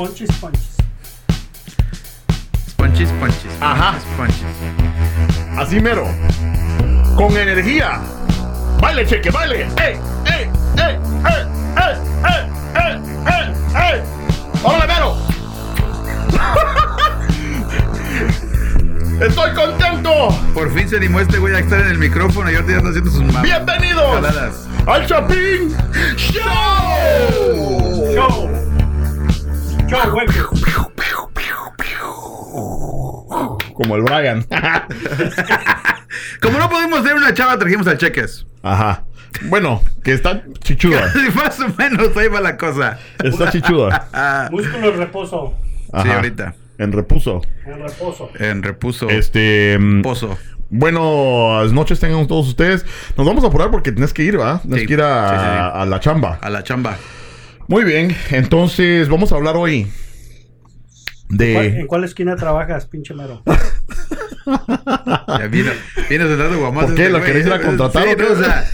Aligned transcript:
Ponches, 0.00 0.32
ponches. 0.40 0.76
Sponchis, 2.70 3.10
ponchis. 3.20 3.52
Ajá. 3.60 4.00
Sponchis. 4.00 4.46
Así 5.58 5.78
mero. 5.78 6.06
Con 7.18 7.36
energía. 7.36 8.00
Baile, 8.80 9.04
cheque, 9.04 9.30
baile. 9.30 9.68
¡Ey! 9.76 10.00
¡Ey! 10.24 10.48
¡Ey! 10.78 10.96
¡Ey! 11.26 11.44
¡Ey! 11.76 11.96
¡Ey! 12.24 12.48
¡Ey! 12.76 12.96
¡Ey! 13.26 13.44
¡Ey! 13.76 14.00
¡Órale, 14.62 14.86
mero! 14.86 15.18
¡Estoy 19.26 19.52
contento! 19.52 20.30
Por 20.54 20.72
fin 20.72 20.88
se 20.88 20.96
animó 20.96 21.20
este 21.20 21.36
güey 21.36 21.54
a 21.54 21.58
estar 21.58 21.78
en 21.78 21.88
el 21.88 21.98
micrófono 21.98 22.50
y 22.50 22.54
ahorita 22.54 22.72
ya 22.72 22.78
está 22.78 22.88
haciendo 22.88 23.10
sus 23.10 23.24
manos. 23.24 23.42
¡Bienvenidos! 23.42 24.66
¡Al 24.86 25.06
Chapín 25.06 25.76
Show! 26.16 26.40
Show. 28.14 28.49
Como 33.74 33.96
el 33.96 34.02
Brian. 34.02 34.44
Como 36.40 36.58
no 36.58 36.68
pudimos 36.68 37.00
tener 37.02 37.16
una 37.16 37.32
chava, 37.34 37.58
trajimos 37.58 37.86
al 37.86 37.98
Cheques. 37.98 38.46
Ajá. 38.62 39.04
Bueno, 39.42 39.80
que 40.02 40.12
está 40.12 40.42
chichuda. 40.60 41.12
Más 41.34 41.58
o 41.60 41.68
menos 41.78 42.16
ahí 42.16 42.28
va 42.28 42.40
la 42.40 42.56
cosa. 42.56 42.98
Está 43.22 43.50
chichuda. 43.50 44.48
Músculo 44.50 44.88
en 44.90 44.98
reposo. 44.98 45.54
sí, 46.02 46.08
ahorita. 46.10 46.54
En 46.78 46.92
repuso. 46.92 47.40
En 47.66 47.80
reposo. 47.80 48.30
En 48.38 48.62
repuso. 48.62 49.08
Este. 49.08 49.78
mm, 49.78 50.02
Pozo. 50.02 50.36
Buenas 50.70 51.72
noches 51.72 51.98
tengan 52.00 52.26
todos 52.26 52.48
ustedes. 52.48 52.84
Nos 53.16 53.26
vamos 53.26 53.42
a 53.44 53.48
apurar 53.48 53.70
porque 53.70 53.92
tienes 53.92 54.12
que 54.12 54.22
ir, 54.22 54.38
¿va? 54.40 54.60
Tienes 54.62 54.80
Sí, 54.82 54.86
que 54.86 54.92
ir 54.94 55.02
a, 55.02 55.28
sí, 55.30 55.34
sí, 55.36 55.42
sí. 55.42 55.80
a 55.80 55.86
la 55.86 56.00
chamba. 56.00 56.38
A 56.40 56.48
la 56.50 56.62
chamba. 56.62 56.96
Muy 57.70 57.84
bien, 57.84 58.16
entonces 58.30 59.08
vamos 59.08 59.30
a 59.30 59.36
hablar 59.36 59.56
hoy 59.56 59.84
¿Cuál- 61.28 61.38
de... 61.38 61.66
¿En 61.80 61.86
cuál 61.86 62.02
esquina 62.02 62.34
trabajas, 62.34 62.86
pinche 62.86 63.14
mero? 63.14 63.44
Ya 65.38 65.46
vino, 65.48 65.70
vino 66.08 66.26
sentado 66.26 66.58
guamazo. 66.58 66.88
¿Por 66.88 66.96
qué? 66.96 67.02
este 67.02 67.12
¿Lo 67.12 67.18
güey. 67.20 67.30
querés 67.30 67.46
ir 67.46 67.52
a 67.52 67.60
contratar 67.60 68.02
Sí, 68.02 68.08
o 68.12 68.16
qué? 68.16 68.22
no, 68.24 68.30
o 68.32 68.36
sea, 68.42 68.64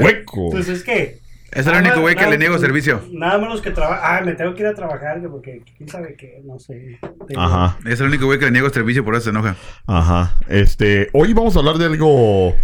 Hueco. 0.00 0.50
Pues 0.52 0.68
es 0.68 0.84
que. 0.84 1.18
es 1.50 1.66
el 1.66 1.74
único 1.78 2.00
güey 2.00 2.14
que 2.14 2.20
nada- 2.20 2.30
le 2.30 2.38
niego 2.38 2.58
servicio. 2.58 3.02
Nada 3.12 3.38
menos 3.38 3.60
que 3.60 3.72
trabaja. 3.72 4.18
Ah, 4.18 4.20
me 4.20 4.34
tengo 4.34 4.54
que 4.54 4.60
ir 4.60 4.68
a 4.68 4.74
trabajar 4.74 5.20
que 5.20 5.28
porque 5.28 5.62
quién 5.76 5.88
sabe 5.88 6.14
qué, 6.16 6.40
no 6.44 6.60
sé. 6.60 7.00
Tengo- 7.26 7.40
Ajá, 7.42 7.76
Es 7.86 7.98
el 7.98 8.06
único 8.06 8.26
güey 8.26 8.38
que 8.38 8.44
le 8.44 8.52
niego 8.52 8.70
servicio, 8.70 9.04
por 9.04 9.16
eso 9.16 9.24
se 9.24 9.30
enoja. 9.30 9.56
ajá. 9.88 10.36
Este, 10.48 11.08
hoy 11.12 11.32
vamos 11.32 11.56
a 11.56 11.58
hablar 11.58 11.76
de 11.78 11.86
algo... 11.86 12.54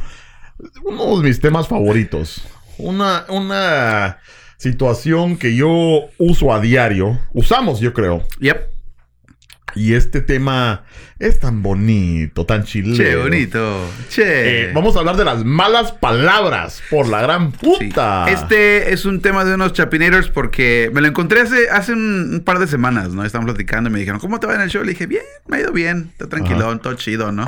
Uno 0.85 1.19
de 1.19 1.25
mis 1.29 1.41
temas 1.41 1.67
favoritos. 1.67 2.47
Una, 2.79 3.25
una 3.29 4.19
situación 4.57 5.37
que 5.37 5.55
yo 5.55 6.07
uso 6.19 6.53
a 6.53 6.61
diario. 6.61 7.19
Usamos, 7.33 7.81
yo 7.81 7.93
creo. 7.93 8.23
Yep. 8.41 8.77
Y 9.75 9.93
este 9.93 10.23
tema 10.23 10.85
es 11.19 11.39
tan 11.39 11.63
bonito, 11.63 12.47
tan 12.47 12.65
chileno. 12.65 12.97
Che, 12.97 13.15
bonito. 13.17 13.87
Che. 14.09 14.71
Eh, 14.71 14.73
vamos 14.73 14.97
a 14.97 15.01
hablar 15.01 15.19
de 15.19 15.25
las 15.27 15.45
malas 15.45 15.93
palabras 15.93 16.83
por 16.89 17.07
la 17.09 17.21
gran 17.21 17.53
Sí. 17.53 17.59
puta. 17.61 18.25
Este 18.31 18.95
es 18.95 19.05
un 19.05 19.21
tema 19.21 19.45
de 19.45 19.53
unos 19.55 19.75
chapinators 19.75 20.29
porque 20.31 20.91
me 20.95 21.03
lo 21.03 21.09
encontré 21.09 21.43
hace, 21.43 21.69
hace 21.69 21.93
un, 21.93 22.31
un 22.37 22.41
par 22.41 22.59
de 22.59 22.69
semanas, 22.69 23.11
¿no? 23.13 23.23
Estaban 23.23 23.45
platicando 23.45 23.91
y 23.91 23.93
me 23.93 23.99
dijeron, 23.99 24.19
¿cómo 24.19 24.41
te 24.41 24.47
va 24.47 24.55
en 24.55 24.63
el 24.63 24.71
show? 24.71 24.83
Le 24.83 24.93
dije, 24.93 25.07
bien, 25.07 25.25
me 25.47 25.59
ha 25.59 25.61
ido 25.61 25.73
bien, 25.73 26.09
está 26.13 26.27
tranquilón, 26.27 26.81
todo 26.81 26.95
chido, 26.95 27.31
¿no? 27.31 27.45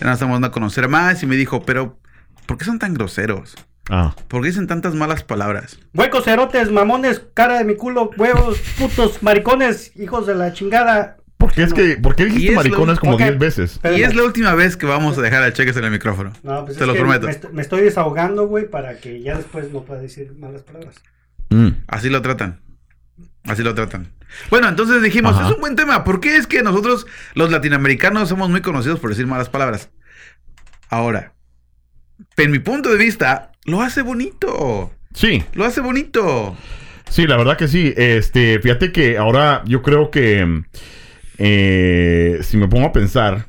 Ya 0.00 0.06
nos 0.06 0.12
estamos 0.14 0.34
dando 0.36 0.46
a 0.48 0.52
conocer 0.52 0.88
más 0.88 1.20
y 1.24 1.26
me 1.26 1.34
dijo, 1.34 1.64
pero, 1.64 1.98
¿por 2.46 2.56
qué 2.56 2.64
son 2.64 2.78
tan 2.78 2.94
groseros? 2.94 3.56
Ah. 3.90 4.14
¿Por 4.28 4.40
qué 4.42 4.48
dicen 4.48 4.66
tantas 4.66 4.94
malas 4.94 5.22
palabras? 5.24 5.78
Huecos, 5.92 6.24
cerotes, 6.24 6.70
mamones, 6.70 7.22
cara 7.34 7.58
de 7.58 7.64
mi 7.64 7.76
culo, 7.76 8.10
huevos, 8.16 8.58
putos, 8.78 9.22
maricones, 9.22 9.92
hijos 9.96 10.26
de 10.26 10.34
la 10.34 10.52
chingada. 10.52 11.18
¿Por 11.36 11.52
qué 11.52 11.64
es 11.64 11.74
que, 11.74 11.96
por 11.98 12.16
qué 12.16 12.24
dijiste 12.24 12.52
lo- 12.52 12.56
maricones 12.56 12.98
como 12.98 13.14
ok. 13.14 13.20
10 13.20 13.38
veces? 13.38 13.80
Y 13.94 14.02
es 14.02 14.14
la 14.14 14.22
última 14.22 14.54
vez 14.54 14.76
que 14.78 14.86
vamos 14.86 15.18
a 15.18 15.20
dejar 15.20 15.42
al 15.42 15.52
cheques 15.52 15.76
en 15.76 15.84
el 15.84 15.90
micrófono. 15.90 16.32
No, 16.42 16.64
pues 16.64 16.78
Te 16.78 16.86
lo 16.86 16.94
prometo. 16.94 17.26
Me, 17.26 17.32
est- 17.32 17.50
me 17.50 17.60
estoy 17.60 17.82
desahogando, 17.82 18.46
güey, 18.46 18.70
para 18.70 18.96
que 18.98 19.20
ya 19.20 19.36
después 19.36 19.70
no 19.70 19.82
pueda 19.84 20.00
decir 20.00 20.32
malas 20.38 20.62
palabras. 20.62 20.94
Mm. 21.50 21.68
Así 21.86 22.08
lo 22.08 22.22
tratan. 22.22 22.60
Así 23.44 23.62
lo 23.62 23.74
tratan. 23.74 24.10
Bueno, 24.48 24.68
entonces 24.68 25.02
dijimos, 25.02 25.34
Ajá. 25.36 25.48
es 25.48 25.54
un 25.54 25.60
buen 25.60 25.76
tema. 25.76 26.02
¿Por 26.04 26.20
qué 26.20 26.36
es 26.36 26.46
que 26.46 26.62
nosotros, 26.62 27.06
los 27.34 27.50
latinoamericanos, 27.52 28.30
somos 28.30 28.48
muy 28.48 28.62
conocidos 28.62 28.98
por 29.00 29.10
decir 29.10 29.26
malas 29.26 29.50
palabras? 29.50 29.90
Ahora, 30.88 31.34
en 32.38 32.50
mi 32.50 32.58
punto 32.58 32.88
de 32.90 32.96
vista, 32.96 33.52
lo 33.64 33.80
hace 33.82 34.02
bonito. 34.02 34.92
Sí, 35.14 35.42
Lo 35.54 35.64
hace 35.64 35.80
bonito. 35.80 36.56
sí, 37.08 37.26
la 37.26 37.36
verdad 37.36 37.56
que 37.56 37.68
sí. 37.68 37.92
Este, 37.96 38.58
fíjate 38.60 38.90
que 38.92 39.16
ahora 39.18 39.62
yo 39.66 39.80
creo 39.82 40.10
que 40.10 40.62
eh, 41.38 42.38
si 42.42 42.56
me 42.56 42.68
pongo 42.68 42.86
a 42.86 42.92
pensar, 42.92 43.46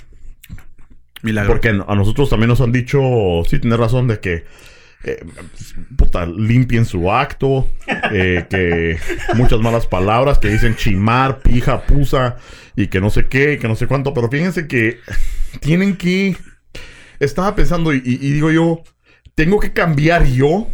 Milagro. 1.22 1.54
porque 1.54 1.70
a 1.70 1.96
nosotros 1.96 2.30
también 2.30 2.50
nos 2.50 2.62
han 2.62 2.72
dicho, 2.72 3.00
sí, 3.50 3.60
tienes 3.60 3.80
razón 3.80 4.08
de 4.08 4.20
que 4.20 4.44
eh, 5.04 5.24
puta, 5.98 6.26
limpien 6.26 6.86
su 6.86 7.12
acto, 7.12 7.68
eh, 8.12 8.46
que 8.50 8.98
muchas 9.36 9.60
malas 9.60 9.86
palabras 9.88 10.40
que 10.40 10.50
dicen 10.50 10.76
chimar, 10.76 11.40
pija, 11.42 11.82
pusa 11.86 12.38
y 12.76 12.88
que 12.88 13.00
no 13.02 13.10
sé 13.10 13.28
qué, 13.28 13.54
y 13.54 13.58
que 13.60 13.68
no 13.68 13.76
sé 13.76 13.88
cuánto, 13.88 14.14
pero 14.14 14.30
fíjense 14.30 14.68
que 14.68 15.00
tienen 15.62 15.96
que, 15.96 16.36
estaba 17.20 17.56
pensando 17.56 17.94
y, 17.94 17.98
y- 18.06 18.14
y 18.28 18.32
digo 18.34 18.52
yo, 18.52 18.84
tengo 19.36 19.60
que 19.60 19.74
cambiar 19.74 20.26
yo. 20.26 20.68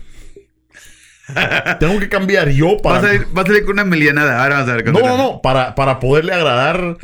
Tengo 1.79 1.99
que 1.99 2.09
cambiar 2.09 2.49
yo 2.49 2.77
para... 2.81 2.99
Vas 3.01 3.09
a, 3.09 3.15
ir, 3.15 3.27
vas 3.31 3.49
a 3.49 3.53
ir 3.53 3.63
con 3.63 3.73
una 3.73 3.85
milianada. 3.85 4.43
Ahora 4.43 4.55
vamos 4.57 4.69
a 4.69 4.75
ver. 4.75 4.85
No, 4.91 4.99
no, 4.99 5.17
no, 5.17 5.41
para, 5.41 5.75
para 5.75 5.99
poderle 5.99 6.33
agradar 6.33 6.97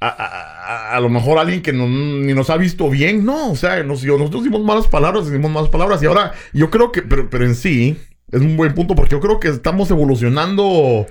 a, 0.00 0.08
a- 0.08 0.90
a- 0.92 0.96
a 0.96 1.00
lo 1.00 1.08
mejor 1.08 1.38
a 1.38 1.42
alguien 1.42 1.62
que 1.62 1.72
no- 1.72 1.86
ni 1.88 2.32
nos 2.34 2.50
ha 2.50 2.56
visto 2.56 2.90
bien, 2.90 3.24
no, 3.24 3.50
o 3.52 3.56
sea, 3.56 3.82
nos- 3.84 4.04
nosotros 4.04 4.42
decimos 4.42 4.64
malas 4.64 4.86
palabras, 4.88 5.26
decimos 5.26 5.50
malas 5.50 5.70
palabras 5.70 6.02
y 6.02 6.06
ahora 6.06 6.32
yo 6.52 6.70
creo 6.70 6.92
que, 6.92 7.02
pero, 7.02 7.28
pero 7.30 7.44
en 7.44 7.54
sí, 7.54 7.96
es 8.32 8.40
un 8.40 8.56
buen 8.56 8.74
punto 8.74 8.94
porque 8.94 9.12
yo 9.12 9.20
creo 9.20 9.38
que 9.40 9.48
estamos 9.48 9.90
evolucionando, 9.90 11.06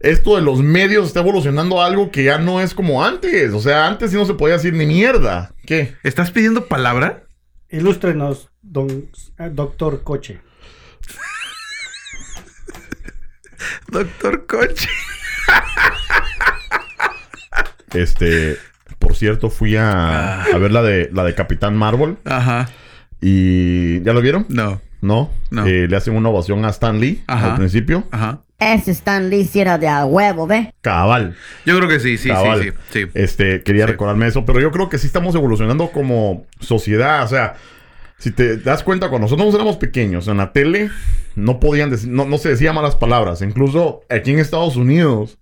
esto 0.00 0.36
de 0.36 0.42
los 0.42 0.60
medios 0.62 1.06
está 1.08 1.20
evolucionando 1.20 1.80
a 1.82 1.86
algo 1.86 2.10
que 2.10 2.24
ya 2.24 2.38
no 2.38 2.60
es 2.60 2.72
como 2.74 3.04
antes, 3.04 3.52
o 3.52 3.60
sea, 3.60 3.86
antes 3.86 4.10
sí 4.10 4.16
no 4.16 4.24
se 4.26 4.34
podía 4.34 4.54
decir 4.54 4.72
ni 4.74 4.86
mierda, 4.86 5.52
¿qué? 5.66 5.94
¿Estás 6.02 6.30
pidiendo 6.30 6.66
palabra? 6.66 7.24
Ilústrenos, 7.68 8.50
don, 8.62 8.88
eh, 9.38 9.50
doctor 9.52 10.02
Coche. 10.02 10.40
Doctor 13.88 14.46
Coche. 14.46 14.88
Este, 17.94 18.56
por 18.98 19.14
cierto, 19.16 19.50
fui 19.50 19.76
a, 19.76 20.44
a 20.44 20.58
ver 20.58 20.72
la 20.72 20.82
de, 20.82 21.10
la 21.12 21.24
de 21.24 21.34
Capitán 21.34 21.76
Marvel 21.76 22.16
Ajá. 22.24 22.68
y 23.20 24.00
¿ya 24.02 24.12
lo 24.12 24.20
vieron? 24.22 24.46
No. 24.48 24.80
No, 25.02 25.30
No. 25.50 25.66
Eh, 25.66 25.88
le 25.88 25.96
hacen 25.96 26.14
una 26.16 26.28
ovación 26.28 26.64
a 26.64 26.70
Stan 26.70 27.00
Lee 27.00 27.22
Ajá. 27.26 27.50
al 27.52 27.56
principio. 27.56 28.04
Ajá. 28.12 28.42
Ese 28.60 28.92
Stan 28.92 29.28
Lee 29.28 29.44
sí 29.44 29.60
era 29.60 29.76
de 29.76 29.88
a 29.88 30.04
huevo, 30.06 30.46
¿ve? 30.46 30.72
Cabal. 30.80 31.34
Yo 31.66 31.76
creo 31.76 31.88
que 31.88 31.98
sí, 31.98 32.16
sí, 32.16 32.28
cabal. 32.28 32.62
sí, 32.62 32.70
sí, 32.90 33.02
sí. 33.02 33.10
Este, 33.14 33.62
quería 33.64 33.86
Sí. 33.86 33.90
recordarme 33.92 34.28
eso, 34.28 34.44
pero 34.46 34.60
yo 34.60 34.70
creo 34.70 34.88
que 34.88 34.98
sí 34.98 35.08
estamos 35.08 35.34
evolucionando 35.34 35.90
como 35.90 36.46
sociedad. 36.60 37.24
O 37.24 37.28
sea, 37.28 37.56
si 38.22 38.30
te 38.30 38.56
das 38.56 38.84
cuenta, 38.84 39.08
cuando 39.08 39.26
nosotros 39.26 39.52
éramos 39.52 39.78
pequeños, 39.78 40.28
en 40.28 40.36
la 40.36 40.52
tele 40.52 40.90
no 41.34 41.58
podían 41.58 41.90
decir, 41.90 42.08
no, 42.08 42.24
no 42.24 42.38
se 42.38 42.50
decía 42.50 42.72
malas 42.72 42.94
palabras. 42.94 43.42
Incluso 43.42 44.02
aquí 44.08 44.30
en 44.30 44.38
Estados 44.38 44.76
Unidos, 44.76 45.38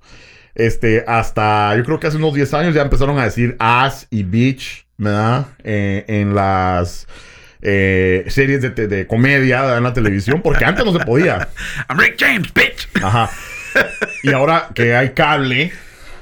este, 0.54 1.04
hasta 1.06 1.76
yo 1.76 1.84
creo 1.84 2.00
que 2.00 2.06
hace 2.06 2.16
unos 2.16 2.32
10 2.32 2.54
años 2.54 2.74
ya 2.74 2.80
empezaron 2.80 3.18
a 3.18 3.24
decir 3.24 3.54
ass 3.58 4.06
y 4.08 4.22
bitch, 4.22 4.86
¿verdad? 4.96 5.48
Eh, 5.62 6.06
en 6.08 6.34
las 6.34 7.06
eh, 7.60 8.24
series 8.28 8.62
de, 8.62 8.70
de 8.70 9.06
comedia 9.06 9.76
en 9.76 9.82
la 9.82 9.92
televisión, 9.92 10.40
porque 10.40 10.64
antes 10.64 10.82
no 10.82 10.94
se 10.94 11.04
podía. 11.04 11.50
I'm 11.90 11.98
Rick 11.98 12.16
James, 12.18 12.50
bitch. 12.54 12.88
Ajá. 13.02 13.28
Y 14.22 14.32
ahora 14.32 14.70
que 14.74 14.96
hay 14.96 15.10
cable, 15.10 15.70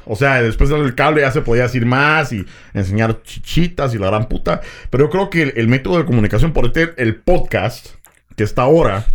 o 0.08 0.16
sea, 0.16 0.42
después 0.42 0.70
del 0.70 0.94
cable 0.94 1.20
ya 1.20 1.30
se 1.30 1.42
podía 1.42 1.64
decir 1.64 1.86
más 1.86 2.32
y 2.32 2.44
enseñar 2.74 3.22
chichitas 3.22 3.94
y 3.94 3.98
la 3.98 4.06
gran 4.06 4.28
puta. 4.28 4.60
Pero 4.90 5.04
yo 5.04 5.10
creo 5.10 5.30
que 5.30 5.42
el, 5.42 5.68
método 5.68 5.98
de 5.98 6.04
comunicación, 6.04 6.52
por 6.52 6.66
este, 6.66 6.94
el 6.96 7.16
podcast, 7.16 7.88
que 8.36 8.44
está 8.44 8.62
ahora, 8.62 9.06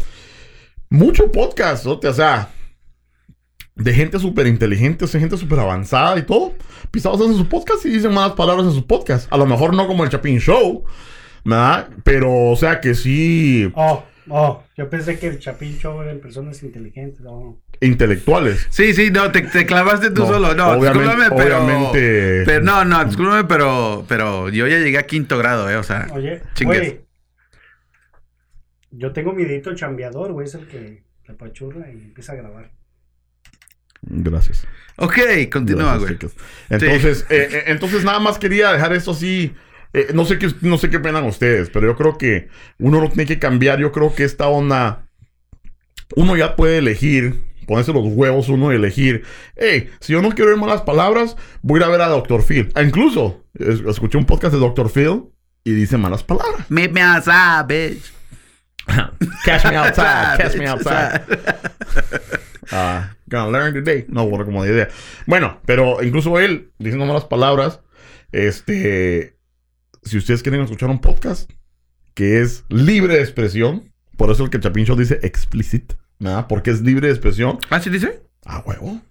mucho 0.90 1.32
podcast, 1.32 1.86
¿no? 1.86 2.00
o 2.02 2.14
sea, 2.14 2.50
de 3.76 3.94
gente 3.94 4.20
súper 4.20 4.48
inteligente, 4.48 5.06
o 5.06 5.08
gente 5.08 5.38
súper 5.38 5.60
avanzada 5.60 6.18
y 6.18 6.24
todo. 6.24 6.54
Pisados 6.92 7.22
hacen 7.22 7.36
su 7.36 7.48
podcast 7.48 7.86
y 7.86 7.90
dicen 7.90 8.14
malas 8.14 8.34
palabras 8.34 8.68
en 8.68 8.74
sus 8.74 8.84
podcasts. 8.84 9.28
A 9.32 9.38
lo 9.38 9.46
mejor 9.46 9.74
no 9.74 9.88
como 9.88 10.04
el 10.04 10.10
Chapin 10.10 10.40
Show, 10.40 10.84
¿verdad? 11.44 11.90
Pero, 12.04 12.52
o 12.52 12.56
sea, 12.56 12.80
que 12.80 12.94
sí, 12.94 13.72
Oh, 13.76 14.04
oh, 14.30 14.64
yo 14.78 14.90
pensé 14.90 15.18
que 15.18 15.28
el 15.28 15.40
Chapin 15.40 15.78
Show 15.78 16.02
eran 16.02 16.20
personas 16.20 16.62
inteligentes. 16.64 17.22
No. 17.22 17.60
Intelectuales. 17.86 18.68
Sí, 18.70 18.94
sí, 18.94 19.12
no, 19.12 19.32
te, 19.32 19.42
te 19.42 19.66
clavaste 19.66 20.10
tú 20.12 20.22
No, 20.22 20.28
solo. 20.28 20.54
No, 20.56 20.70
obviamente- 20.72 21.00
discúlpame, 21.10 21.36
pero. 21.44 21.64
obviamente- 21.64 22.44
Pero 22.46 22.64
no, 22.66 22.86
no, 22.86 23.06
discúlpame, 23.06 23.44
pero, 23.46 24.06
pero 24.08 24.50
yo 24.50 24.68
ya 24.68 24.80
llegué 24.80 24.98
a 24.98 25.04
quinto 25.08 25.38
grado, 25.38 25.70
¿eh? 25.70 25.76
O 25.78 25.84
sea. 25.84 26.08
Oye, 26.12 26.42
Chingues. 26.54 26.80
güey. 26.80 27.02
Yo 28.92 29.12
tengo 29.12 29.34
mi 29.34 29.44
dedito 29.46 29.74
chambeador, 29.76 30.34
güey, 30.34 30.48
es 30.48 30.54
el 30.56 30.68
que 30.68 31.04
la 31.28 31.36
pachurra 31.36 31.88
y 31.90 31.94
empieza 31.94 32.34
a 32.34 32.36
grabar. 32.36 32.72
Gracias. 34.02 34.68
Ok, 34.98 35.18
continúa, 35.52 35.98
Gracias, 35.98 36.02
güey. 36.02 36.14
chicos. 36.14 36.34
Entonces, 36.70 37.26
eh, 37.30 37.48
eh, 37.52 37.64
entonces 37.68 38.04
nada 38.04 38.20
más 38.20 38.38
quería 38.38 38.72
dejar 38.74 38.94
esto 38.94 39.12
así. 39.12 39.54
Eh, 39.94 40.08
no 40.14 40.26
sé 40.26 40.38
qué, 40.40 40.50
no 40.62 40.78
sé 40.78 40.90
qué 40.90 40.98
opinan 40.98 41.24
ustedes, 41.24 41.70
pero 41.70 41.88
yo 41.88 41.96
creo 41.96 42.18
que 42.18 42.50
uno 42.80 43.00
no 43.00 43.08
tiene 43.10 43.26
que 43.26 43.40
cambiar. 43.40 43.80
Yo 43.80 43.92
creo 43.92 44.14
que 44.14 44.24
esta 44.24 44.48
onda, 44.48 45.08
uno 46.16 46.36
ya 46.36 46.56
puede 46.56 46.80
elegir, 46.80 47.42
ponerse 47.66 47.94
los 47.94 48.04
huevos 48.06 48.50
uno 48.50 48.72
y 48.72 48.76
elegir. 48.76 49.24
Hey, 49.56 49.90
si 50.00 50.14
yo 50.14 50.22
no 50.22 50.30
quiero 50.32 50.52
oír 50.52 50.60
malas 50.60 50.82
palabras, 50.82 51.36
voy 51.62 51.80
a 51.80 51.84
ir 51.84 51.88
a 51.88 51.92
ver 51.92 52.02
a 52.02 52.08
Dr. 52.10 52.44
Phil. 52.44 52.72
Ah, 52.76 52.84
incluso 52.84 53.44
es- 53.54 53.82
escuché 53.82 54.18
un 54.18 54.26
podcast 54.26 54.54
de 54.54 54.60
Dr. 54.60 54.90
Phil 54.90 55.24
y 55.64 55.72
dice 55.74 55.98
malas 55.98 56.24
palabras. 56.24 56.70
Meet 56.70 56.92
me 56.92 57.02
outside, 57.02 57.66
bitch. 57.68 58.14
Catch 59.46 59.66
me 59.66 59.78
outside, 59.78 60.38
catch 60.38 60.56
me 60.58 60.68
outside. 60.68 61.22
Ah, 62.72 63.14
gonna 63.28 63.52
learn 63.52 63.74
today. 63.74 64.06
No, 64.08 64.26
bueno, 64.28 64.46
como 64.46 64.64
de 64.64 64.72
idea. 64.72 64.88
Bueno, 65.28 65.60
pero 65.66 66.02
incluso 66.02 66.40
él, 66.40 66.72
diciendo 66.80 67.06
malas 67.06 67.26
palabras, 67.26 67.82
este, 68.32 69.38
si 70.04 70.18
ustedes 70.18 70.42
quieren 70.44 70.62
escuchar 70.62 70.90
un 70.90 71.00
podcast 71.02 71.52
que 72.14 72.42
es 72.42 72.64
libre 72.70 73.16
de 73.16 73.22
expresión, 73.22 73.92
por 74.18 74.32
eso 74.32 74.44
el 74.46 74.50
que 74.50 74.60
Chapin 74.60 74.86
Show 74.86 74.96
dice 74.96 75.20
explicit, 75.24 75.94
¿verdad? 76.24 76.48
Porque 76.48 76.72
es 76.72 76.82
libre 76.82 77.08
de 77.08 77.14
expresión. 77.14 77.60
¿Ah, 77.70 77.80
sí 77.80 77.90
dice? 77.90 78.22
Ah, 78.46 78.64
huevo. 78.66 79.02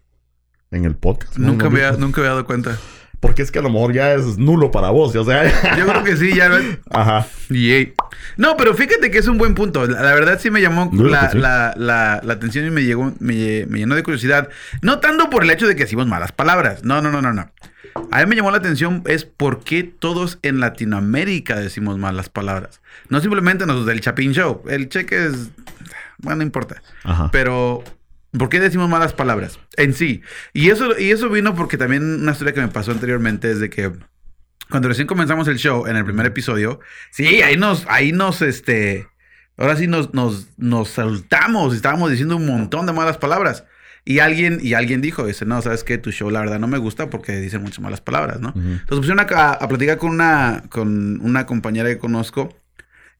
En 0.70 0.84
el 0.84 0.94
podcast. 0.96 1.36
Nunca 1.36 1.68
me, 1.70 1.84
había- 1.84 1.98
nunca 1.98 2.20
me 2.20 2.26
había 2.26 2.34
dado 2.34 2.46
cuenta. 2.46 2.76
Porque 3.20 3.42
es 3.42 3.52
que 3.52 3.60
a 3.60 3.62
lo 3.62 3.70
mejor 3.70 3.92
ya 3.92 4.14
es 4.14 4.36
nulo 4.36 4.72
para 4.72 4.90
vos, 4.90 5.14
o 5.14 5.24
sea. 5.24 5.76
Yo 5.78 5.86
creo 5.86 6.02
que 6.02 6.16
sí, 6.16 6.34
ya. 6.34 6.48
ves. 6.48 6.78
Ajá. 6.90 7.26
Yay. 7.50 7.94
No, 8.36 8.56
pero 8.56 8.74
fíjate 8.74 9.10
que 9.12 9.18
es 9.18 9.28
un 9.28 9.38
buen 9.38 9.54
punto. 9.54 9.86
La, 9.86 10.02
la 10.02 10.12
verdad 10.14 10.40
sí 10.40 10.50
me 10.50 10.60
llamó 10.60 10.90
sí. 10.90 10.96
la- 11.38 11.72
la- 11.76 12.20
la 12.24 12.32
atención 12.32 12.66
y 12.66 12.70
me 12.70 12.82
llegó, 12.82 13.12
me, 13.20 13.64
me 13.66 13.78
llenó 13.78 13.94
de 13.94 14.02
curiosidad. 14.02 14.48
No 14.80 14.98
tanto 14.98 15.30
por 15.30 15.44
el 15.44 15.50
hecho 15.50 15.68
de 15.68 15.76
que 15.76 15.84
decimos 15.84 16.08
malas 16.08 16.32
palabras. 16.32 16.82
No, 16.82 17.00
no, 17.00 17.12
no, 17.12 17.22
no, 17.22 17.32
no. 17.32 17.52
A 18.10 18.20
mí 18.20 18.26
me 18.26 18.34
llamó 18.36 18.50
la 18.50 18.56
atención 18.58 19.02
es 19.06 19.24
por 19.24 19.62
qué 19.62 19.82
todos 19.84 20.38
en 20.42 20.58
Latinoamérica 20.60 21.56
decimos 21.60 21.98
malas 21.98 22.28
palabras. 22.28 22.80
No 23.08 23.20
simplemente 23.20 23.66
nosotros 23.66 23.86
del 23.86 24.00
Chapin 24.00 24.32
Show. 24.32 24.62
El 24.68 24.88
cheque 24.88 25.26
es. 25.26 25.50
Bueno, 26.22 26.38
no 26.38 26.42
importa. 26.44 26.82
Ajá. 27.04 27.30
Pero, 27.30 27.84
¿por 28.36 28.48
qué 28.48 28.60
decimos 28.60 28.88
malas 28.88 29.12
palabras? 29.12 29.58
En 29.76 29.94
sí. 29.94 30.22
Y 30.52 30.70
eso, 30.70 30.98
y 30.98 31.10
eso 31.10 31.28
vino 31.28 31.54
porque 31.54 31.76
también 31.76 32.22
una 32.22 32.32
historia 32.32 32.54
que 32.54 32.60
me 32.60 32.68
pasó 32.68 32.92
anteriormente 32.92 33.50
es 33.50 33.60
de 33.60 33.68
que 33.68 33.92
cuando 34.70 34.88
recién 34.88 35.06
comenzamos 35.06 35.48
el 35.48 35.58
show, 35.58 35.86
en 35.86 35.96
el 35.96 36.04
primer 36.04 36.26
episodio, 36.26 36.80
sí, 37.10 37.42
ahí 37.42 37.56
nos, 37.56 37.84
ahí 37.88 38.12
nos, 38.12 38.40
este, 38.40 39.06
ahora 39.58 39.76
sí 39.76 39.86
nos, 39.86 40.14
nos, 40.14 40.48
nos 40.56 40.88
saltamos 40.88 41.74
y 41.74 41.76
estábamos 41.76 42.10
diciendo 42.10 42.36
un 42.36 42.46
montón 42.46 42.86
de 42.86 42.92
malas 42.92 43.18
palabras. 43.18 43.64
Y 44.04 44.18
alguien, 44.18 44.58
y 44.60 44.74
alguien 44.74 45.00
dijo, 45.00 45.26
dice, 45.26 45.44
no, 45.44 45.62
¿sabes 45.62 45.84
qué? 45.84 45.96
Tu 45.96 46.10
show 46.10 46.28
la 46.30 46.40
verdad 46.40 46.58
no 46.58 46.66
me 46.66 46.78
gusta 46.78 47.08
porque 47.08 47.36
dicen 47.36 47.62
muchas 47.62 47.80
malas 47.80 48.00
palabras, 48.00 48.40
¿no? 48.40 48.52
Entonces 48.56 48.98
pusieron 48.98 49.20
a, 49.20 49.52
a 49.52 49.68
platicar 49.68 49.98
con 49.98 50.10
una, 50.10 50.64
con 50.70 51.20
una 51.20 51.46
compañera 51.46 51.88
que 51.88 51.98
conozco 51.98 52.56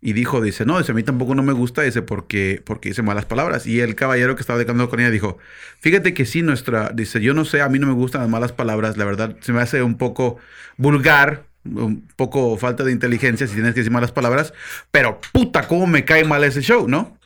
y 0.05 0.15
dijo, 0.15 0.41
dice, 0.41 0.67
no, 0.67 0.79
dice, 0.79 0.91
a 0.91 0.95
mí 0.97 1.05
tampoco 1.05 1.37
no 1.37 1.45
me 1.45 1.53
gusta, 1.53 1.83
dice, 1.83 2.03
porque, 2.03 2.61
porque 2.65 2.89
dice 2.89 3.03
malas 3.03 3.25
palabras. 3.25 3.69
Y 3.69 3.81
el 3.81 3.95
caballero 3.95 4.35
que 4.35 4.41
estaba 4.41 4.59
declarando 4.59 4.91
con 4.91 4.99
ella 4.99 5.11
dijo, 5.11 5.39
fíjate 5.79 6.13
que 6.13 6.27
sí, 6.27 6.43
nuestra, 6.43 6.91
dice, 6.93 7.21
yo 7.21 7.35
no 7.35 7.45
sé, 7.45 7.61
a 7.61 7.69
mí 7.69 7.79
no 7.79 7.87
me 7.87 7.93
gustan 7.93 8.23
las 8.23 8.29
malas 8.29 8.51
palabras, 8.51 8.97
la 8.97 9.05
verdad, 9.05 9.37
se 9.41 9.53
me 9.53 9.61
hace 9.63 9.81
un 9.81 9.97
poco 9.97 10.39
vulgar, 10.77 11.45
un 11.65 12.09
poco 12.17 12.57
falta 12.57 12.83
de 12.83 12.91
inteligencia 12.91 13.47
si 13.47 13.55
tienes 13.55 13.75
que 13.75 13.81
decir 13.81 13.93
malas 13.93 14.11
palabras, 14.11 14.53
pero 14.91 15.21
puta, 15.33 15.69
cómo 15.69 15.87
me 15.87 16.05
cae 16.05 16.25
mal 16.25 16.43
ese 16.43 16.63
show, 16.63 16.89
¿no? 16.89 17.17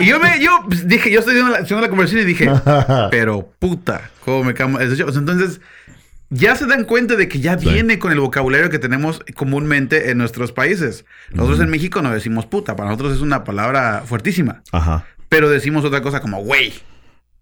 Y 0.00 0.06
yo 0.06 0.20
me, 0.20 0.40
yo 0.40 0.62
pues, 0.66 0.88
dije, 0.88 1.10
yo 1.10 1.20
estoy 1.20 1.34
haciendo 1.34 1.52
la, 1.52 1.58
haciendo 1.58 1.82
la 1.82 1.88
conversación 1.90 2.22
y 2.22 2.24
dije, 2.24 2.50
pero 3.10 3.52
puta, 3.58 4.10
cómo 4.24 4.44
me 4.44 4.54
cae 4.54 4.68
mal 4.68 4.82
ese 4.82 4.96
show. 4.96 5.08
Entonces, 5.08 5.60
ya 6.30 6.54
se 6.56 6.66
dan 6.66 6.84
cuenta 6.84 7.16
de 7.16 7.28
que 7.28 7.40
ya 7.40 7.58
Sí. 7.58 7.68
viene 7.70 7.98
con 7.98 8.12
el 8.12 8.20
vocabulario 8.20 8.68
que 8.70 8.78
tenemos 8.78 9.22
comúnmente 9.34 10.10
en 10.10 10.18
nuestros 10.18 10.52
países. 10.52 11.04
Nosotros 11.32 11.60
en 11.60 11.70
México 11.70 12.02
no 12.02 12.10
decimos 12.12 12.46
puta, 12.46 12.76
para 12.76 12.90
nosotros 12.90 13.14
es 13.16 13.20
una 13.22 13.44
palabra 13.44 14.02
fuertísima, 14.06 14.62
Ajá. 14.72 15.06
pero 15.28 15.48
decimos 15.48 15.84
otra 15.84 16.02
cosa 16.02 16.20
como 16.20 16.42
güey, 16.42 16.72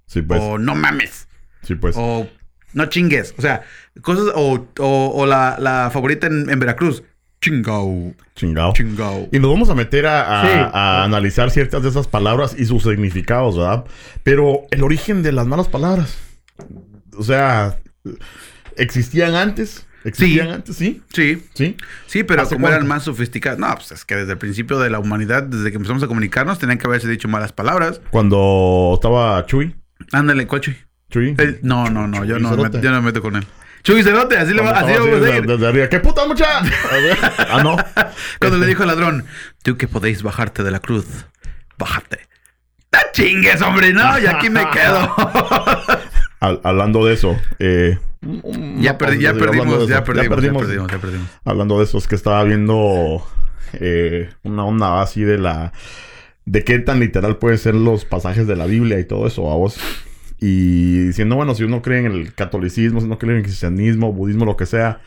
Sí, 0.06 0.22
pues. 0.22 0.40
o 0.42 0.58
no 0.58 0.74
mames, 0.74 1.28
sí, 1.62 1.74
pues. 1.74 1.96
o 1.98 2.28
no 2.74 2.86
chingues, 2.86 3.34
o 3.38 3.42
sea, 3.42 3.62
cosas, 4.02 4.26
o, 4.34 4.68
o- 4.78 5.12
o 5.14 5.26
la, 5.26 5.56
la 5.58 5.90
favorita 5.92 6.26
en, 6.28 6.48
en 6.50 6.58
Veracruz, 6.60 7.02
chingao, 7.40 8.14
Chingado. 8.34 8.72
chingao. 8.72 9.28
Y 9.32 9.38
nos 9.38 9.50
vamos 9.50 9.68
a 9.70 9.74
meter 9.74 10.06
a, 10.06 10.42
a- 10.42 10.46
Sí. 10.46 10.52
a 10.72 11.04
analizar 11.04 11.50
ciertas 11.50 11.82
de 11.82 11.88
esas 11.88 12.06
palabras 12.06 12.54
y 12.58 12.64
sus 12.66 12.82
significados, 12.84 13.56
¿verdad? 13.56 13.84
Pero 14.22 14.62
el 14.70 14.82
origen 14.82 15.22
de 15.22 15.32
las 15.32 15.46
malas 15.46 15.68
palabras. 15.68 16.16
O 17.16 17.22
sea, 17.22 17.78
¿existían 18.76 19.34
antes? 19.34 19.86
¿Existían 20.04 20.46
Sí. 20.46 20.52
antes? 20.52 20.76
Sí. 20.76 21.02
Sí, 21.12 21.46
Sí. 21.54 21.76
sí, 22.06 22.22
pero 22.22 22.42
¿Hace 22.42 22.54
como 22.54 22.68
eran 22.68 22.86
más 22.86 23.02
sofisticados, 23.02 23.58
no, 23.58 23.74
pues 23.74 23.90
es 23.92 24.04
que 24.04 24.14
desde 24.16 24.32
el 24.32 24.38
principio 24.38 24.78
de 24.78 24.88
la 24.90 24.98
humanidad, 25.00 25.42
desde 25.42 25.70
que 25.70 25.76
empezamos 25.76 26.02
a 26.02 26.06
comunicarnos, 26.06 26.58
tenían 26.60 26.78
que 26.78 26.86
haberse 26.86 27.08
dicho 27.08 27.26
malas 27.28 27.52
palabras. 27.52 28.00
Cuando 28.10 28.92
estaba 28.94 29.44
Chuy. 29.46 29.74
Ándale, 30.12 30.46
coche. 30.46 30.86
Chuy. 31.10 31.34
Eh, 31.38 31.58
no, 31.62 31.88
no, 31.90 32.06
no, 32.06 32.24
yo 32.24 32.38
Chuy 32.38 32.42
no, 32.42 32.56
me, 32.56 32.80
yo 32.80 32.90
no 32.90 33.00
me 33.00 33.06
meto 33.06 33.20
con 33.22 33.34
él. 33.36 33.44
Chuy 33.82 34.02
Cerote, 34.02 34.36
así, 34.36 34.52
le 34.52 34.62
va, 34.62 34.70
así 34.72 34.92
vamos 34.92 35.22
a 35.22 35.36
ir. 35.36 35.46
desde, 35.46 35.66
arriba. 35.68 35.88
¡Qué 35.88 36.00
puta 36.00 36.26
mucha! 36.26 36.46
ah, 37.50 37.60
no. 37.62 37.76
Cuando 38.40 38.58
le 38.58 38.66
dijo 38.66 38.82
al 38.82 38.88
ladrón, 38.88 39.24
tú 39.62 39.76
que 39.76 39.86
podéis 39.88 40.22
bajarte 40.24 40.62
de 40.64 40.70
la 40.72 40.80
cruz, 40.80 41.06
bájate. 41.78 42.20
¡No 42.92 42.98
chingues, 43.12 43.60
hombre! 43.62 43.92
No, 43.92 44.18
y 44.18 44.26
aquí 44.26 44.50
me 44.50 44.68
quedo. 44.70 45.08
Hab- 46.40 46.60
hablando 46.64 47.04
de 47.06 47.14
eso. 47.14 47.38
eh, 47.58 47.98
ya, 48.78 48.98
perdimos, 48.98 49.22
ya 49.22 49.34
perdimos, 49.34 49.88
ya 49.88 50.04
perdimos, 50.04 50.68
ya 50.68 50.98
perdimos. 50.98 51.28
Hablando 51.44 51.78
de 51.78 51.84
eso, 51.84 51.98
es 51.98 52.06
que 52.06 52.14
estaba 52.14 52.42
viendo 52.44 53.24
eh, 53.74 54.30
una 54.42 54.64
onda 54.64 55.02
así 55.02 55.22
de 55.22 55.38
la. 55.38 55.72
de 56.44 56.64
qué 56.64 56.78
tan 56.78 57.00
literal 57.00 57.38
pueden 57.38 57.58
ser 57.58 57.74
los 57.74 58.04
pasajes 58.04 58.46
de 58.46 58.56
la 58.56 58.66
Biblia 58.66 58.98
y 58.98 59.04
todo 59.04 59.26
eso, 59.26 59.50
a 59.50 59.56
vos. 59.56 59.78
Y 60.38 61.06
diciendo, 61.06 61.36
bueno, 61.36 61.54
si 61.54 61.64
uno 61.64 61.82
cree 61.82 62.00
en 62.00 62.06
el 62.06 62.34
catolicismo, 62.34 63.00
si 63.00 63.06
uno 63.06 63.18
cree 63.18 63.32
en 63.32 63.38
el 63.38 63.42
cristianismo, 63.42 64.12
budismo, 64.12 64.44
lo 64.44 64.56
que 64.56 64.66
sea, 64.66 65.00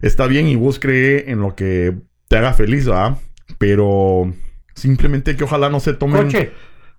está 0.00 0.26
bien 0.26 0.48
y 0.48 0.56
vos 0.56 0.78
cree 0.78 1.30
en 1.30 1.40
lo 1.40 1.54
que 1.54 1.94
te 2.28 2.36
haga 2.36 2.52
feliz, 2.52 2.86
¿verdad? 2.86 3.18
Pero 3.58 4.32
simplemente 4.74 5.36
que 5.36 5.44
ojalá 5.44 5.68
no 5.68 5.78
se 5.80 5.94
tomen. 5.94 6.24
Coche, 6.24 6.52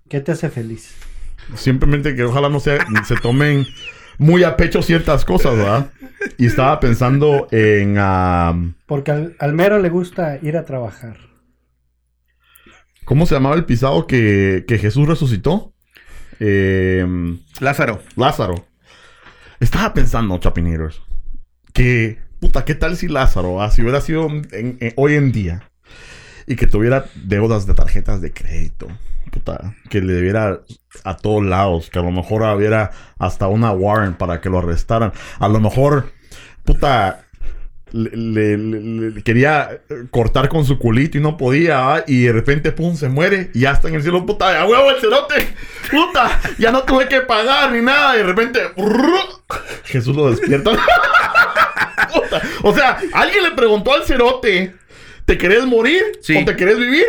¿qué 0.08 0.20
te 0.20 0.32
hace 0.32 0.48
feliz? 0.48 0.94
Simplemente 1.56 2.14
que 2.14 2.24
ojalá 2.24 2.48
no 2.48 2.58
se, 2.58 2.78
se 3.06 3.16
tomen 3.16 3.66
muy 4.18 4.44
a 4.44 4.56
pecho 4.56 4.82
ciertas 4.82 5.24
cosas, 5.24 5.56
¿verdad? 5.56 5.90
Y 6.38 6.46
estaba 6.46 6.80
pensando 6.80 7.48
en. 7.50 7.96
ah, 7.98 8.54
Porque 8.86 9.10
al, 9.10 9.36
al 9.38 9.52
mero 9.52 9.78
le 9.78 9.88
gusta 9.90 10.38
ir 10.42 10.56
a 10.56 10.64
trabajar. 10.64 11.16
¿Cómo 13.04 13.26
se 13.26 13.34
llamaba 13.34 13.54
el 13.56 13.64
pisado 13.66 14.06
que, 14.06 14.64
que 14.66 14.78
Jesús 14.78 15.06
resucitó? 15.06 15.74
Eh, 16.40 17.06
Lázaro. 17.60 18.02
Lázaro. 18.16 18.66
Estaba 19.60 19.92
pensando, 19.94 20.38
chapineros, 20.38 21.02
que, 21.72 22.18
puta, 22.40 22.64
¿qué 22.64 22.74
tal 22.74 22.96
si 22.96 23.08
Lázaro, 23.08 23.62
ah, 23.62 23.70
si 23.70 23.82
hubiera 23.82 24.00
sido 24.00 24.26
en- 24.26 24.46
en- 24.80 24.92
hoy 24.96 25.14
en 25.14 25.32
día 25.32 25.70
y 26.46 26.56
que 26.56 26.66
tuviera 26.66 27.06
deudas 27.14 27.66
de 27.66 27.74
tarjetas 27.74 28.20
de 28.20 28.32
crédito? 28.32 28.88
Puta, 29.34 29.74
que 29.90 30.00
le 30.00 30.12
debiera 30.12 30.60
a 31.02 31.16
todos 31.16 31.44
lados, 31.44 31.90
que 31.90 31.98
a 31.98 32.02
lo 32.02 32.12
mejor 32.12 32.42
hubiera 32.56 32.92
hasta 33.18 33.48
una 33.48 33.72
warrant 33.72 34.16
para 34.16 34.40
que 34.40 34.48
lo 34.48 34.60
arrestaran. 34.60 35.12
A 35.40 35.48
lo 35.48 35.58
mejor, 35.58 36.12
puta, 36.64 37.24
le, 37.90 38.10
le- 38.16 38.56
le- 38.56 39.10
le 39.10 39.22
quería 39.24 39.80
cortar 40.12 40.48
con 40.48 40.64
su 40.64 40.78
culito 40.78 41.18
y 41.18 41.20
no 41.20 41.36
podía, 41.36 42.04
y 42.06 42.22
de 42.22 42.32
repente, 42.32 42.70
pum, 42.70 42.94
se 42.94 43.08
muere 43.08 43.50
y 43.54 43.60
ya 43.60 43.72
está 43.72 43.88
en 43.88 43.96
el 43.96 44.02
cielo, 44.02 44.24
puta, 44.24 44.60
a 44.60 44.66
huevo 44.68 44.88
el 44.92 45.00
cerote, 45.00 45.48
puta, 45.90 46.40
ya 46.58 46.70
no 46.70 46.84
tuve 46.84 47.08
que 47.08 47.20
pagar 47.22 47.72
ni 47.72 47.82
nada, 47.82 48.14
y 48.14 48.18
de 48.18 48.24
repente, 48.24 48.60
Jesús 49.84 50.14
lo 50.14 50.30
despierta. 50.30 50.70
Puta, 52.12 52.40
O 52.62 52.72
sea, 52.74 52.98
alguien 53.12 53.42
le 53.42 53.50
preguntó 53.52 53.92
al 53.92 54.04
cerote, 54.04 54.74
¿te 55.24 55.36
querés 55.38 55.64
morir 55.64 56.02
Sí. 56.20 56.36
o 56.36 56.44
te 56.44 56.54
querés 56.54 56.78
vivir? 56.78 57.04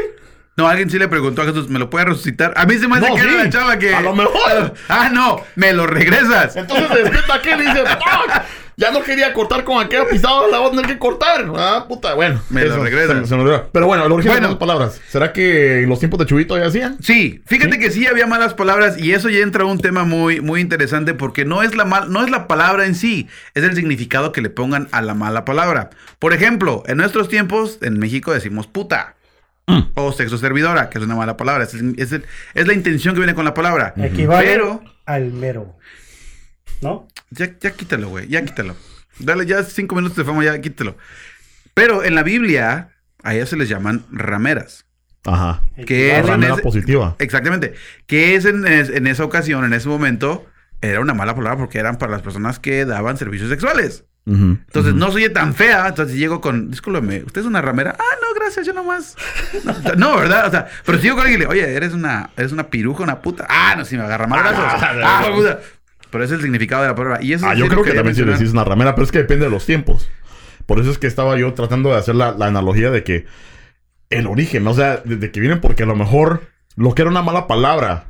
No, 0.58 0.68
alguien 0.68 0.90
sí 0.90 0.98
le 0.98 1.08
preguntó 1.10 1.42
a 1.42 1.46
Jesús, 1.46 1.68
¿me 1.70 1.80
lo 1.80 1.90
puede 1.90 2.06
resucitar? 2.06 2.54
A 2.56 2.66
mí 2.66 2.78
se 2.78 2.88
me 2.88 2.96
hace 2.98 3.10
No, 3.10 3.16
que 3.16 3.22
sí. 3.24 3.28
era 3.28 3.44
la 3.44 3.50
chava 3.50 3.78
que... 3.78 3.94
A 3.94 4.02
lo 4.02 4.16
mejor. 4.16 4.74
Ah, 4.90 5.10
no, 5.12 5.42
me 5.56 5.74
lo 5.74 5.86
regresas. 5.86 6.56
Entonces 6.56 6.90
despierta 6.90 7.36
aquel 7.36 7.60
y 7.62 7.66
dice, 7.66 7.80
"Fuck, 7.86 8.42
Ya 8.78 8.92
no 8.92 9.02
quería 9.04 9.34
cortar 9.34 9.64
con 9.66 9.84
aquella 9.84 10.06
pisada, 10.08 10.48
la 10.50 10.60
voy 10.60 10.68
a 10.68 10.72
tener 10.72 10.86
que 10.88 10.98
cortar. 10.98 11.46
Ah, 11.58 11.86
puta, 11.88 12.14
bueno. 12.14 12.42
Me 12.50 12.64
lo 12.66 12.82
regresa. 12.84 13.20
se- 13.22 13.28
se. 13.28 13.36
Pero 13.72 13.88
bueno, 13.88 14.06
el 14.06 14.12
origen 14.12 14.32
Bueno. 14.34 14.48
de 14.48 14.54
las 14.54 14.60
palabras. 14.60 15.02
¿Será 15.10 15.32
que 15.34 15.84
en 15.84 15.90
los 15.90 16.00
tiempos 16.00 16.20
de 16.20 16.26
Chubito 16.26 16.58
ya 16.58 16.68
hacían? 16.68 16.98
Sí, 17.02 17.42
fíjate 17.46 17.78
que 17.80 17.90
sí 17.92 18.06
había 18.08 18.26
malas 18.28 18.54
palabras 18.54 18.98
y 18.98 19.14
eso 19.14 19.30
ya 19.30 19.40
entra 19.40 19.64
a 19.64 19.66
un 19.68 19.80
tema 19.80 20.04
muy, 20.06 20.40
muy 20.42 20.60
interesante 20.62 21.14
porque 21.14 21.44
no 21.46 21.64
es, 21.64 21.74
la 21.76 21.84
mal, 21.86 22.12
no 22.12 22.24
es 22.24 22.30
la 22.30 22.48
palabra 22.48 22.86
en 22.86 22.96
sí, 22.96 23.28
es 23.54 23.64
el 23.64 23.76
significado 23.76 24.32
que 24.34 24.42
le 24.42 24.50
pongan 24.50 24.88
a 24.92 25.02
la 25.02 25.14
mala 25.14 25.44
palabra. 25.46 25.90
Por 26.20 26.34
ejemplo, 26.34 26.84
en 26.88 26.98
nuestros 26.98 27.28
tiempos, 27.30 27.78
en 27.82 27.98
México 28.00 28.34
decimos 28.34 28.68
puta. 28.68 29.16
O 29.96 30.12
sexo 30.12 30.38
servidora, 30.38 30.90
que 30.90 30.98
es 31.00 31.04
una 31.04 31.16
mala 31.16 31.38
palabra. 31.38 31.64
Es, 31.64 31.74
el- 31.74 31.96
es 31.98 32.12
el- 32.12 32.26
es 32.54 32.68
la 32.68 32.74
intención 32.74 33.14
que 33.16 33.20
viene 33.20 33.34
con 33.34 33.46
la 33.46 33.54
palabra. 33.54 33.94
Equivale 33.98 34.46
Pero, 34.48 34.84
al 35.06 35.32
mero. 35.32 35.76
¿No? 36.82 37.08
Ya, 37.32 37.50
ya 37.60 37.72
quítalo, 37.72 38.10
güey. 38.10 38.28
Ya 38.28 38.44
quítalo. 38.44 38.76
Dale 39.20 39.46
ya 39.46 39.64
cinco 39.64 39.96
minutos 39.96 40.18
de 40.18 40.24
fama, 40.26 40.44
ya 40.44 40.60
quítalo. 40.62 40.98
Pero 41.74 42.04
en 42.04 42.16
la 42.16 42.24
Biblia, 42.24 42.90
a 43.24 43.34
ellas 43.34 43.50
se 43.50 43.58
les 43.58 43.70
llaman 43.70 44.06
rameras. 44.12 44.86
Ajá. 45.26 45.64
Que 45.88 46.10
La 46.10 46.20
es 46.20 46.26
ramera 46.28 46.54
ese- 46.54 46.62
positiva. 46.62 47.16
Exactamente. 47.20 47.74
Que 48.06 48.36
es 48.36 48.46
en, 48.46 48.68
es- 48.68 48.90
en 48.90 49.08
esa 49.08 49.24
ocasión, 49.26 49.66
en 49.66 49.74
ese 49.74 49.88
momento, 49.90 50.46
era 50.82 51.00
una 51.00 51.14
mala 51.16 51.34
palabra 51.36 51.58
porque 51.58 51.80
eran 51.80 51.98
para 51.98 52.12
las 52.12 52.22
personas 52.22 52.60
que 52.60 52.86
daban 52.86 53.18
servicios 53.18 53.50
sexuales. 53.50 54.06
Entonces 54.28 54.94
ujú. 54.94 55.00
no 55.00 55.12
soy 55.12 55.30
tan 55.32 55.54
fea. 55.54 55.88
Entonces 55.88 56.18
llego 56.18 56.42
con, 56.42 56.72
discúlpeme, 56.72 57.24
¿usted 57.24 57.42
es 57.42 57.48
una 57.48 57.62
ramera? 57.62 57.96
Ah, 58.00 58.16
no, 58.22 58.40
gracias, 58.40 58.66
yo 58.66 58.74
nomás. 58.74 59.16
No, 59.64 59.96
no, 59.96 60.18
¿verdad? 60.18 60.48
O 60.48 60.52
sea, 60.52 60.68
pero 60.86 60.98
si 60.98 61.04
llego 61.04 61.18
con 61.18 61.26
alguien 61.26 61.42
y 61.42 61.44
le 61.44 61.50
oye, 61.50 61.76
eres 61.76 61.94
una, 61.94 62.32
eres 62.36 62.52
una 62.52 62.68
piruja, 62.70 63.04
una 63.04 63.22
puta. 63.22 63.46
Ah, 63.50 63.76
no, 63.78 63.86
si 63.86 63.96
me 63.98 64.04
agarra 64.04 64.26
mal 64.28 64.42
brazos. 64.42 64.64
Ah, 64.66 64.94
Ah, 65.04 65.32
puta. 65.34 65.60
Pero 66.10 66.24
ese 66.24 66.34
es 66.34 66.40
el 66.40 66.44
significado 66.44 66.82
de 66.84 66.90
la 66.90 66.96
palabra. 66.96 67.22
Y 67.22 67.34
eso 67.34 67.46
Ah, 67.48 67.54
yo 67.54 67.68
creo 67.68 67.80
que 67.84 67.90
quería 67.90 68.00
también 68.00 68.16
si 68.16 68.24
le 68.24 68.32
decís 68.34 68.52
una 68.52 68.64
ramera, 68.64 68.96
pero 68.96 69.06
es 69.06 69.12
que 69.12 69.20
depende 69.20 69.46
de 69.46 69.52
los 69.52 69.66
tiempos. 69.66 70.10
Por 70.66 70.80
eso 70.80 70.90
es 70.90 70.98
que 70.98 71.08
estaba 71.08 71.38
yo 71.38 71.54
tratando 71.54 71.90
de 71.90 71.98
hacer 71.98 72.16
la, 72.16 72.32
la 72.32 72.48
analogía 72.48 72.90
de 72.90 73.04
que 73.04 73.26
el 74.10 74.26
origen, 74.28 74.66
o 74.68 74.74
sea, 74.74 75.02
desde 75.06 75.32
que 75.32 75.40
vienen, 75.40 75.62
porque 75.62 75.84
a 75.84 75.86
lo 75.86 75.96
mejor 75.96 76.48
lo 76.76 76.96
que 76.96 77.02
era 77.04 77.12
una 77.12 77.22
mala 77.22 77.48
palabra 77.48 78.06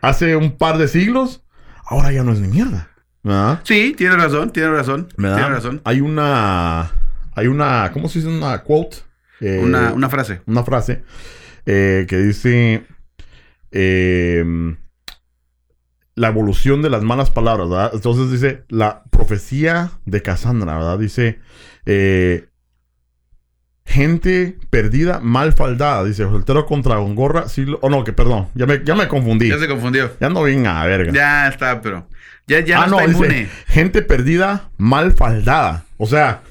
hace 0.00 0.34
un 0.34 0.56
par 0.56 0.78
de 0.78 0.88
siglos, 0.88 1.42
ahora 1.84 2.10
ya 2.10 2.24
no 2.24 2.32
es 2.32 2.40
ni 2.40 2.48
mierda. 2.48 2.88
¿Verdad? 3.22 3.60
Sí, 3.64 3.94
tiene 3.96 4.16
razón, 4.16 4.52
tiene 4.52 4.70
razón. 4.70 5.08
¿Verdad? 5.16 5.36
Tiene 5.36 5.50
razón. 5.54 5.80
Hay 5.84 6.00
una, 6.00 6.90
hay 7.34 7.46
una, 7.46 7.90
¿cómo 7.92 8.08
se 8.08 8.18
dice? 8.18 8.30
Una 8.30 8.58
quote. 8.62 8.98
Eh, 9.40 9.60
Una, 9.62 9.92
una 9.92 10.08
frase. 10.08 10.40
una 10.46 10.62
frase 10.62 11.02
eh, 11.66 12.06
que 12.08 12.16
dice 12.18 12.86
eh, 13.72 14.76
la 16.14 16.28
evolución 16.28 16.80
de 16.82 16.90
las 16.90 17.02
malas 17.02 17.30
palabras, 17.30 17.68
¿verdad? 17.68 17.90
Entonces 17.94 18.30
dice 18.30 18.62
la 18.68 19.02
profecía 19.10 19.90
de 20.04 20.22
Cassandra, 20.22 20.76
¿verdad? 20.76 20.98
Dice 20.98 21.40
eh, 21.86 22.46
gente 23.84 24.58
perdida, 24.70 25.18
mal 25.20 25.52
faldada, 25.52 26.04
dice 26.04 26.22
soltero 26.22 26.66
contra 26.66 26.96
gorra, 26.96 27.48
siglo... 27.48 27.78
Oh, 27.82 27.90
no, 27.90 28.04
que 28.04 28.12
perdón, 28.12 28.48
ya 28.54 28.66
me, 28.66 28.82
ya 28.84 28.94
me 28.94 29.08
confundí. 29.08 29.48
Ya 29.48 29.58
se 29.58 29.66
confundió. 29.68 30.12
Ya 30.20 30.28
no 30.28 30.42
venga, 30.42 30.84
verga. 30.86 31.12
Ya 31.12 31.48
está, 31.48 31.80
pero. 31.80 32.06
Ya, 32.46 32.60
ya 32.60 32.82
ah, 32.82 32.86
no, 32.86 32.96
no, 32.98 33.00
está 33.00 33.22
dice 33.26 33.48
gente 33.66 34.02
perdida, 34.02 34.70
mal 34.76 35.12
faldada. 35.12 35.84
O 35.96 36.06
sea, 36.06 36.42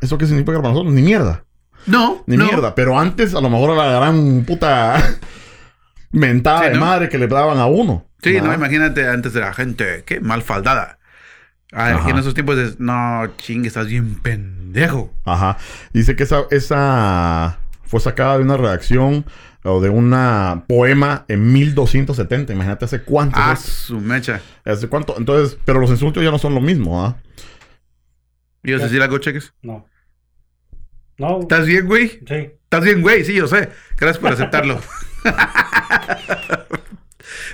¿eso 0.00 0.18
qué 0.18 0.26
significa 0.26 0.58
para 0.58 0.68
nosotros? 0.70 0.92
Ni 0.94 1.02
mierda. 1.02 1.44
No, 1.86 2.22
Ni 2.26 2.36
no. 2.36 2.44
mierda, 2.44 2.74
pero 2.74 2.98
antes 2.98 3.34
a 3.34 3.40
lo 3.40 3.48
mejor 3.48 3.76
la 3.76 3.86
gran 3.90 4.44
puta 4.44 4.96
mentada 6.10 6.64
Sí, 6.64 6.68
de 6.70 6.74
¿no? 6.74 6.80
madre 6.80 7.08
que 7.08 7.18
le 7.18 7.26
daban 7.28 7.58
a 7.58 7.66
uno. 7.66 8.04
Sí, 8.22 8.34
no, 8.36 8.42
¿verdad? 8.42 8.56
imagínate 8.56 9.08
antes 9.08 9.32
de 9.32 9.40
la 9.40 9.52
gente, 9.54 10.02
¿qué? 10.04 10.20
Mal 10.20 10.42
faldada. 10.42 10.98
Ah, 11.72 11.90
Ajá. 11.90 12.04
que 12.04 12.10
en 12.10 12.18
esos 12.18 12.34
tiempos 12.34 12.58
es, 12.58 12.80
no, 12.80 13.26
chingue, 13.38 13.68
estás 13.68 13.86
bien 13.86 14.16
pendejo. 14.20 15.12
Ajá. 15.24 15.56
Dice 15.92 16.16
que 16.16 16.22
esa, 16.24 16.42
esa 16.50 17.58
fue 17.84 18.00
sacada 18.00 18.38
de 18.38 18.44
una 18.44 18.56
redacción 18.56 19.24
o 19.68 19.80
de 19.80 19.88
una 19.90 20.64
poema 20.66 21.24
en 21.28 21.52
1270. 21.52 22.52
Imagínate 22.52 22.84
hace 22.86 23.02
cuánto. 23.02 23.36
Ah, 23.38 23.52
es- 23.54 23.60
su 23.60 24.00
mecha. 24.00 24.40
hace 24.64 24.88
cuánto. 24.88 25.14
Entonces, 25.18 25.58
pero 25.64 25.80
los 25.80 25.90
insultos 25.90 26.22
ya 26.22 26.30
no 26.30 26.38
son 26.38 26.54
lo 26.54 26.60
mismo, 26.60 27.04
¿ah? 27.04 27.16
¿Ibas 28.62 28.82
a 28.82 28.84
decir 28.86 29.00
algo, 29.02 29.18
cheques? 29.18 29.52
No. 29.62 29.86
No. 31.16 31.40
¿Estás 31.40 31.66
bien, 31.66 31.86
güey? 31.86 32.08
Sí. 32.26 32.34
¿Estás 32.64 32.84
bien, 32.84 33.02
güey? 33.02 33.24
Sí, 33.24 33.34
yo 33.34 33.46
sé. 33.46 33.70
Gracias 33.96 34.18
por 34.18 34.32
aceptarlo. 34.32 34.80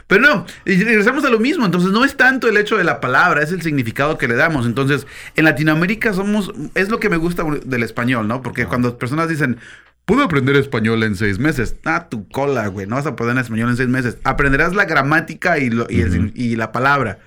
Pero 0.07 0.21
no, 0.21 0.47
y 0.67 0.83
regresamos 0.85 1.25
a 1.25 1.31
lo 1.31 1.39
mismo. 1.41 1.65
Entonces, 1.65 1.91
no 1.91 2.05
es 2.05 2.17
tanto 2.17 2.49
el 2.49 2.57
hecho 2.57 2.77
de 2.77 2.85
la 2.85 3.01
palabra, 3.01 3.43
es 3.43 3.51
el 3.53 3.63
significado 3.63 4.19
que 4.19 4.29
le 4.29 4.35
damos. 4.35 4.67
Entonces, 4.67 5.07
en 5.35 5.45
Latinoamérica 5.45 6.13
somos. 6.13 6.53
Es 6.75 6.91
lo 6.91 7.01
que 7.01 7.09
me 7.09 7.17
gusta 7.17 7.45
del 7.65 7.83
español, 7.83 8.29
¿no? 8.29 8.43
Porque 8.43 8.67
cuando 8.67 8.99
personas 8.99 9.29
dicen. 9.29 9.59
Puedo 10.07 10.23
aprender 10.23 10.57
español 10.57 11.03
en 11.03 11.17
seis 11.17 11.39
meses. 11.39 11.77
Ah, 11.85 12.09
tu 12.11 12.29
cola, 12.29 12.67
güey. 12.69 12.87
No 12.87 12.97
vas 12.97 13.07
a 13.07 13.11
aprender 13.11 13.39
español 13.43 13.71
en 13.71 13.77
seis 13.77 13.89
meses. 13.89 14.19
Aprenderás 14.25 14.75
la 14.75 14.85
gramática 14.85 15.59
y, 15.59 15.71
lo- 15.71 15.87
y, 15.89 16.01
el 16.03 16.13
sin- 16.13 16.33
y 16.35 16.57
la 16.57 16.73
palabra. 16.73 17.19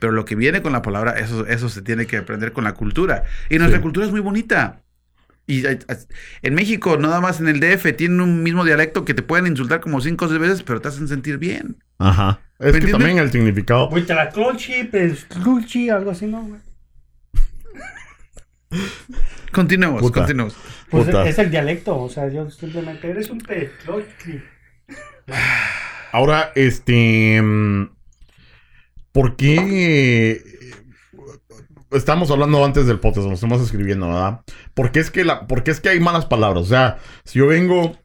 Pero 0.00 0.12
lo 0.12 0.24
que 0.24 0.34
viene 0.34 0.60
con 0.60 0.72
la 0.72 0.82
palabra, 0.82 1.12
eso, 1.12 1.46
eso 1.46 1.68
se 1.68 1.80
tiene 1.82 2.06
que 2.06 2.16
aprender 2.16 2.52
con 2.52 2.64
la 2.64 2.74
cultura. 2.74 3.22
Y 3.48 3.58
nuestra 3.58 3.78
Sí. 3.78 3.82
cultura 3.82 4.04
es 4.06 4.10
muy 4.12 4.20
bonita. 4.20 4.80
Y 5.46 5.62
en 6.42 6.54
México, 6.54 6.96
nada 6.96 7.20
más 7.20 7.38
en 7.38 7.48
el 7.48 7.60
DF, 7.60 7.92
tienen 7.92 8.20
un 8.20 8.42
mismo 8.42 8.64
dialecto 8.64 9.04
que 9.04 9.14
te 9.14 9.22
pueden 9.22 9.46
insultar 9.46 9.80
como 9.80 10.00
cinco 10.00 10.24
o 10.24 10.28
seis 10.28 10.40
veces, 10.40 10.62
pero 10.62 10.80
te 10.80 10.88
hacen 10.88 11.06
sentir 11.06 11.38
bien. 11.38 11.76
Ajá. 11.98 12.40
Es 12.58 12.66
¿Me 12.66 12.72
que 12.72 12.76
entiendes? 12.78 12.92
también 12.92 13.18
el 13.18 13.30
significado. 13.30 13.88
Pues 13.90 14.06
te 14.06 14.14
la 14.14 14.30
clonchi, 14.30 14.84
pues 14.84 15.24
clonchi, 15.26 15.90
algo 15.90 16.10
así, 16.10 16.26
¿no? 16.26 16.42
güey? 16.42 16.60
Continuemos, 19.52 20.00
Puta. 20.02 20.20
continuemos. 20.20 20.56
Pues 20.90 21.06
Puta. 21.06 21.28
es 21.28 21.38
el 21.38 21.50
dialecto, 21.50 21.98
o 22.00 22.08
sea, 22.08 22.28
yo 22.28 22.50
simplemente 22.50 23.08
eres 23.10 23.30
un. 23.30 23.40
Ahora, 26.12 26.52
este. 26.54 27.40
mm, 27.42 27.90
¿Por 29.12 29.36
qué.? 29.36 30.42
Estamos 31.92 32.30
hablando 32.32 32.64
antes 32.64 32.86
del 32.86 32.98
podcast, 32.98 33.26
nos 33.28 33.34
estamos 33.34 33.62
escribiendo, 33.62 34.08
¿verdad? 34.08 34.40
¿Por 34.74 34.90
qué 34.90 34.98
es 34.98 35.12
que, 35.12 35.24
la, 35.24 35.46
por 35.46 35.62
qué 35.62 35.70
es 35.70 35.80
que 35.80 35.90
hay 35.90 36.00
malas 36.00 36.26
palabras? 36.26 36.64
O 36.64 36.66
sea, 36.66 36.98
si 37.24 37.38
yo 37.38 37.46
vengo. 37.46 37.96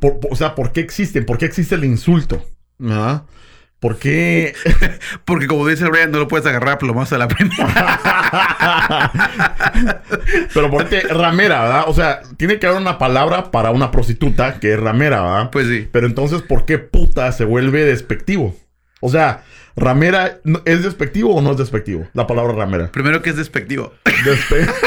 por- 0.00 0.20
por- 0.20 0.32
o 0.32 0.36
sea, 0.36 0.54
¿por 0.54 0.70
qué 0.72 0.80
existen? 0.80 1.26
¿Por 1.26 1.38
qué 1.38 1.46
existe 1.46 1.74
el 1.74 1.84
insulto? 1.84 2.44
¿Verdad? 2.78 3.24
¿Por 3.80 3.98
qué.? 3.98 4.54
Porque 5.24 5.46
como 5.46 5.66
dice 5.66 5.86
Brian, 5.88 6.10
no 6.10 6.18
lo 6.18 6.26
puedes 6.28 6.44
agarrar 6.46 6.78
plomazo 6.78 7.14
a 7.14 7.18
la 7.18 7.28
primera. 7.28 9.12
Pero 10.54 10.70
qué 10.88 11.00
ramera, 11.02 11.62
¿verdad? 11.62 11.84
O 11.86 11.94
sea, 11.94 12.20
tiene 12.36 12.58
que 12.58 12.66
haber 12.66 12.80
una 12.80 12.98
palabra 12.98 13.50
para 13.50 13.70
una 13.70 13.90
prostituta 13.90 14.58
que 14.58 14.72
es 14.74 14.80
ramera, 14.80 15.22
¿verdad? 15.22 15.50
Pues 15.50 15.68
sí. 15.68 15.88
Pero 15.92 16.06
entonces, 16.06 16.42
¿por 16.42 16.64
qué 16.64 16.78
puta 16.78 17.30
se 17.32 17.44
vuelve 17.44 17.84
despectivo? 17.84 18.56
O 19.00 19.10
sea, 19.10 19.44
ramera, 19.76 20.38
¿no- 20.42 20.60
¿es 20.64 20.82
despectivo 20.82 21.34
o 21.36 21.40
no 21.40 21.52
es 21.52 21.58
despectivo? 21.58 22.08
La 22.14 22.26
palabra 22.26 22.52
ramera. 22.54 22.90
Primero 22.90 23.22
que 23.22 23.30
es 23.30 23.36
despectivo. 23.36 23.94
Despe- 24.24 24.68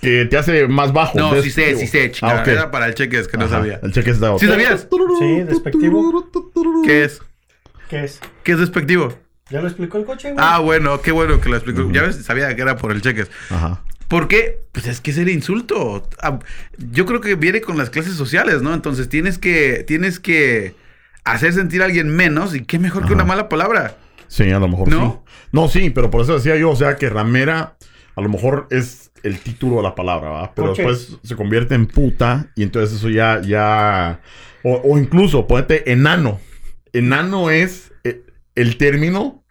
que 0.00 0.26
te 0.26 0.36
hace 0.36 0.68
más 0.68 0.92
bajo. 0.92 1.18
No, 1.18 1.40
sí 1.42 1.50
sé, 1.50 1.76
sí 1.76 1.86
sé, 1.86 2.10
chica. 2.10 2.42
Ah. 2.42 2.50
Era 2.50 2.70
para 2.70 2.86
el 2.86 2.94
cheques 2.94 3.28
que 3.28 3.36
no 3.36 3.44
Ajá, 3.44 3.56
sabía. 3.56 3.80
El 3.82 3.92
cheque 3.92 4.10
está 4.10 4.38
¿Sí 4.38 4.46
sabías? 4.46 4.88
Sí, 5.18 5.42
despectivo. 5.42 6.30
¿Qué 6.84 7.04
es? 7.04 7.20
¿Qué 7.88 8.04
es? 8.04 8.20
¿Qué 8.42 8.52
es 8.52 8.58
despectivo? 8.58 9.14
¿Ya 9.50 9.60
lo 9.62 9.68
explicó 9.68 9.98
el 9.98 10.04
coche, 10.04 10.32
güey? 10.32 10.44
Ah, 10.46 10.58
bueno, 10.58 11.00
qué 11.00 11.10
bueno 11.12 11.40
que 11.40 11.48
lo 11.48 11.56
explicó. 11.56 11.90
Ya 11.90 12.02
ves, 12.02 12.24
sabía 12.24 12.54
que 12.54 12.62
era 12.62 12.76
por 12.76 12.92
el 12.92 13.00
cheques. 13.00 13.30
Ajá. 13.50 13.82
¿Por 14.08 14.26
qué? 14.28 14.60
Pues 14.72 14.86
es 14.86 15.00
que 15.00 15.10
es 15.10 15.18
el 15.18 15.28
insulto. 15.28 16.08
Ah, 16.20 16.38
Yo 16.76 17.04
creo 17.06 17.20
que 17.20 17.34
viene 17.34 17.60
con 17.60 17.76
las 17.76 17.90
clases 17.90 18.14
sociales, 18.14 18.62
¿no? 18.62 18.72
Entonces 18.74 19.08
tienes 19.08 19.38
que, 19.38 19.84
tienes 19.86 20.18
que 20.18 20.74
hacer 21.24 21.52
sentir 21.52 21.82
a 21.82 21.86
alguien 21.86 22.08
menos 22.08 22.54
y 22.54 22.64
qué 22.64 22.78
mejor 22.78 23.06
que 23.06 23.12
una 23.12 23.24
mala 23.24 23.48
palabra. 23.48 23.96
Sí, 24.28 24.50
a 24.50 24.58
lo 24.58 24.68
mejor 24.68 24.88
¿No? 24.88 25.22
sí. 25.26 25.32
No, 25.52 25.68
sí, 25.68 25.90
pero 25.90 26.10
por 26.10 26.22
eso 26.22 26.34
decía 26.34 26.56
yo, 26.56 26.70
o 26.70 26.76
sea, 26.76 26.96
que 26.96 27.08
ramera 27.08 27.76
a 28.16 28.20
lo 28.20 28.28
mejor 28.28 28.66
es 28.70 29.07
el 29.22 29.38
título 29.40 29.76
de 29.76 29.82
la 29.82 29.94
palabra, 29.94 30.30
¿verdad? 30.30 30.50
Pero 30.54 30.74
después 30.74 31.18
se 31.22 31.36
convierte 31.36 31.74
en 31.74 31.86
puta 31.86 32.50
y 32.54 32.62
entonces 32.62 32.96
eso 32.98 33.08
ya, 33.10 33.40
ya... 33.42 34.20
O, 34.64 34.74
o 34.84 34.98
incluso, 34.98 35.46
ponete 35.46 35.90
enano. 35.92 36.40
Enano 36.92 37.50
es 37.50 37.92
eh, 38.04 38.22
el 38.54 38.76
término 38.76 39.44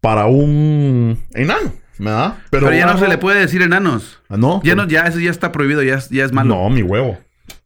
para 0.00 0.26
un 0.26 1.18
enano, 1.32 1.72
¿verdad? 1.98 2.38
Pero, 2.50 2.72
ya 2.72 2.86
no 2.86 2.98
se 2.98 3.06
le 3.08 3.18
puede 3.18 3.40
decir 3.40 3.62
enanos. 3.62 4.20
Ah, 4.28 4.36
¿No? 4.36 4.60
Ya 4.64 4.74
no, 4.74 4.88
ya 4.88 5.02
eso 5.06 5.20
ya 5.20 5.30
está 5.30 5.52
prohibido, 5.52 5.82
ya, 5.82 5.94
es- 5.94 6.08
ya 6.10 6.24
es 6.24 6.32
malo. 6.32 6.48
No, 6.56 6.70
mi 6.70 6.82
huevo. 6.82 7.18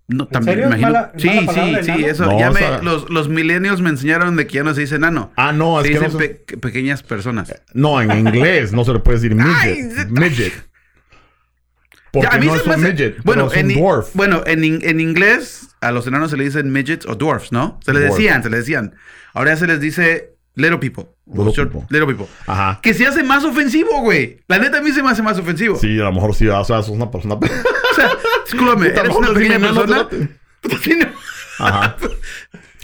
No, 0.09 0.25
¿En 0.25 0.31
también 0.31 0.59
serio? 0.59 0.65
¿Es 0.71 0.79
imagino. 0.79 0.89
mala- 0.89 1.13
sí, 1.17 1.29
mala 1.29 1.53
sí, 1.53 1.85
sí, 1.85 1.91
enano? 1.93 2.07
eso. 2.07 2.27
No, 2.27 2.39
ya 2.39 2.51
me, 2.51 2.59
sea- 2.61 2.79
los, 2.83 3.09
los 3.11 3.29
millennials 3.29 3.81
me 3.81 3.89
enseñaron 3.91 4.37
de 4.37 4.47
que 4.47 4.55
ya 4.57 4.63
no 4.65 4.75
se 4.75 4.83
dice 4.83 4.97
enano. 4.97 5.33
Ah, 5.37 5.53
no, 5.53 5.81
es 5.81 5.87
se 5.87 5.93
que 5.95 5.99
no 5.99 6.05
dicen 6.05 6.21
se- 6.21 6.29
pe- 6.29 6.57
pequeñas 6.59 7.03
personas. 7.03 7.53
No, 7.73 8.01
en 8.03 8.13
inglés 8.13 8.73
no 8.73 8.85
se 8.85 8.93
le 8.93 8.99
puede 9.01 9.19
decir 9.19 9.35
midget. 9.35 10.09
Midget. 10.11 10.53
Porque 12.13 12.29
a 12.35 12.39
mí 12.39 12.47
no 12.47 12.55
se 12.55 12.59
es 12.61 12.67
me 12.67 12.75
un 12.75 12.81
hace- 12.85 12.93
midget, 12.93 13.23
bueno, 13.25 13.49
pero 13.49 13.53
es 13.53 13.61
en, 13.61 13.67
un 13.67 13.71
i- 13.73 13.75
dwarf. 13.75 14.09
bueno 14.15 14.43
en, 14.47 14.65
in- 14.65 14.81
en 14.83 15.01
inglés 15.01 15.69
a 15.81 15.91
los 15.93 16.07
enanos 16.07 16.31
se 16.31 16.37
le 16.37 16.45
dicen 16.45 16.73
midgets 16.73 17.07
o 17.07 17.15
dwarfs, 17.15 17.53
¿no? 17.53 17.79
Se 17.85 17.93
les 17.93 18.03
Dwarf. 18.03 18.17
decían, 18.17 18.43
se 18.43 18.51
les 18.51 18.61
decían. 18.61 18.95
Ahora 19.35 19.51
ya 19.53 19.57
se 19.59 19.67
les 19.67 19.81
dice 19.81 20.33
little 20.55 20.79
people. 20.79 21.05
o 21.27 21.45
Little 21.45 21.53
short- 21.53 21.71
people. 21.73 21.87
little 21.91 22.07
people. 22.07 22.27
Ajá. 22.47 22.81
Que 22.83 22.95
se 22.95 23.07
hace 23.07 23.23
más 23.23 23.45
ofensivo, 23.45 24.01
güey. 24.01 24.41
La 24.49 24.59
neta 24.59 24.79
a 24.79 24.81
mí 24.83 24.91
se 24.93 25.03
me 25.03 25.11
hace 25.11 25.23
más 25.23 25.37
ofensivo. 25.39 25.77
Sí, 25.77 25.99
a 26.01 26.05
lo 26.05 26.13
mejor 26.13 26.35
sí, 26.35 26.49
o 26.49 26.65
sea, 26.65 26.83
sos 26.83 26.91
una 26.91 27.11
persona... 27.11 27.35
O 27.93 27.95
sea, 27.99 28.11
discúlpame, 28.45 28.89
Puta, 28.91 29.01
eres 29.05 29.17
una 29.17 29.29
decime 29.29 29.47
pequeña 29.55 29.57
enano, 29.57 29.87
persona. 30.09 30.29
sí, 30.83 30.95
no. 30.99 31.07
Ajá. 31.67 31.97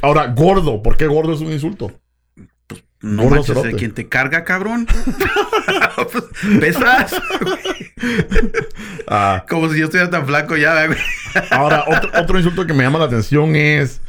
Ahora, 0.02 0.26
gordo. 0.28 0.82
¿Por 0.82 0.96
qué 0.96 1.06
gordo 1.06 1.32
es 1.34 1.40
un 1.40 1.52
insulto? 1.52 1.92
No 3.02 3.22
Gordo 3.24 3.36
manches, 3.36 3.48
cerote. 3.48 3.68
¿de 3.68 3.74
quién 3.76 3.92
te 3.92 4.08
carga, 4.08 4.44
cabrón? 4.44 4.86
Pues, 6.12 6.24
Pesas. 6.60 7.14
Ah, 9.06 9.44
Como 9.48 9.68
si 9.68 9.78
yo 9.78 9.84
estuviera 9.84 10.10
tan 10.10 10.26
flaco 10.26 10.56
ya, 10.56 10.86
güey. 10.86 10.98
ahora, 11.50 11.84
otro, 11.88 12.10
otro 12.18 12.38
insulto 12.38 12.66
que 12.66 12.72
me 12.72 12.82
llama 12.84 12.98
la 12.98 13.04
atención 13.06 13.54
es 13.56 14.00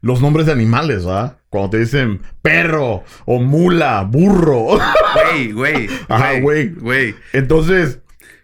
los 0.00 0.20
nombres 0.20 0.46
de 0.46 0.52
animales, 0.52 1.04
¿verdad? 1.04 1.36
Cuando 1.48 1.70
te 1.70 1.78
dicen 1.78 2.20
perro 2.42 3.04
o 3.24 3.40
mula, 3.40 4.02
burro. 4.02 4.78
Güey, 5.14 5.52
güey. 5.52 5.88
Ajá, 6.08 6.38
güey. 6.40 6.70
Güey. 6.70 7.14
Entonces, 7.32 7.98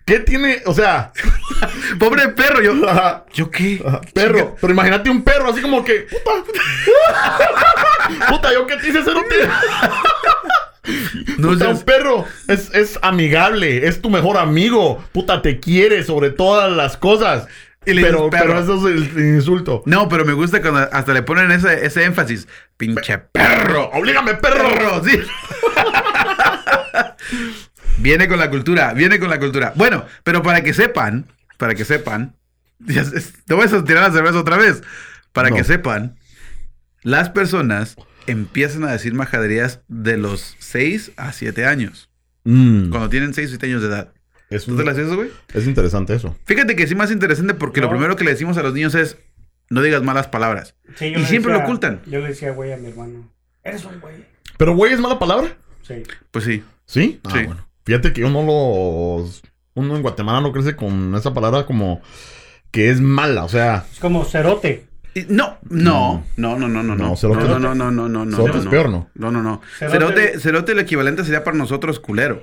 ¿qué 0.09 0.19
tiene? 0.21 0.63
O 0.67 0.75
sea, 0.75 1.13
Pobre 1.99 2.29
perro, 2.31 2.61
yo. 2.63 2.89
ajá, 2.89 3.25
¿Yo 3.33 3.51
qué? 3.51 3.81
ajá, 3.87 4.01
perro. 4.15 4.57
Pero 4.61 4.73
imagínate 4.73 5.11
un 5.11 5.23
perro 5.23 5.51
así 5.51 5.61
como 5.63 5.85
que, 5.85 6.07
puta. 6.11 6.33
puta, 8.29 8.53
¿yo 8.53 8.67
qué 8.67 8.77
te 8.79 8.89
hice 8.89 9.05
ser 9.05 9.15
un 9.17 9.25
No 11.39 11.49
Puta, 11.49 11.67
seas- 11.67 11.79
un 11.79 11.85
perro 11.85 12.25
es, 12.49 12.75
es 12.75 12.99
amigable, 13.03 13.87
es 13.87 14.01
tu 14.01 14.09
mejor 14.11 14.39
amigo. 14.39 15.05
Puta, 15.13 15.43
te 15.43 15.61
quiere 15.61 16.03
sobre 16.03 16.31
todas 16.31 16.73
las 16.73 16.97
cosas. 16.97 17.47
Y 17.87 17.95
le 17.95 18.03
pero, 18.03 18.29
pero 18.29 18.59
eso 18.59 18.75
es 18.89 18.95
el, 18.97 19.03
el 19.19 19.35
insulto. 19.37 19.83
No, 19.87 20.09
pero 20.09 20.25
me 20.25 20.33
gusta 20.35 20.61
cuando 20.61 20.81
hasta 20.93 21.13
le 21.15 21.23
ponen 21.23 21.53
ese, 21.53 21.87
ese 21.87 22.05
énfasis. 22.05 22.47
Pinche 22.77 23.17
perro. 23.19 23.91
¡Oblígame, 23.95 24.35
perro! 24.35 24.69
Perro, 24.69 25.03
sí. 25.05 25.21
Viene 27.99 28.29
con 28.29 28.39
la 28.39 28.51
cultura, 28.51 28.93
viene 28.95 29.19
con 29.19 29.31
la 29.31 29.39
cultura. 29.39 29.73
Bueno, 29.77 30.05
pero 30.25 30.43
para 30.43 30.63
que 30.63 30.75
sepan, 30.75 31.27
para 31.57 31.75
que 31.75 31.85
sepan, 31.85 32.35
te 32.87 33.55
voy 33.55 33.67
a 33.67 33.85
tirar 33.85 34.05
la 34.09 34.13
cerveza 34.13 34.39
otra 34.41 34.57
vez. 34.57 34.83
Para 35.33 35.51
No. 35.51 35.57
que 35.57 35.65
sepan, 35.65 36.17
las 37.03 37.31
personas 37.31 37.97
empiezan 38.27 38.85
a 38.85 38.93
decir 38.93 39.15
majaderías 39.15 39.81
de 39.89 40.17
los 40.17 40.57
6 40.59 41.13
a 41.17 41.33
7 41.33 41.65
años. 41.67 42.11
Mm, 42.45 42.91
Cuando 42.91 43.09
tienen 43.09 43.35
6 43.35 43.47
o 43.49 43.51
7 43.51 43.67
años 43.67 43.83
de 43.83 43.89
edad. 43.89 44.13
es, 44.51 44.65
¿Tú 44.65 44.77
te 44.77 44.85
las 44.85 44.97
haces, 44.97 45.13
güey? 45.13 45.31
es 45.55 45.67
interesante 45.67 46.15
eso. 46.15 46.37
Fíjate 46.47 46.77
que 46.77 46.87
sí 46.87 46.95
más 46.95 47.11
interesante 47.11 47.55
porque 47.55 47.81
lo 47.81 47.91
primero 47.91 48.17
que 48.17 48.25
le 48.25 48.31
decimos 48.33 48.57
a 48.57 48.63
los 48.63 48.73
niños 48.75 48.95
es 48.95 49.19
no 49.71 49.83
digas 49.83 50.03
malas 50.03 50.29
palabras. 50.29 50.75
Sí, 50.97 51.11
yo 51.13 51.21
Y 51.21 51.25
siempre 51.27 51.53
lo 51.53 51.59
ocultan. 51.61 52.01
Yo 52.07 52.21
le 52.21 52.29
decía, 52.29 52.53
güey, 52.53 52.73
a 52.73 52.79
mi 52.79 52.89
hermano. 52.89 53.31
Eres 53.63 53.85
un 53.85 54.01
güey. 54.01 54.25
Pero, 54.57 54.75
güey, 54.75 54.93
¿es 54.95 55.01
mala 55.01 55.19
palabra? 55.19 55.57
Sí. 55.83 56.03
Pues 56.31 56.45
sí. 56.47 56.65
¿Sí? 56.87 57.21
Ah, 57.25 57.31
Sí. 57.35 57.45
bueno. 57.45 57.68
Fíjate 57.89 58.13
que 58.13 58.23
uno 58.23 58.43
los... 58.43 59.43
Uno 59.73 59.97
en 59.97 60.03
Guatemala 60.03 60.43
no 60.43 60.53
crece 60.53 60.77
con 60.77 61.15
esa 61.15 61.33
palabra 61.33 61.65
como... 61.65 62.03
Que 62.71 62.91
es 62.91 63.01
mala, 63.01 63.45
o 63.45 63.49
sea... 63.49 63.87
Es 63.91 63.99
como 63.99 64.27
cerote. 64.27 64.87
No, 65.29 65.57
no, 65.71 66.23
no, 66.37 66.59
no, 66.59 66.69
no, 66.69 66.83
no, 66.83 66.83
no, 66.83 66.95
No, 66.97 67.09
no, 67.09 67.17
cerote- 67.17 67.49
no, 67.49 67.59
no, 67.59 67.75
no, 67.75 67.91
no, 67.91 68.09
no, 68.11 68.25
no, 68.27 68.37
cerote 68.37 68.59
no, 68.59 68.63
es 68.65 68.67
peor, 68.69 68.91
¿no? 68.91 69.09
No, 69.15 69.31
no, 69.31 69.43
no. 69.43 69.63
Cerote 69.79 70.73
el 70.73 70.79
equivalente 70.81 71.25
sería 71.25 71.45
para 71.45 71.57
nosotros 71.57 71.99
culero. 71.99 72.43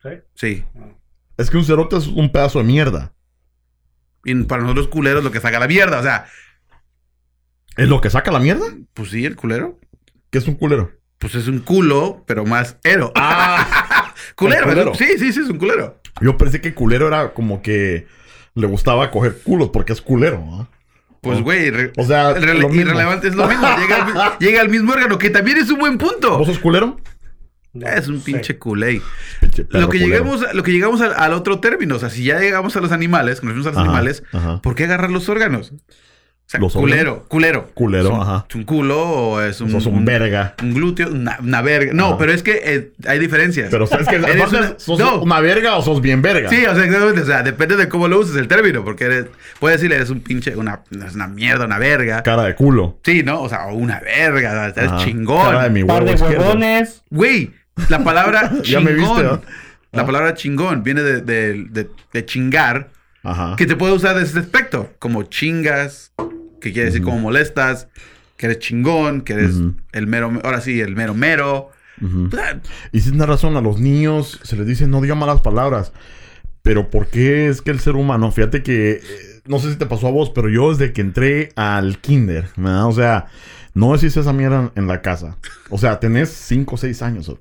¿Sí? 0.00 0.10
Sí. 0.34 0.64
Es 1.36 1.50
que 1.50 1.56
un 1.56 1.64
cerote 1.64 1.96
es 1.96 2.06
un 2.06 2.30
pedazo 2.30 2.60
de 2.60 2.66
mierda. 2.66 3.12
Y 4.24 4.34
para 4.44 4.62
nosotros 4.62 4.86
culero 4.86 5.18
es 5.18 5.24
lo 5.24 5.32
que 5.32 5.40
saca 5.40 5.58
la 5.58 5.66
mierda. 5.66 5.98
O 5.98 6.02
sea, 6.04 6.26
¿Es 7.76 7.88
lo 7.88 8.00
que 8.00 8.10
saca 8.10 8.30
la 8.30 8.38
mierda? 8.38 8.66
pues 8.94 9.10
sí, 9.10 9.26
el 9.26 9.34
culero. 9.34 9.78
¿Qué 10.30 10.38
es 10.38 10.46
un 10.46 10.54
culero? 10.54 10.92
Pues 11.18 11.34
es 11.34 11.48
un 11.48 11.58
culo, 11.60 12.24
pero 12.26 12.44
más 12.44 12.76
ero. 12.84 13.12
Ah, 13.16 13.66
culero, 14.34 14.90
un- 14.90 14.96
sí, 14.96 15.06
sí, 15.18 15.32
sí, 15.32 15.40
es 15.40 15.48
un 15.48 15.58
culero. 15.58 16.00
yo 16.20 16.36
pensé 16.36 16.60
que 16.60 16.74
culero 16.74 17.08
era 17.08 17.32
como 17.34 17.62
que 17.62 18.06
le 18.54 18.66
gustaba 18.66 19.10
coger 19.10 19.38
culos 19.42 19.70
porque 19.72 19.92
es 19.92 20.00
culero. 20.00 20.38
¿no? 20.38 20.68
Pues, 21.20 21.40
güey, 21.42 21.70
O 21.96 22.04
sea, 22.04 22.34
mismo. 22.34 22.72
irrelevante 22.74 23.28
es 23.28 23.34
lo 23.34 23.46
mismo. 23.48 23.66
Llega 23.78 24.04
al, 24.04 24.38
llega 24.38 24.60
al 24.60 24.68
mismo 24.68 24.92
órgano, 24.92 25.18
que 25.18 25.30
también 25.30 25.58
es 25.58 25.70
un 25.70 25.78
buen 25.78 25.98
punto. 25.98 26.38
¿Vos 26.38 26.46
sos 26.46 26.58
culero? 26.58 27.00
No, 27.72 27.86
Es 27.86 28.08
un 28.08 28.20
sí. 28.22 28.32
pinche 28.32 28.58
culé. 28.58 29.02
Pinche 29.40 29.64
perro 29.64 29.82
Lo 29.82 29.88
que, 29.90 29.98
culero. 30.00 30.24
llegamos, 30.24 30.54
lo 30.54 30.62
que 30.62 30.72
llegamos 30.72 31.00
al, 31.02 31.12
al 31.14 31.32
otro 31.34 31.60
término, 31.60 31.96
o 31.96 31.98
sea, 31.98 32.08
si 32.10 32.24
ya 32.24 32.38
llegamos 32.38 32.74
a 32.76 32.80
los 32.80 32.90
animales, 32.92 33.40
conocemos 33.40 33.66
a 33.66 33.70
los 33.70 33.76
Ajá, 33.78 33.84
animales, 33.86 34.22
ajá. 34.32 34.62
¿por 34.62 34.74
qué 34.74 34.84
agarrar 34.84 35.10
los 35.10 35.28
órganos? 35.28 35.72
O 36.46 36.48
sea, 36.48 36.60
¿Los 36.60 36.74
culero, 36.74 37.24
culero. 37.26 37.70
Culero, 37.74 38.06
¿Es 38.08 38.14
un, 38.14 38.20
ajá. 38.20 38.46
¿Es 38.48 38.54
un 38.54 38.62
culo 38.62 39.00
o 39.02 39.40
es 39.40 39.60
un, 39.60 39.68
Sos 39.68 39.86
un 39.86 40.04
verga. 40.04 40.54
un 40.62 40.74
glúteo? 40.74 41.08
Una, 41.10 41.38
una 41.42 41.60
verga. 41.60 41.92
No, 41.92 42.06
Ajá. 42.10 42.18
pero 42.18 42.32
es 42.32 42.44
que 42.44 42.60
eh, 42.64 42.92
hay 43.08 43.18
diferencias. 43.18 43.68
Pero 43.68 43.88
sabes 43.88 44.06
que 44.06 44.14
Eres 44.16 44.52
una- 44.52 44.78
sos 44.78 44.96
no. 45.00 45.22
una 45.22 45.40
verga 45.40 45.76
o 45.76 45.82
sos 45.82 46.00
bien 46.00 46.22
verga. 46.22 46.48
Sí, 46.48 46.64
o 46.64 46.72
sea, 46.72 46.84
exactamente. 46.84 47.22
O 47.22 47.26
sea, 47.26 47.42
depende 47.42 47.74
de 47.74 47.88
cómo 47.88 48.06
lo 48.06 48.20
uses 48.20 48.36
el 48.36 48.46
término, 48.46 48.84
porque 48.84 49.06
eres, 49.06 49.26
puedes 49.58 49.78
decirle, 49.80 49.96
eres 49.96 50.10
un 50.10 50.20
pinche, 50.20 50.54
una, 50.54 50.82
es 51.04 51.16
una 51.16 51.26
mierda, 51.26 51.64
una 51.64 51.80
verga. 51.80 52.22
Cara 52.22 52.44
de 52.44 52.54
culo. 52.54 53.00
Sí, 53.02 53.24
¿no? 53.24 53.42
O 53.42 53.48
sea, 53.48 53.66
una 53.66 53.98
verga, 53.98 54.50
o 54.50 54.54
sea, 54.54 54.82
eres 54.84 54.92
Ajá. 54.92 55.04
chingón. 55.04 55.44
Cara 55.50 55.64
de 55.64 55.70
mi 55.70 55.82
Par 55.82 56.04
huevo 56.04 56.06
de 56.06 56.14
izquierdo. 56.14 56.44
huevones. 56.44 57.02
Güey, 57.10 57.50
la 57.88 58.04
palabra 58.04 58.52
Ya 58.58 58.62
chingón. 58.62 58.84
me 58.84 58.92
viste, 58.92 59.22
¿no? 59.24 59.42
La 59.90 60.02
Ah. 60.02 60.06
palabra 60.06 60.34
chingón 60.34 60.84
viene 60.84 61.02
de, 61.02 61.22
de- 61.22 61.64
de- 61.70 61.90
de 62.12 62.24
chingar, 62.24 62.90
Ajá. 63.24 63.54
que 63.56 63.66
te 63.66 63.74
puede 63.74 63.94
usar 63.94 64.14
de 64.16 64.22
ese 64.22 64.38
aspecto, 64.38 64.90
como 65.00 65.24
chingas, 65.24 66.12
que 66.66 66.72
quiere 66.72 66.86
decir 66.86 67.02
Ujú. 67.02 67.10
como 67.10 67.22
molestas, 67.22 67.88
que 68.36 68.46
eres 68.46 68.58
chingón, 68.58 69.22
que 69.22 69.34
eres 69.34 69.54
el 69.92 70.06
mero, 70.06 70.40
ahora 70.44 70.60
sí, 70.60 70.80
el 70.80 70.94
mero 70.94 71.14
mero. 71.14 71.70
Ah, 72.36 72.60
Y 72.92 73.00
si 73.00 73.10
tienes 73.10 73.28
razón, 73.28 73.56
a 73.56 73.60
los 73.60 73.80
niños 73.80 74.38
se 74.42 74.56
les 74.56 74.66
dice 74.66 74.86
no 74.86 75.00
digan 75.00 75.18
malas 75.18 75.40
palabras. 75.40 75.92
Pero 76.62 76.90
¿por 76.90 77.06
qué 77.06 77.48
es 77.48 77.62
que 77.62 77.70
el 77.70 77.78
ser 77.78 77.94
humano? 77.94 78.32
Fíjate 78.32 78.62
que, 78.62 78.94
eh, 78.94 79.00
no 79.46 79.60
sé 79.60 79.70
si 79.70 79.78
te 79.78 79.86
pasó 79.86 80.08
a 80.08 80.10
vos, 80.10 80.30
pero 80.30 80.48
yo 80.48 80.74
desde 80.74 80.92
que 80.92 81.00
entré 81.00 81.50
al 81.54 81.98
kinder, 81.98 82.48
¿verdad? 82.56 82.86
o 82.86 82.92
sea, 82.92 83.26
no 83.72 83.92
decís 83.92 84.16
esa 84.16 84.32
mierda 84.32 84.72
en, 84.74 84.88
la 84.88 85.00
casa. 85.00 85.36
O 85.70 85.78
sea, 85.78 86.00
tenés 86.00 86.30
5 86.30 86.74
o 86.74 86.78
6 86.78 87.02
años, 87.02 87.32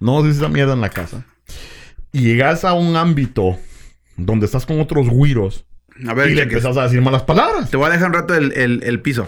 no 0.00 0.22
decís 0.22 0.38
esa 0.38 0.48
mierda 0.50 0.74
en 0.74 0.82
la 0.82 0.90
casa. 0.90 1.24
Y 2.12 2.20
llegas 2.20 2.64
a 2.64 2.74
un 2.74 2.94
ámbito 2.96 3.58
donde 4.16 4.44
estás 4.46 4.66
con 4.66 4.80
otros 4.80 5.08
güiros 5.08 5.64
A 6.06 6.14
ver, 6.14 6.30
y 6.30 6.34
le 6.34 6.42
empezás 6.42 6.76
a 6.76 6.84
decir 6.84 7.00
malas 7.00 7.22
palabras. 7.22 7.70
te 7.70 7.76
voy 7.76 7.86
a 7.88 7.90
dejar 7.92 8.08
un 8.08 8.14
rato 8.14 8.34
el, 8.34 8.52
el- 8.52 8.82
el 8.84 9.00
piso. 9.00 9.26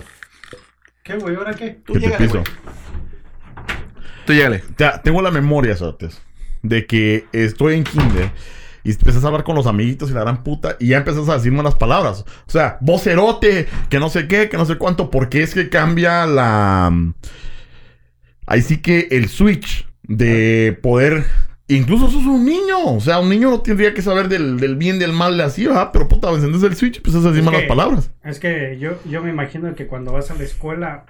¿Qué, 1.03 1.17
güey? 1.17 1.35
¿Ahora 1.35 1.55
qué? 1.55 1.79
Tú 1.85 1.95
te 1.95 2.11
piso. 2.11 2.33
güey. 2.41 2.45
Tú 4.27 4.33
llégale. 4.33 4.63
Te- 4.77 4.93
tengo 5.03 5.23
la 5.23 5.31
memoria, 5.31 5.77
Sotes, 5.77 6.21
de 6.63 6.87
que 6.87 7.27
estoy 7.33 7.75
en 7.77 7.85
kinder 7.85 8.31
y 8.85 8.93
empezás 8.93 9.25
a 9.25 9.27
hablar 9.27 9.45
con 9.45 9.57
los 9.57 9.67
amiguitos 9.67 10.11
y 10.11 10.15
la 10.15 10.21
gran 10.21 10.43
puta 10.43 10.77
y 10.79 10.89
ya 10.89 10.99
empezás 10.99 11.29
a 11.29 11.35
decir 11.37 11.53
malas 11.53 11.75
palabras. 11.75 12.25
O 12.47 12.51
sea, 12.51 12.79
vocerote, 12.81 13.67
que 13.89 13.99
no 13.99 14.09
sé 14.09 14.29
qué, 14.29 14.49
que 14.49 14.57
no 14.57 14.65
sé 14.67 14.77
cuánto, 14.77 15.11
porque 15.11 15.43
es 15.43 15.55
que 15.55 15.69
cambia 15.69 16.27
la... 16.27 16.93
Ahí 18.47 18.63
sí 18.63 18.79
que 18.79 19.09
el 19.11 19.29
switch 19.29 19.87
de 20.03 20.79
poder... 20.83 21.25
Incluso 21.75 22.09
sos 22.11 22.27
un 22.27 22.45
niño, 22.45 22.85
o 22.97 23.01
sea, 23.01 23.21
un 23.21 23.29
niño 23.29 23.51
no 23.51 23.61
tendría 23.61 23.95
que 23.95 24.03
saber 24.03 24.29
del, 24.29 24.59
del 24.59 24.77
bien, 24.77 24.99
del 24.99 25.13
mal, 25.13 25.41
así, 25.41 25.67
¿verdad? 25.67 25.91
Pero 25.93 26.09
puta, 26.09 26.31
encendés 26.31 26.63
el 26.65 26.75
switch 26.77 26.95
y 26.95 26.99
empiezas 26.99 27.25
a 27.25 27.29
decir 27.31 27.45
malas 27.45 27.63
palabras. 27.65 28.11
Es 28.25 28.41
que 28.41 28.77
yo, 28.81 28.99
yo 29.09 29.23
me 29.23 29.31
imagino 29.31 29.73
que 29.75 29.87
cuando 29.87 30.13
vas 30.13 30.31
a 30.31 30.35
la 30.35 30.43
escuela 30.43 31.07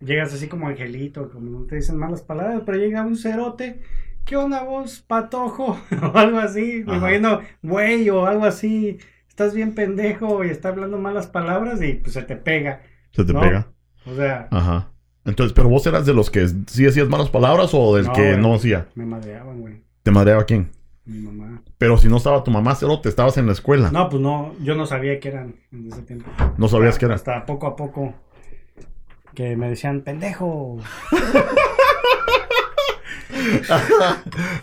llegas 0.00 0.34
así 0.34 0.46
como 0.48 0.68
angelito, 0.68 1.30
como 1.30 1.50
no 1.60 1.66
te 1.66 1.76
dicen 1.76 1.96
malas 1.96 2.22
palabras, 2.22 2.62
pero 2.66 2.78
llega 2.78 3.02
un 3.02 3.16
cerote. 3.16 3.80
¿Qué 4.26 4.36
onda 4.36 4.62
vos, 4.62 5.02
patojo? 5.06 5.78
o 6.12 6.18
algo 6.18 6.38
así. 6.38 6.82
Me 6.86 6.96
Ajá. 6.96 7.08
imagino, 7.16 7.40
güey, 7.62 8.08
o 8.10 8.26
algo 8.26 8.44
así. 8.44 8.98
Estás 9.28 9.54
bien 9.54 9.74
pendejo 9.74 10.44
y 10.44 10.50
está 10.50 10.68
hablando 10.68 10.98
malas 10.98 11.26
palabras 11.26 11.82
y 11.82 11.94
pues 11.94 12.12
se 12.12 12.22
te 12.22 12.36
pega. 12.36 12.82
Se 13.12 13.24
te 13.24 13.32
No. 13.32 13.40
pega. 13.40 13.68
O 14.06 14.14
sea, 14.14 14.48
Ajá. 14.50 14.90
Entonces, 15.24 15.54
pero 15.54 15.68
vos 15.70 15.86
eras 15.86 16.04
de 16.04 16.12
los 16.12 16.30
que 16.30 16.46
sí 16.48 16.84
decías 16.84 17.08
malas 17.08 17.30
palabras 17.30 17.70
o 17.72 17.96
del 17.96 18.06
No, 18.06 18.12
que 18.12 18.36
no 18.36 18.54
hacía. 18.54 18.86
me 18.94 19.06
madreaban, 19.06 19.60
güey. 19.60 19.82
¿Te 20.04 20.10
madreaba 20.12 20.44
quién? 20.44 20.70
Mi 21.06 21.18
mamá. 21.18 21.62
Pero 21.78 21.96
si 21.98 22.08
no 22.08 22.18
estaba 22.18 22.44
tu 22.44 22.50
mamá, 22.52 22.74
cerote, 22.76 23.08
estabas 23.08 23.36
en 23.38 23.46
la 23.46 23.52
escuela. 23.52 23.90
No, 23.90 24.04
No, 24.04 24.08
pues 24.10 24.22
no, 24.22 24.54
yo 24.60 24.74
no 24.76 24.86
sabía 24.86 25.18
que 25.18 25.28
eran 25.28 25.56
en 25.72 25.88
ese 25.92 26.02
tiempo. 26.02 26.30
sabías 26.68 26.90
Hasta- 26.90 26.98
que 27.00 27.04
era. 27.06 27.14
Hasta 27.16 27.44
poco 27.46 27.66
a 27.66 27.74
poco 27.74 28.14
que 29.34 29.56
me 29.56 29.68
decían, 29.68 30.02
pendejo. 30.02 30.78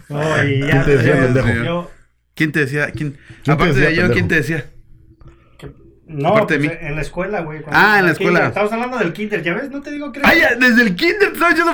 No, 0.09 0.43
y 0.43 0.59
ya, 0.61 0.69
¿Quién 0.69 0.83
te 0.85 0.97
decía 0.97 1.15
yo- 1.15 1.21
pendejo? 1.23 1.63
yo- 1.63 1.91
¿Quién 2.33 2.51
te 2.51 2.59
decía? 2.61 2.91
¿Quién? 2.91 3.17
te 3.43 3.51
Aparte 3.51 3.73
decía 3.73 3.89
de 3.89 3.95
yo, 3.95 4.01
pendejo? 4.03 4.13
¿quién 4.13 4.27
te 4.27 4.35
decía? 4.35 4.65
no, 6.07 6.45
pues, 6.45 6.59
mí. 6.59 6.69
en 6.81 6.95
la 6.95 7.01
escuela, 7.01 7.41
güey. 7.41 7.61
Ah, 7.67 7.99
en 7.99 8.05
la 8.07 8.13
kinder. 8.13 8.27
escuela. 8.33 8.47
Estamos 8.47 8.71
hablando 8.73 8.97
del 8.97 9.13
kinder, 9.13 9.41
¿ya 9.43 9.53
ves? 9.53 9.69
No 9.71 9.81
te 9.81 9.91
digo 9.91 10.11
que 10.11 10.19
era- 10.19 10.29
¡Ay, 10.29 10.39
ya, 10.39 10.55
desde 10.55 10.81
el 10.83 10.95
kinder 10.95 11.19
te 11.29 11.33
estaba 11.33 11.51
echando 11.51 11.73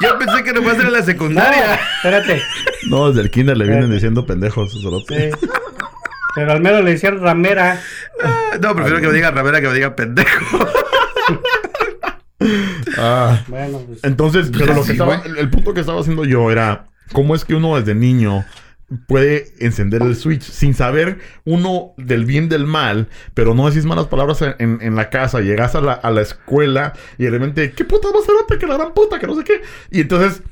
Yo 0.00 0.18
pensé 0.18 0.42
que 0.44 0.52
nomás 0.52 0.74
era 0.76 0.86
en 0.88 0.92
la 0.92 0.98
No, 1.00 1.04
secundaria. 1.06 1.80
espérate. 1.96 2.42
No, 2.88 3.08
desde 3.08 3.20
el 3.22 3.30
kinder 3.30 3.56
le 3.56 3.64
vienen 3.64 3.84
Espérate. 3.84 3.94
diciendo 3.94 4.26
pendejos, 4.26 4.72
cerote. 4.82 5.30
Sí. 5.32 5.36
Pero 6.34 6.52
al 6.52 6.60
menos 6.60 6.84
le 6.84 6.92
decían 6.92 7.20
ramera. 7.20 7.80
Ah, 8.22 8.56
No, 8.60 8.74
prefiero 8.74 9.00
que 9.00 9.08
me 9.08 9.12
diga 9.14 9.30
Ramera 9.30 9.60
que 9.60 9.68
me 9.68 9.74
diga 9.74 9.94
pendejo. 9.96 10.58
Ah. 12.98 13.40
Bueno, 13.48 13.80
pues. 13.86 14.00
Entonces, 14.02 14.50
pero 14.56 14.74
lo 14.74 14.80
que 14.80 14.86
sí, 14.86 14.92
estaba, 14.92 15.22
el 15.36 15.50
punto 15.50 15.74
que 15.74 15.80
estaba 15.80 16.00
haciendo 16.00 16.24
yo 16.24 16.50
era 16.50 16.86
cómo 17.12 17.34
es 17.34 17.44
que 17.44 17.54
uno 17.54 17.76
desde 17.78 17.94
niño 17.94 18.44
puede 19.06 19.52
encender 19.60 20.02
el 20.02 20.16
switch 20.16 20.42
sin 20.42 20.74
saber 20.74 21.18
uno 21.44 21.92
del 21.96 22.24
bien 22.24 22.48
del 22.48 22.66
mal, 22.66 23.08
pero 23.34 23.54
no 23.54 23.68
decís 23.68 23.84
malas 23.84 24.06
palabras 24.06 24.42
en, 24.42 24.54
en- 24.58 24.78
en 24.80 24.96
la 24.96 25.10
casa, 25.10 25.40
llegas 25.40 25.74
a 25.74 25.80
la, 25.80 25.92
a 25.92 26.10
la 26.10 26.22
escuela 26.22 26.92
y 27.18 27.24
de 27.24 27.30
repente, 27.30 27.72
¿qué 27.72 27.84
puta 27.84 28.08
vas 28.12 28.22
a 28.22 28.26
cerote? 28.26 28.58
Que 28.58 28.66
la 28.66 28.76
gran 28.76 28.92
puta, 28.94 29.18
que 29.18 29.26
no 29.26 29.36
sé 29.36 29.44
qué. 29.44 29.62
Y 29.90 30.00
entonces 30.00 30.42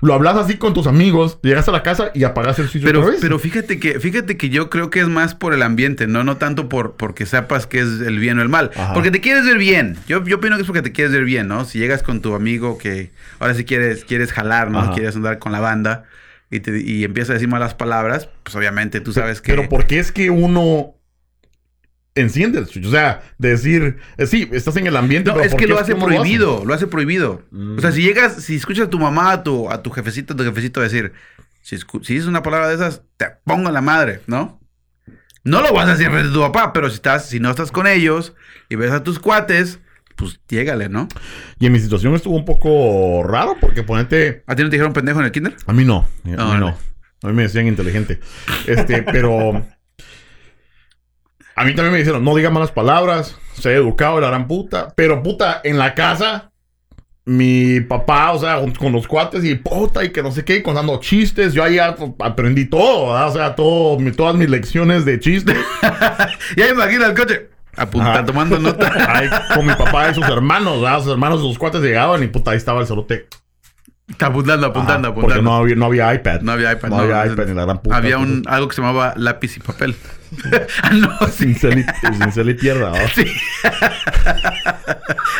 lo 0.00 0.12
hablas 0.12 0.36
así 0.36 0.56
con 0.56 0.74
tus 0.74 0.88
amigos, 0.88 1.38
llegas 1.42 1.68
a 1.68 1.72
la 1.72 1.82
casa 1.84 2.10
y 2.14 2.24
apagas 2.24 2.58
el 2.58 2.68
switch 2.68 2.82
Pero, 2.84 2.98
otra 3.00 3.12
vez. 3.12 3.20
pero 3.22 3.38
fíjate 3.38 3.78
que, 3.78 4.00
fíjate 4.00 4.36
que 4.36 4.48
yo 4.50 4.68
creo 4.68 4.90
que 4.90 4.98
es 5.00 5.08
más 5.08 5.36
por 5.36 5.54
el 5.54 5.62
ambiente, 5.62 6.08
no, 6.08 6.24
no 6.24 6.36
tanto 6.36 6.68
por 6.68 6.96
porque 6.96 7.26
sepas 7.26 7.68
que 7.68 7.78
es 7.78 8.00
el 8.00 8.18
bien 8.18 8.38
o 8.40 8.42
el 8.42 8.48
mal. 8.48 8.72
Ajá. 8.76 8.92
Porque 8.92 9.12
te 9.12 9.20
quieres 9.20 9.44
ver 9.46 9.56
bien. 9.56 9.96
Yo, 10.08 10.22
yo 10.24 10.36
opino 10.36 10.56
que 10.56 10.62
es 10.62 10.66
porque 10.66 10.82
te 10.82 10.90
quieres 10.92 11.12
ver 11.12 11.24
bien, 11.24 11.46
¿no? 11.46 11.64
Si 11.64 11.78
llegas 11.78 12.02
con 12.02 12.20
tu 12.20 12.34
amigo 12.34 12.76
que 12.76 13.12
ahora 13.38 13.54
sí 13.54 13.64
quieres, 13.64 14.04
quieres 14.04 14.32
jalar, 14.32 14.70
¿no? 14.70 14.80
Ajá. 14.80 14.92
Quieres 14.94 15.14
andar 15.14 15.38
con 15.38 15.52
la 15.52 15.60
banda 15.60 16.04
y, 16.54 16.60
te, 16.60 16.80
y 16.80 17.02
empieza 17.02 17.32
a 17.32 17.34
decir 17.34 17.48
malas 17.48 17.74
palabras, 17.74 18.28
pues 18.44 18.54
obviamente 18.54 19.00
tú 19.00 19.12
sabes 19.12 19.40
que. 19.40 19.52
Pero 19.52 19.68
¿por 19.68 19.86
qué 19.86 19.98
es 19.98 20.12
que 20.12 20.30
uno 20.30 20.94
enciende 22.14 22.60
el 22.60 22.66
switch? 22.66 22.86
O 22.86 22.90
sea, 22.92 23.22
decir, 23.38 23.98
eh, 24.18 24.26
sí, 24.26 24.48
estás 24.52 24.76
en 24.76 24.86
el 24.86 24.96
ambiente, 24.96 25.30
No, 25.30 25.34
pero 25.34 25.46
es 25.46 25.50
¿por 25.50 25.60
que 25.60 25.66
lo 25.66 25.80
hace 25.80 25.96
prohibido, 25.96 26.64
lo 26.64 26.72
hace 26.72 26.86
prohibido. 26.86 27.42
Mm. 27.50 27.78
O 27.78 27.80
sea, 27.80 27.90
si 27.90 28.02
llegas, 28.02 28.40
si 28.42 28.54
escuchas 28.54 28.86
a 28.86 28.90
tu 28.90 29.00
mamá, 29.00 29.32
a 29.32 29.42
tu, 29.42 29.68
a 29.68 29.82
tu 29.82 29.90
jefecito, 29.90 30.34
a 30.34 30.36
tu 30.36 30.44
jefecito 30.44 30.80
decir, 30.80 31.12
si, 31.60 31.76
si 31.76 32.14
dices 32.14 32.26
una 32.26 32.44
palabra 32.44 32.68
de 32.68 32.76
esas, 32.76 33.02
te 33.16 33.26
pongo 33.42 33.66
en 33.66 33.74
la 33.74 33.80
madre, 33.80 34.20
¿no? 34.28 34.60
No 35.42 35.60
lo 35.60 35.72
vas 35.72 35.88
a 35.88 35.92
decir 35.96 36.08
frente 36.08 36.30
a 36.30 36.32
tu 36.32 36.40
papá, 36.40 36.72
pero 36.72 36.88
si 36.88 36.94
estás, 36.94 37.28
si 37.28 37.40
no 37.40 37.50
estás 37.50 37.72
con 37.72 37.88
ellos 37.88 38.32
y 38.68 38.76
ves 38.76 38.92
a 38.92 39.02
tus 39.02 39.18
cuates, 39.18 39.80
pues 40.16 40.40
llégale, 40.48 40.88
¿no? 40.88 41.08
Y 41.58 41.66
en 41.66 41.72
mi 41.72 41.78
situación 41.80 42.14
estuvo 42.14 42.36
un 42.36 42.44
poco 42.44 43.22
raro 43.24 43.56
porque 43.60 43.82
ponete... 43.82 44.42
¿A 44.46 44.54
ti 44.56 44.62
no 44.62 44.68
te 44.70 44.76
dijeron 44.76 44.92
pendejo 44.92 45.18
en 45.20 45.26
el 45.26 45.32
kinder? 45.32 45.56
A 45.66 45.72
mí 45.72 45.84
no, 45.84 46.06
a 46.24 46.28
mí 46.28 46.34
Ah, 46.38 46.56
no. 46.58 46.68
A 47.22 47.26
mí 47.28 47.32
me 47.32 47.42
decían 47.42 47.66
inteligente. 47.66 48.20
Este, 48.66 49.02
pero... 49.12 49.64
A 51.56 51.64
mí 51.64 51.74
también 51.74 51.92
me 51.92 51.98
dijeron, 51.98 52.24
no 52.24 52.34
diga 52.34 52.50
malas 52.50 52.72
palabras, 52.72 53.36
sé 53.54 53.74
educado, 53.74 54.20
la 54.20 54.26
gran 54.28 54.48
puta. 54.48 54.92
Pero 54.96 55.22
puta, 55.22 55.60
en 55.62 55.78
la 55.78 55.94
casa, 55.94 56.50
mi 57.24 57.80
papá, 57.80 58.32
o 58.32 58.40
sea, 58.40 58.60
con- 58.76 58.92
los 58.92 59.06
cuates 59.06 59.44
y 59.44 59.54
puta, 59.54 60.02
y 60.04 60.10
que 60.10 60.20
no 60.22 60.32
sé 60.32 60.44
qué, 60.44 60.56
y 60.56 60.62
contando 60.62 60.98
chistes. 60.98 61.54
Yo 61.54 61.62
ahí 61.62 61.76
ya, 61.76 61.94
aprendí 62.18 62.64
todo, 62.66 63.12
¿verdad? 63.12 63.28
O 63.28 63.32
sea, 63.32 63.54
todo, 63.54 63.98
mi- 64.00 64.10
todas 64.10 64.34
mis 64.34 64.50
lecciones 64.50 65.04
de 65.04 65.20
chistes. 65.20 65.56
Ya 66.56 66.68
imagina 66.68 67.06
el 67.06 67.14
coche. 67.14 67.50
Apunta, 67.76 68.12
Ajá. 68.12 68.24
tomando 68.24 68.58
nota. 68.58 68.92
Ahí 69.16 69.28
con 69.54 69.66
mi 69.66 69.74
papá 69.74 70.10
y 70.10 70.14
sus 70.14 70.24
hermanos, 70.24 70.80
¿verdad? 70.80 71.00
Sus 71.00 71.12
hermanos, 71.12 71.40
sus 71.40 71.58
cuates 71.58 71.82
llegaban 71.82 72.22
y 72.22 72.28
puta, 72.28 72.52
ahí 72.52 72.56
estaba 72.56 72.80
el 72.80 72.86
cerote. 72.86 73.26
Apuntando, 74.20 74.66
apuntando, 74.66 75.08
apuntando. 75.08 75.14
Porque 75.14 75.42
no 75.42 75.56
había, 75.56 75.76
no 75.76 75.86
había 75.86 76.14
iPad. 76.14 76.42
No 76.42 76.52
había 76.52 76.72
iPad. 76.72 76.90
No, 76.90 76.98
había 76.98 77.26
iPad 77.26 77.46
ni 77.46 77.54
la 77.54 77.64
gran 77.64 77.80
puta. 77.80 77.96
Había 77.96 78.18
un, 78.18 78.42
algo 78.46 78.68
que 78.68 78.76
se 78.76 78.82
llamaba 78.82 79.14
lápiz 79.16 79.56
y 79.56 79.60
papel. 79.60 79.96
ah, 80.82 80.90
no, 80.92 81.28
sí. 81.28 81.54
Sin 81.54 82.32
cel 82.32 82.50
y, 82.50 82.54
tierra, 82.54 82.90
¿verdad? 82.90 83.10
Sí. 83.14 83.32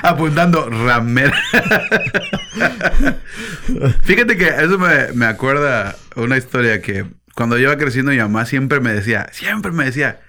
Apuntando 0.02 0.68
ramera. 0.70 1.36
Fíjate 4.04 4.36
que 4.36 4.48
eso 4.48 4.78
me, 4.78 5.12
me 5.14 5.26
acuerda 5.26 5.96
una 6.16 6.38
historia 6.38 6.80
que 6.80 7.04
cuando 7.34 7.58
yo 7.58 7.64
iba 7.64 7.76
creciendo 7.76 8.12
mi 8.12 8.18
mamá 8.18 8.46
siempre 8.46 8.80
me 8.80 8.92
decía, 8.92 9.28
siempre 9.32 9.72
me 9.72 9.84
decía, 9.84 10.20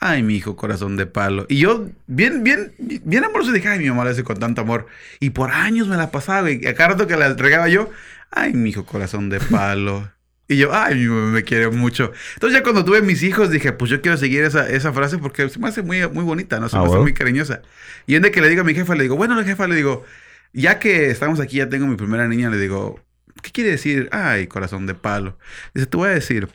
ay, 0.00 0.22
mi 0.22 0.36
hijo, 0.36 0.56
corazón 0.56 0.96
de 0.96 1.06
palo. 1.06 1.46
Y 1.48 1.58
yo, 1.58 1.88
bien, 2.06 2.42
bien, 2.42 2.72
bien 2.78 3.24
amoroso, 3.24 3.52
dije, 3.52 3.68
ay, 3.68 3.78
mi 3.78 3.88
mamá 3.88 4.04
lo 4.04 4.10
hace 4.10 4.24
con 4.24 4.38
tanto 4.38 4.62
amor. 4.62 4.86
Y 5.20 5.30
por 5.30 5.50
años 5.50 5.88
me 5.88 5.96
la 5.96 6.10
pasaba, 6.10 6.50
y 6.50 6.66
a 6.66 6.74
cada 6.74 6.90
rato 6.90 7.06
que 7.06 7.16
la 7.16 7.26
entregaba 7.26 7.68
yo, 7.68 7.90
ay, 8.30 8.52
mi 8.54 8.70
hijo, 8.70 8.86
corazón 8.86 9.28
de 9.30 9.40
palo. 9.40 10.10
Y 10.48 10.56
yo, 10.56 10.74
ay, 10.74 10.96
mi 10.96 11.06
mamá 11.06 11.30
me 11.30 11.44
quiere 11.44 11.70
mucho. 11.70 12.12
Entonces 12.34 12.58
ya 12.58 12.62
cuando 12.64 12.84
tuve 12.84 13.02
mis 13.02 13.22
hijos 13.22 13.50
dije, 13.50 13.72
pues 13.72 13.90
yo 13.90 14.00
quiero 14.00 14.16
seguir 14.16 14.42
esa, 14.42 14.68
esa 14.68 14.92
frase 14.92 15.18
porque 15.18 15.48
se 15.48 15.58
me 15.60 15.68
hace 15.68 15.82
muy, 15.82 16.08
muy 16.08 16.24
bonita, 16.24 16.58
¿no? 16.58 16.68
Se 16.68 16.76
Ah, 16.76 16.80
me 16.80 16.86
hace 16.86 16.98
muy 16.98 17.14
cariñosa. 17.14 17.62
Y 18.06 18.16
en 18.16 18.22
de 18.22 18.32
que 18.32 18.40
le 18.40 18.48
digo 18.48 18.62
a 18.62 18.64
mi 18.64 18.74
jefa, 18.74 18.94
le 18.96 19.04
digo, 19.04 19.16
bueno, 19.16 19.36
la 19.36 19.44
jefa, 19.44 19.68
le 19.68 19.76
digo, 19.76 20.04
ya 20.52 20.78
que 20.80 21.10
estamos 21.10 21.38
aquí, 21.40 21.58
ya 21.58 21.68
tengo 21.68 21.86
mi 21.86 21.96
primera 21.96 22.26
niña, 22.26 22.50
le 22.50 22.58
digo, 22.58 23.00
¿qué 23.42 23.52
quiere 23.52 23.70
decir? 23.70 24.08
Ay, 24.12 24.48
corazón 24.48 24.86
de 24.86 24.94
palo. 24.94 25.38
Dice, 25.74 25.86
te 25.86 25.96
voy 25.96 26.08
a 26.08 26.12
decir, 26.12 26.48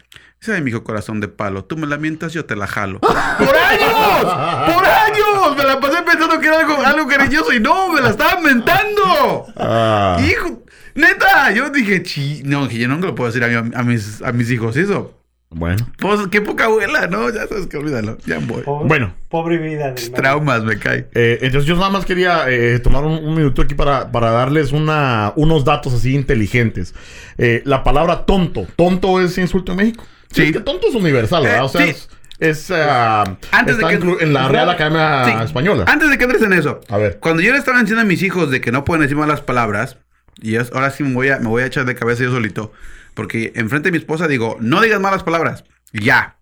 ay, 0.53 0.62
mi 0.62 0.69
hijo, 0.71 0.84
corazón 0.84 1.19
de 1.19 1.27
palo, 1.27 1.63
tú 1.65 1.77
me 1.77 1.88
la 1.88 1.97
mientas, 1.97 2.34
yo 2.34 2.45
te 2.45 2.55
la 2.55 2.67
jalo. 2.67 2.99
¡Por 3.01 3.15
años! 3.55 4.73
¡Por 4.73 4.86
años! 4.86 5.58
Me 5.58 5.63
la 5.63 5.79
pasé 5.79 6.01
pensando 6.03 6.39
que 6.39 6.47
era 6.47 6.60
algo, 6.60 6.77
algo 6.84 7.08
cariñoso 7.08 7.53
y 7.53 7.60
no, 7.60 7.91
me 7.93 8.01
la 8.01 8.10
estaban 8.10 8.43
mentando. 8.43 9.45
Ah. 9.58 10.17
Hijo, 10.27 10.63
neta, 10.95 11.51
yo 11.51 11.69
dije, 11.69 12.03
chi, 12.03 12.41
no, 12.45 12.67
que 12.67 12.77
yo 12.77 12.88
nunca 12.88 13.08
lo 13.08 13.15
puedo 13.15 13.31
decir 13.31 13.43
a, 13.43 13.62
mi- 13.62 13.71
a 13.75 13.84
mis, 13.84 14.21
a 14.21 14.31
mis 14.31 14.49
hijos 14.51 14.75
eso. 14.77 15.19
Bueno. 15.51 15.88
Pues, 15.99 16.19
qué 16.31 16.41
poca 16.41 16.65
abuela, 16.65 17.08
¿no? 17.08 17.29
Ya 17.29 17.47
sabes 17.47 17.67
que 17.67 17.77
olvídalo, 17.77 18.17
ya 18.25 18.39
voy. 18.39 18.63
Pobre, 18.63 18.88
Bueno. 18.89 19.13
Pobre 19.29 19.58
vida 19.58 19.91
del 19.91 20.12
man. 20.12 20.21
Traumas 20.21 20.63
me 20.65 20.77
cae. 20.79 21.08
Eh, 21.13 21.38
entonces 21.43 21.65
yo 21.65 21.75
nada 21.75 21.89
más 21.91 22.03
quería 22.05 22.49
eh, 22.49 22.79
tomar 22.79 23.05
un, 23.05 23.23
un 23.23 23.36
minuto 23.36 23.62
aquí 23.62 23.73
para, 23.73 24.12
para 24.12 24.31
darles 24.31 24.73
una, 24.73 25.31
unos 25.38 25.63
datos 25.63 25.93
así 25.93 26.13
inteligentes. 26.13 26.93
Eh, 27.38 27.62
la 27.63 27.84
palabra 27.84 28.25
tonto. 28.25 28.67
¿Tonto 28.75 29.21
es 29.21 29.38
insulto 29.38 29.71
en 29.71 29.77
México? 29.77 30.03
Sí. 30.36 30.43
Es 30.43 30.52
que 30.52 30.60
tonto 30.60 30.88
es 30.88 30.95
universal, 30.95 31.43
¿verdad? 31.43 31.60
Eh, 31.60 31.62
o 31.63 31.69
sea, 31.69 31.82
sí. 31.84 31.89
es... 31.91 32.10
es, 32.39 32.71
ah, 32.71 33.38
Antes 33.52 33.78
de 33.78 33.84
que- 33.88 34.24
en 34.24 34.34
la 34.34 34.48
Real 34.50 34.69
Academia 34.69 35.26
Sí. 35.26 35.45
Española. 35.45 35.86
Antes 35.88 36.10
de 36.10 36.17
que 36.17 36.24
entres 36.26 36.41
en 36.43 36.54
eso, 36.54 36.82
A 36.89 36.98
ver. 36.98 37.19
cuando 37.19 37.41
yo 37.41 37.52
le 37.54 37.58
estaba 37.58 37.80
diciendo 37.80 38.02
a 38.02 38.06
mis 38.06 38.21
hijos 38.24 38.52
de 38.52 38.60
que 38.62 38.71
no 38.71 38.84
pueden 38.84 39.02
decir 39.04 39.15
malas 39.17 39.41
palabras, 39.41 39.98
y 40.41 40.56
es- 40.56 40.71
ahora 40.74 40.91
sí 40.91 41.04
me 41.04 41.13
voy, 41.13 41.30
a, 41.30 41.39
me 41.39 41.48
voy 41.48 41.63
a 41.63 41.65
echar 41.67 41.86
de 41.86 41.95
cabeza 41.95 42.24
yo 42.24 42.32
solito, 42.32 42.71
porque 43.13 43.54
enfrente 43.56 43.88
de 43.88 43.91
mi 43.93 43.98
esposa 43.98 44.28
digo, 44.28 44.58
no 44.60 44.82
digas 44.82 45.00
malas 45.00 45.24
palabras, 45.24 45.63
ya. 45.93 46.36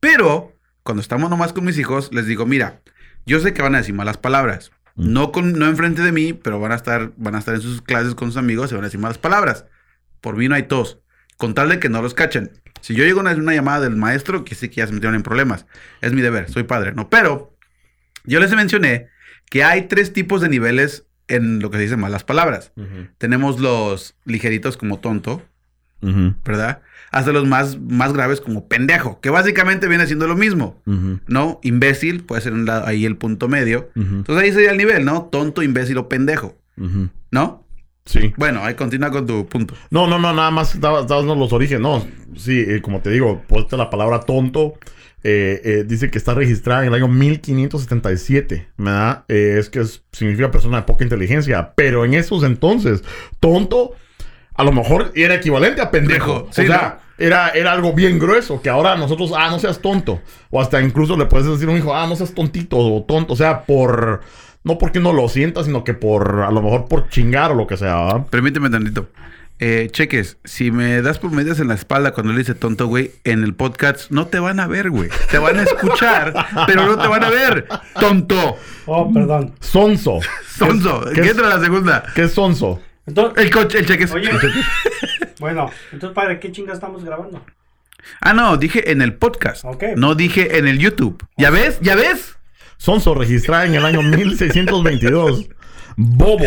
Pero 0.00 0.56
cuando 0.82 1.00
estamos 1.00 1.30
nomás 1.30 1.52
con 1.52 1.64
mis 1.64 1.78
hijos, 1.78 2.10
les 2.12 2.26
digo, 2.26 2.46
mira, 2.46 2.80
yo 3.26 3.40
sé 3.40 3.52
que 3.54 3.62
van 3.62 3.74
a 3.74 3.78
decir 3.78 3.94
malas 3.94 4.16
palabras. 4.18 4.70
Mm. 4.96 5.12
No, 5.12 5.32
con, 5.32 5.52
no 5.58 5.66
enfrente 5.66 6.02
de 6.02 6.12
mí, 6.12 6.32
pero 6.32 6.58
van 6.60 6.72
a, 6.72 6.74
estar, 6.74 7.12
van 7.16 7.34
a 7.34 7.38
estar 7.38 7.54
en 7.54 7.60
sus 7.62 7.80
clases 7.80 8.14
con 8.14 8.28
sus 8.28 8.36
amigos 8.36 8.70
y 8.70 8.74
van 8.74 8.84
a 8.84 8.86
decir 8.88 9.00
malas 9.00 9.18
palabras. 9.18 9.64
Por 10.20 10.36
mí 10.36 10.48
no 10.48 10.54
hay 10.54 10.64
tos. 10.64 10.98
Con 11.38 11.54
tal 11.54 11.68
de 11.70 11.78
que 11.78 11.88
no 11.88 12.02
los 12.02 12.12
cachen. 12.12 12.50
Si 12.80 12.94
yo 12.94 13.04
llego 13.04 13.20
a 13.20 13.22
una, 13.22 13.32
una 13.34 13.54
llamada 13.54 13.80
del 13.80 13.96
maestro, 13.96 14.44
que 14.44 14.54
sí 14.54 14.68
que 14.68 14.76
ya 14.76 14.86
se 14.86 14.92
metieron 14.92 15.14
en 15.14 15.22
problemas. 15.22 15.66
Es 16.00 16.12
mi 16.12 16.20
deber, 16.22 16.50
soy 16.50 16.64
padre, 16.64 16.92
¿no? 16.92 17.08
Pero 17.10 17.54
yo 18.24 18.40
les 18.40 18.50
mencioné 18.54 19.08
que 19.50 19.64
hay 19.64 19.82
tres 19.88 20.12
tipos 20.12 20.40
de 20.40 20.48
niveles 20.48 21.04
en 21.28 21.60
lo 21.60 21.70
que 21.70 21.76
se 21.78 21.84
dice 21.84 21.96
malas 21.96 22.24
palabras. 22.24 22.72
Tenemos 23.18 23.60
los 23.60 24.14
ligeritos 24.24 24.76
como 24.76 24.98
tonto. 25.00 25.42
¿verdad? 26.44 26.80
Hasta 27.12 27.30
los 27.32 27.46
más, 27.46 27.78
más 27.78 28.12
graves 28.14 28.40
como 28.40 28.68
pendejo, 28.68 29.20
que 29.20 29.28
básicamente 29.30 29.86
viene 29.88 30.06
siendo 30.06 30.26
lo 30.26 30.34
mismo. 30.36 30.80
¿no? 31.26 31.60
Imbécil, 31.62 32.22
puede 32.24 32.40
ser 32.40 32.52
un 32.54 32.64
lado- 32.64 32.86
ahí 32.86 33.04
el 33.04 33.16
punto 33.16 33.48
medio. 33.48 33.90
Entonces 33.96 34.42
ahí 34.44 34.52
sería 34.52 34.70
el 34.70 34.78
nivel, 34.78 35.04
¿no? 35.04 35.24
Tonto, 35.30 35.62
imbécil 35.62 35.98
o 35.98 36.08
pendejo. 36.08 36.56
¿no? 37.30 37.66
Sí. 38.10 38.32
Bueno, 38.36 38.64
ahí 38.64 38.74
continúa 38.74 39.10
con 39.10 39.26
tu 39.26 39.46
punto. 39.46 39.74
No, 39.90 40.06
no, 40.08 40.18
no, 40.18 40.32
nada 40.32 40.50
más 40.50 40.74
estaba, 40.74 41.02
estaba 41.02 41.20
dando 41.20 41.36
los 41.36 41.52
orígenes. 41.52 41.80
No, 41.80 42.04
sí, 42.36 42.58
eh, 42.66 42.80
como 42.82 43.00
te 43.00 43.10
digo, 43.10 43.42
puesta 43.46 43.76
la 43.76 43.88
palabra 43.90 44.20
tonto. 44.20 44.74
eh, 45.22 45.60
eh, 45.64 45.84
dice 45.86 46.10
que 46.10 46.16
está 46.16 46.32
registrada 46.32 46.80
en 46.80 46.88
el 46.88 46.94
año 46.94 47.06
1577, 47.06 48.68
¿verdad? 48.78 49.24
Es 49.28 49.68
que 49.70 49.80
es- 49.80 50.02
significa 50.12 50.50
persona 50.50 50.78
de 50.78 50.82
poca 50.84 51.04
inteligencia. 51.04 51.72
Pero 51.74 52.04
en 52.04 52.14
esos 52.14 52.42
entonces, 52.42 53.02
tonto, 53.38 53.92
a 54.54 54.64
lo 54.64 54.72
mejor 54.72 55.12
era 55.14 55.34
equivalente 55.34 55.80
a 55.80 55.90
pendejo. 55.90 56.48
Sí, 56.50 56.62
o 56.62 56.66
sea, 56.66 57.00
era, 57.18 57.50
era 57.50 57.72
algo 57.72 57.92
bien 57.92 58.18
grueso. 58.18 58.60
Que 58.62 58.70
ahora 58.70 58.96
nosotros, 58.96 59.32
ah, 59.36 59.50
no 59.50 59.58
seas 59.58 59.80
tonto. 59.80 60.20
O 60.50 60.60
hasta 60.60 60.80
incluso 60.80 61.16
le 61.16 61.26
puedes 61.26 61.46
decir 61.46 61.68
a 61.68 61.72
un 61.72 61.78
hijo, 61.78 61.94
ah, 61.94 62.06
no 62.06 62.16
seas 62.16 62.32
tontito 62.34 62.78
o 62.78 63.02
tonto. 63.04 63.34
O 63.34 63.36
sea, 63.36 63.64
por. 63.64 64.22
No 64.64 64.78
porque 64.78 65.00
no 65.00 65.12
lo 65.12 65.28
sientas, 65.28 65.66
sino 65.66 65.84
que 65.84 65.94
por. 65.94 66.40
A 66.46 66.50
lo 66.50 66.60
mejor 66.62 66.86
por 66.86 67.08
chingar 67.08 67.52
o 67.52 67.54
lo 67.54 67.66
que 67.66 67.76
sea, 67.76 67.96
¿verdad? 68.04 68.26
Permíteme 68.30 68.68
tantito. 68.70 69.08
Eh, 69.62 69.88
cheques, 69.92 70.38
si 70.44 70.70
me 70.70 71.02
das 71.02 71.18
por 71.18 71.30
medias 71.32 71.60
en 71.60 71.68
la 71.68 71.74
espalda 71.74 72.12
cuando 72.12 72.32
le 72.32 72.38
dice 72.38 72.54
tonto, 72.54 72.86
güey, 72.86 73.10
en 73.24 73.42
el 73.44 73.54
podcast 73.54 74.10
no 74.10 74.26
te 74.26 74.38
van 74.38 74.58
a 74.58 74.66
ver, 74.66 74.88
güey. 74.90 75.10
Te 75.30 75.36
van 75.38 75.58
a 75.58 75.62
escuchar, 75.64 76.32
pero 76.66 76.86
no 76.86 76.96
te 76.98 77.06
van 77.08 77.24
a 77.24 77.28
ver. 77.30 77.66
Tonto. 77.98 78.56
Oh, 78.86 79.12
perdón. 79.12 79.54
Sonso. 79.60 80.20
Sonso. 80.56 81.02
¿Qué 81.06 81.12
¿Qué 81.14 81.20
es- 81.22 81.30
entra 81.32 81.48
la 81.48 81.60
segunda? 81.60 82.04
¿Qué 82.14 82.22
es 82.22 82.32
sonso? 82.32 82.80
Entonces, 83.06 83.44
El 83.44 83.50
coche, 83.50 83.78
el 83.80 83.86
cheques. 83.86 84.10
oye. 84.12 84.30
bueno, 85.40 85.70
entonces, 85.92 86.14
¿para 86.14 86.38
qué 86.40 86.52
chinga 86.52 86.72
estamos 86.72 87.04
grabando? 87.04 87.44
Ah, 88.20 88.32
no, 88.32 88.56
dije 88.56 88.90
en 88.92 89.02
el 89.02 89.14
podcast. 89.14 89.64
Ok. 89.64 89.84
No 89.96 90.14
dije 90.14 90.58
en 90.58 90.68
el 90.68 90.78
YouTube. 90.78 91.22
¿Ya 91.36 91.50
ves? 91.50 91.78
¿Ya 91.82 91.96
ves? 91.96 92.36
Sonso 92.80 93.14
registrada 93.14 93.66
en 93.66 93.74
el 93.74 93.84
año 93.84 94.00
1622. 94.02 95.50
Bobo. 95.98 96.46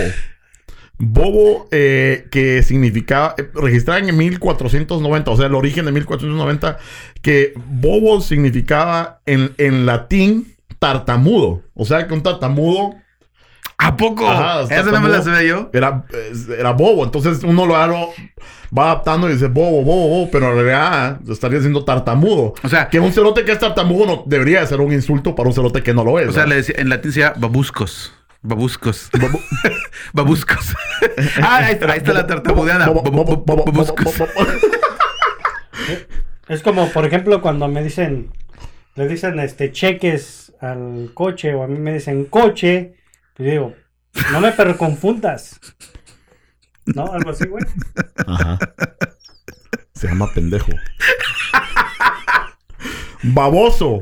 Bobo 0.98 1.68
eh, 1.70 2.28
que 2.32 2.64
significaba, 2.64 3.36
eh, 3.38 3.52
registrada 3.54 4.00
en 4.00 4.18
1490, 4.18 5.30
o 5.30 5.38
sea, 5.38 5.46
el 5.46 5.54
origen 5.54 5.86
de 5.86 5.92
1490, 5.92 6.80
que 7.22 7.54
bobo 7.68 8.20
significaba 8.20 9.22
en, 9.28 9.54
en 9.60 9.86
latín 9.86 10.56
tartamudo. 10.80 11.62
O 11.76 11.86
sea, 11.86 12.08
que 12.08 12.16
un 12.16 12.24
tartamudo 12.24 12.96
¿A 13.84 13.98
poco? 13.98 14.28
Ajá, 14.30 14.62
Esa 14.64 14.92
no 14.92 15.02
me 15.02 15.10
la 15.10 15.22
sabía 15.22 15.44
yo. 15.44 15.70
era, 15.74 16.06
era 16.58 16.72
bobo. 16.72 17.04
Entonces 17.04 17.44
uno 17.44 17.66
lo, 17.66 17.88
lo 17.88 18.10
va 18.78 18.86
adaptando 18.92 19.30
y 19.30 19.34
dice 19.34 19.48
bobo, 19.48 19.84
bobo, 19.84 20.08
bobo, 20.10 20.32
pero 20.32 20.50
en 20.50 20.56
realidad 20.66 21.20
estaría 21.30 21.58
diciendo 21.58 21.84
tartamudo. 21.84 22.54
O 22.64 22.70
sea- 22.70 22.90
que 22.90 23.00
un 23.00 23.12
cerote 23.12 23.44
que 23.46 23.52
es 23.52 23.60
tartamudo 23.60 24.06
no 24.06 24.24
debería 24.26 24.62
de 24.62 24.68
ser 24.68 24.80
un 24.82 24.92
insulto 24.94 25.36
para 25.36 25.50
un 25.50 25.54
cerote 25.56 25.84
que 25.84 25.94
no 25.94 26.04
lo 26.04 26.20
es. 26.20 26.30
O 26.30 26.32
sea, 26.32 26.46
le 26.46 26.56
decía- 26.56 26.76
en 26.78 26.90
latín 26.90 27.12
llama 27.12 27.36
babuscos. 27.38 28.14
Babuscos. 28.42 29.10
Babuscos. 30.14 30.74
ah, 31.42 31.58
ahí 31.64 31.74
está, 31.74 31.92
ahí 31.92 31.98
está 32.00 32.14
la 32.14 32.28
tartamudeada. 32.28 32.90
Babuscos. 32.90 34.22
Es 36.50 36.62
como, 36.62 36.90
por 36.90 37.06
ejemplo, 37.06 37.42
cuando 37.42 37.68
me 37.68 37.84
dicen, 37.84 38.32
le 38.96 39.08
dicen 39.08 39.40
este 39.40 39.72
cheques 39.72 40.54
al 40.60 41.12
coche 41.14 41.54
o 41.56 41.64
a 41.64 41.68
mí 41.68 41.80
me 41.80 41.94
dicen 41.94 42.26
coche, 42.26 42.94
pues 43.36 43.52
digo, 43.52 43.74
no 44.32 44.40
me 44.42 44.52
confundas. 44.78 45.60
¿No? 46.86 47.12
Algo 47.12 47.30
así, 47.32 47.46
güey. 47.48 47.64
Ajá. 48.28 48.60
Se 49.94 50.08
llama 50.08 50.30
pendejo. 50.34 50.72
Baboso. 53.24 54.02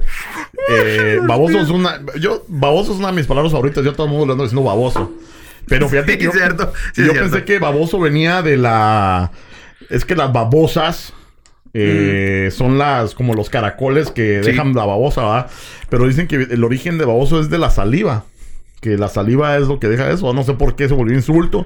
Eh, 0.69 1.19
baboso 1.27 1.59
es 1.59 1.69
una. 1.69 2.01
Yo, 2.19 2.43
baboso 2.47 2.93
es 2.93 2.99
una 2.99 3.07
de 3.09 3.13
mis 3.13 3.27
palabras 3.27 3.51
favoritas. 3.51 3.83
Yo 3.83 3.91
a 3.91 3.93
todo 3.93 4.07
el 4.07 4.11
mundo 4.11 4.25
le 4.27 4.31
ando 4.33 4.43
diciendo 4.43 4.63
baboso. 4.67 5.11
Pero 5.67 5.87
fíjate 5.87 6.13
Sí, 6.13 6.17
que. 6.17 6.25
es 6.25 6.33
yo, 6.33 6.39
cierto. 6.39 6.73
Sí, 6.93 7.01
es 7.01 7.07
yo 7.07 7.11
cierto. 7.13 7.31
pensé 7.31 7.45
que 7.45 7.59
baboso 7.59 7.99
venía 7.99 8.41
de 8.41 8.57
la. 8.57 9.31
Es 9.89 10.05
que 10.05 10.15
las 10.15 10.33
babosas. 10.33 11.13
eh, 11.73 12.49
Son 12.51 12.77
las 12.79 13.13
como 13.13 13.35
los 13.35 13.49
caracoles 13.49 14.09
que 14.11 14.39
Mm. 14.39 14.43
Sí. 14.43 14.51
dejan 14.51 14.73
la 14.73 14.85
babosa, 14.85 15.21
¿verdad? 15.21 15.51
Pero 15.89 16.07
dicen 16.07 16.27
que 16.27 16.35
el 16.35 16.63
origen 16.63 16.97
de 16.97 17.05
baboso 17.05 17.39
es 17.39 17.49
de 17.51 17.59
la 17.59 17.69
saliva. 17.69 18.25
Que 18.81 18.97
la 18.97 19.07
saliva 19.07 19.55
es 19.57 19.67
lo 19.67 19.79
que 19.79 19.87
deja 19.87 20.09
eso. 20.11 20.33
No 20.33 20.43
sé 20.43 20.53
por 20.55 20.75
qué 20.75 20.87
se 20.89 20.93
volvió 20.93 21.15
insulto. 21.15 21.65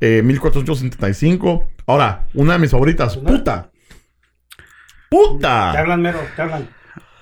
Eh, 0.00 0.22
1475. 0.24 1.66
Ahora, 1.86 2.26
una 2.34 2.54
de 2.54 2.58
mis 2.60 2.70
favoritas. 2.70 3.16
Puta. 3.18 3.70
Te 3.70 4.58
Puta. 5.10 5.72
hablan 5.72 6.00
mero, 6.02 6.18
te 6.34 6.42
hablan. 6.42 6.68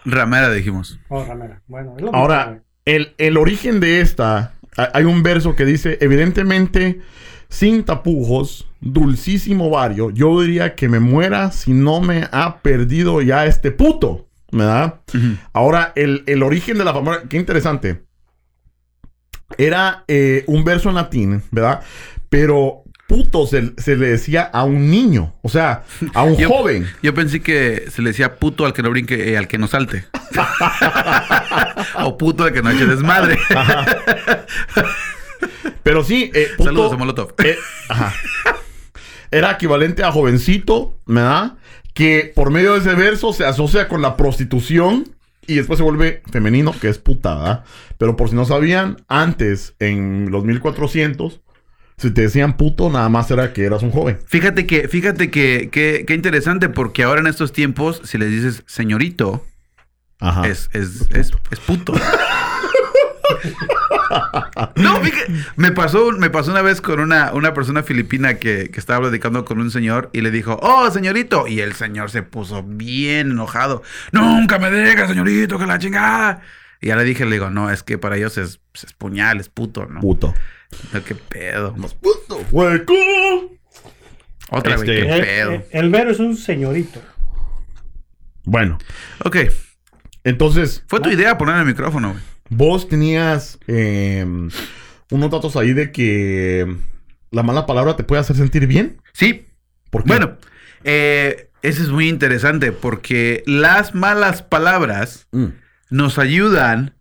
Ramera 0.04 0.50
dijimos. 0.50 0.98
Oh, 1.08 1.24
ramera. 1.24 1.60
Bueno, 1.66 1.94
es 1.96 2.02
lo 2.02 2.14
Ahora, 2.14 2.62
el, 2.84 3.14
el 3.18 3.36
origen 3.36 3.80
de 3.80 4.00
esta. 4.00 4.54
ha- 4.76 4.90
Hay 4.94 5.04
un 5.04 5.22
verso 5.22 5.56
que 5.56 5.64
dice, 5.64 5.98
evidentemente, 6.00 7.00
sin 7.48 7.82
tapujos, 7.84 8.68
dulcísimo 8.80 9.68
vario, 9.70 10.10
yo 10.10 10.40
diría 10.40 10.74
que 10.74 10.88
me 10.88 11.00
muera 11.00 11.50
si 11.50 11.72
no 11.72 12.00
me 12.00 12.28
ha 12.32 12.58
perdido 12.62 13.20
ya 13.22 13.44
este 13.46 13.70
puto. 13.72 14.28
¿Verdad? 14.52 15.00
Ahora, 15.52 15.92
el, 15.94 16.24
el 16.26 16.42
origen 16.42 16.76
de 16.78 16.84
la 16.84 16.92
palabra, 16.92 17.22
qué 17.28 17.36
interesante. 17.36 18.02
Era 19.58 20.04
eh, 20.08 20.44
un 20.46 20.64
verso 20.64 20.88
en 20.88 20.94
latín, 20.96 21.42
¿verdad? 21.50 21.80
Pero 22.28 22.82
puto 23.06 23.46
se, 23.46 23.72
se 23.76 23.96
le 23.96 24.06
decía 24.08 24.42
a 24.52 24.62
un 24.64 24.88
niño, 24.90 25.34
o 25.42 25.48
sea, 25.48 25.82
a 26.14 26.22
un 26.22 26.36
Yo- 26.38 26.48
joven. 26.48 26.86
Yo 27.02 27.12
pensé 27.14 27.40
que 27.40 27.86
se 27.90 28.02
le 28.02 28.10
decía 28.10 28.36
puto 28.36 28.64
al 28.64 28.72
que 28.72 28.82
no 28.82 28.90
brinque, 28.90 29.32
eh, 29.32 29.36
al 29.36 29.48
que 29.48 29.58
no 29.58 29.66
salte. 29.66 30.04
o 32.04 32.16
puto 32.16 32.44
al 32.44 32.52
que 32.52 32.62
no 32.62 32.70
eche 32.70 32.86
desmadre. 32.86 33.38
Pero 35.82 36.04
sí, 36.04 36.30
eh, 36.34 36.48
puto- 36.56 36.68
Saludos 36.68 36.92
a 36.92 36.96
Molotov. 36.96 37.34
Eh, 37.44 37.56
ajá. 37.88 38.14
Era 39.30 39.52
equivalente 39.52 40.02
a 40.04 40.12
jovencito, 40.12 40.98
¿verdad? 41.06 41.54
Que 41.94 42.32
por 42.34 42.50
medio 42.50 42.74
de 42.74 42.80
ese 42.80 42.94
verso 42.94 43.32
se 43.32 43.44
asocia 43.44 43.88
con 43.88 44.02
la 44.02 44.16
prostitución 44.16 45.04
y 45.50 45.56
después 45.56 45.78
se 45.78 45.82
vuelve 45.82 46.22
femenino, 46.30 46.72
que 46.78 46.88
es 46.88 46.98
puta, 46.98 47.34
¿verdad? 47.34 47.64
Pero 47.98 48.16
por 48.16 48.28
si 48.28 48.36
no 48.36 48.44
sabían, 48.44 48.98
antes, 49.08 49.74
en 49.78 50.30
los 50.30 50.44
1400, 50.44 51.40
si 51.96 52.10
te 52.12 52.22
decían 52.22 52.56
puto, 52.56 52.88
nada 52.88 53.08
más 53.08 53.30
era 53.30 53.52
que 53.52 53.64
eras 53.64 53.82
un 53.82 53.90
joven. 53.90 54.18
Fíjate 54.26 54.66
que, 54.66 54.88
fíjate 54.88 55.30
que, 55.30 55.68
que, 55.70 56.04
que 56.06 56.14
interesante, 56.14 56.68
porque 56.68 57.02
ahora 57.02 57.20
en 57.20 57.26
estos 57.26 57.52
tiempos, 57.52 58.00
si 58.04 58.16
les 58.16 58.30
dices 58.30 58.62
señorito, 58.66 59.44
Ajá. 60.20 60.46
es, 60.46 60.70
es, 60.72 61.08
es, 61.10 61.32
es 61.50 61.60
puto. 61.60 61.92
no, 64.76 64.96
fíjate, 65.00 65.32
me 65.56 65.72
pasó, 65.72 66.12
me 66.12 66.30
pasó 66.30 66.50
una 66.50 66.62
vez 66.62 66.80
con 66.80 67.00
una, 67.00 67.32
una 67.32 67.54
persona 67.54 67.82
filipina 67.82 68.34
que, 68.34 68.70
que 68.70 68.80
estaba 68.80 69.00
platicando 69.00 69.44
con 69.44 69.60
un 69.60 69.70
señor 69.70 70.10
y 70.12 70.20
le 70.20 70.30
dijo, 70.30 70.58
oh, 70.62 70.90
señorito. 70.90 71.46
Y 71.46 71.60
el 71.60 71.74
señor 71.74 72.10
se 72.10 72.22
puso 72.22 72.62
bien 72.62 73.30
enojado. 73.32 73.82
Nunca 74.12 74.58
me 74.58 74.70
digas, 74.70 75.08
señorito, 75.08 75.58
que 75.58 75.66
la 75.66 75.78
chingada. 75.78 76.42
Y 76.80 76.88
ya 76.88 76.96
le 76.96 77.04
dije, 77.04 77.24
le 77.24 77.32
digo, 77.32 77.50
no, 77.50 77.70
es 77.70 77.82
que 77.82 77.98
para 77.98 78.16
ellos 78.16 78.38
es, 78.38 78.60
es 78.74 78.92
puñal, 78.94 79.38
es 79.38 79.48
puto, 79.48 79.86
¿no? 79.86 80.00
Puto. 80.00 80.34
No, 80.92 81.04
qué 81.04 81.14
pedo. 81.14 81.74
Puto. 81.74 82.44
Hueco. 82.50 82.94
Otra 84.50 84.76
vez, 84.76 84.88
Este- 84.88 85.02
qué 85.06 85.14
El, 85.14 85.20
pedo. 85.22 85.50
el- 85.52 85.64
el 85.72 85.90
mero 85.90 86.10
es 86.10 86.18
un 86.18 86.36
señorito. 86.36 87.00
Bueno, 88.44 88.78
Ok, 89.24 89.36
entonces, 90.24 90.82
fue 90.88 91.00
tu 91.00 91.10
idea 91.10 91.36
poner 91.38 91.56
el 91.56 91.66
micrófono, 91.66 92.12
güey. 92.12 92.22
Vos 92.50 92.88
tenías 92.88 93.58
eh, 93.66 94.26
unos 95.10 95.30
datos 95.30 95.56
ahí 95.56 95.72
de 95.72 95.90
que 95.92 96.76
la 97.30 97.42
mala 97.42 97.64
palabra 97.66 97.96
te 97.96 98.04
puede 98.04 98.20
hacer 98.20 98.36
sentir 98.36 98.66
bien. 98.66 99.00
Sí, 99.12 99.46
¿Por 99.90 100.02
qué? 100.04 100.08
Bueno, 100.08 100.36
eh, 100.84 101.50
eso 101.62 101.82
es 101.82 101.88
muy 101.88 102.08
interesante 102.08 102.70
porque 102.72 103.42
las 103.46 103.94
malas 103.94 104.42
palabras 104.42 105.26
Mm. 105.32 105.46
nos 105.90 106.18
ayudan 106.18 106.94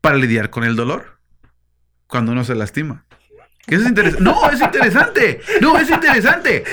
para 0.00 0.16
lidiar 0.16 0.50
con 0.50 0.62
el 0.64 0.76
dolor 0.76 1.18
cuando 2.06 2.32
uno 2.32 2.44
se 2.44 2.54
lastima. 2.54 3.04
Eso 3.68 3.82
es 3.82 3.88
interesante. 3.88 4.22
No, 4.24 4.50
es 4.50 4.60
interesante. 4.60 5.40
No, 5.60 5.78
es 5.78 5.90
interesante. 5.90 6.64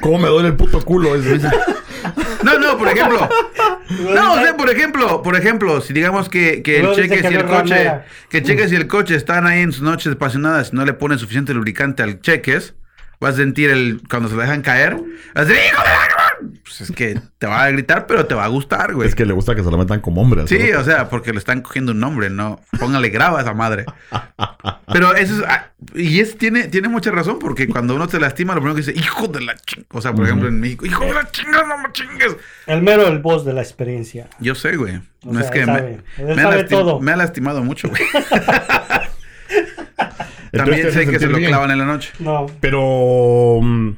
¿Cómo 0.00 0.18
me 0.18 0.28
duele 0.28 0.48
el 0.48 0.56
puto 0.56 0.84
culo? 0.84 1.14
No, 2.42 2.58
no, 2.58 2.78
por 2.78 2.88
ejemplo. 2.88 3.28
No, 4.14 4.34
o 4.34 4.38
sea, 4.38 4.56
por 4.56 4.70
ejemplo, 4.70 5.22
por 5.22 5.36
ejemplo, 5.36 5.80
si 5.80 5.92
digamos 5.92 6.28
que, 6.28 6.62
que 6.62 6.80
el 6.80 6.92
cheque 6.94 7.22
que 7.22 7.28
si 7.28 7.34
el 7.34 7.44
coche, 7.46 7.90
que 8.28 8.38
el 8.38 8.44
cheques 8.44 8.72
y 8.72 8.76
el 8.76 8.86
coche 8.86 9.14
están 9.14 9.46
ahí 9.46 9.60
en 9.60 9.72
sus 9.72 9.82
noches 9.82 10.12
apasionadas 10.12 10.70
y 10.72 10.76
no 10.76 10.84
le 10.84 10.92
ponen 10.92 11.18
suficiente 11.18 11.54
lubricante 11.54 12.02
al 12.02 12.20
cheques, 12.20 12.74
vas 13.20 13.34
a 13.34 13.36
sentir 13.38 13.70
el 13.70 14.00
cuando 14.08 14.28
se 14.28 14.34
lo 14.36 14.42
dejan 14.42 14.62
caer, 14.62 14.94
vas 15.34 15.44
a 15.46 15.48
decir, 15.48 15.62
"Hijo 15.72 15.82
de 15.82 15.88
la-". 15.88 16.17
Pues 16.68 16.82
es 16.82 16.94
que 16.94 17.18
te 17.38 17.46
va 17.46 17.62
a 17.64 17.70
gritar, 17.70 18.06
pero 18.06 18.26
te 18.26 18.34
va 18.34 18.44
a 18.44 18.48
gustar, 18.48 18.92
güey. 18.94 19.08
Es 19.08 19.14
que 19.14 19.24
le 19.24 19.32
gusta 19.32 19.54
que 19.54 19.64
se 19.64 19.70
la 19.70 19.78
metan 19.78 20.00
como 20.00 20.20
hombre. 20.20 20.46
Sí, 20.46 20.70
o 20.72 20.84
sea, 20.84 21.08
porque 21.08 21.32
le 21.32 21.38
están 21.38 21.62
cogiendo 21.62 21.92
un 21.92 22.00
nombre, 22.00 22.28
no. 22.28 22.60
Póngale 22.78 23.08
graba 23.08 23.38
a 23.38 23.42
esa 23.42 23.54
madre. 23.54 23.86
Pero 24.92 25.14
eso 25.16 25.36
es. 25.36 25.42
ah, 25.48 25.70
Y 25.94 26.20
es, 26.20 26.36
tiene, 26.36 26.68
tiene 26.68 26.88
mucha 26.88 27.10
razón, 27.10 27.38
porque 27.38 27.66
cuando 27.68 27.94
uno 27.94 28.06
se 28.08 28.20
lastima, 28.20 28.54
lo 28.54 28.60
primero 28.60 28.74
que 28.74 28.82
dice, 28.82 28.98
hijo 29.00 29.26
de 29.28 29.40
la 29.40 29.54
ching. 29.56 29.86
O 29.92 30.02
sea, 30.02 30.12
por 30.12 30.26
ejemplo, 30.26 30.48
en 30.48 30.60
México, 30.60 30.84
hijo 30.84 31.04
de 31.04 31.14
la 31.14 31.30
chinga, 31.30 31.62
no 31.66 31.78
me 31.78 31.90
chingues. 31.92 32.36
El 32.66 32.82
mero 32.82 33.06
el 33.08 33.20
voz 33.20 33.44
de 33.46 33.54
la 33.54 33.62
experiencia. 33.62 34.28
Yo 34.38 34.54
sé, 34.54 34.76
güey. 34.76 34.96
O 35.24 35.32
No 35.32 35.40
sea, 35.40 35.42
es 35.42 35.50
que 35.50 35.60
él 35.60 35.66
me, 35.66 35.72
sabe. 35.78 35.98
Él 36.18 36.26
me 36.26 36.32
ha 36.32 36.42
sabe 36.42 36.64
todo. 36.64 37.00
me 37.00 37.12
ha 37.12 37.16
lastimado 37.16 37.64
mucho, 37.64 37.88
güey. 37.88 38.02
También 40.52 40.90
sé 40.92 41.06
que 41.06 41.18
se 41.18 41.26
lo 41.26 41.36
bien. 41.38 41.50
clavan 41.50 41.70
en 41.70 41.78
la 41.78 41.84
noche. 41.84 42.10
No. 42.18 42.46
Pero 42.60 43.60
mm, 43.62 43.90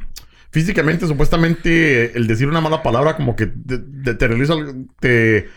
físicamente, 0.50 1.06
supuestamente, 1.06 2.16
el 2.16 2.26
decir 2.26 2.48
una 2.48 2.60
mala 2.60 2.82
palabra 2.82 3.16
como 3.16 3.36
que 3.36 3.46
te, 3.46 3.78
te- 3.78 4.14
te 4.14 4.28
realiza, 4.28 4.54
te 5.00 5.48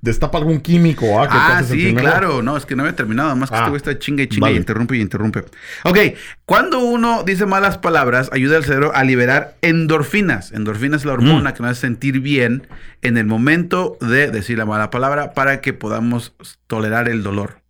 destapa 0.00 0.38
algún 0.38 0.60
químico. 0.60 1.20
Ah, 1.20 1.26
que 1.28 1.34
Ah, 1.36 1.62
sí, 1.64 1.92
claro. 1.92 2.40
No, 2.40 2.56
es 2.56 2.64
que 2.64 2.76
no 2.76 2.84
había 2.84 2.94
terminado. 2.94 3.34
Más 3.34 3.50
que 3.50 3.56
Ah, 3.56 3.64
güey 3.68 3.78
está 3.78 3.98
chinga 3.98 4.22
y 4.22 4.28
chinga 4.28 4.48
y 4.52 4.56
interrumpe 4.56 4.96
y 4.96 5.00
interrumpe. 5.00 5.40
Ok, 5.84 5.98
cuando 6.44 6.78
uno 6.78 7.24
dice 7.24 7.46
malas 7.46 7.78
palabras, 7.78 8.30
ayuda 8.32 8.58
al 8.58 8.64
cerebro 8.64 8.92
a 8.94 9.02
liberar 9.02 9.56
endorfinas. 9.60 10.52
Endorfinas 10.52 11.00
es 11.00 11.04
la 11.06 11.14
Mm. 11.14 11.16
hormona 11.16 11.52
que 11.54 11.62
nos 11.64 11.72
hace 11.72 11.80
sentir 11.80 12.20
bien 12.20 12.68
en 13.02 13.16
el 13.18 13.26
momento 13.26 13.98
de 14.00 14.30
decir 14.30 14.56
la 14.56 14.66
mala 14.66 14.90
palabra 14.90 15.34
para 15.34 15.60
que 15.60 15.72
podamos 15.72 16.32
tolerar 16.68 17.08
el 17.08 17.24
dolor. 17.24 17.60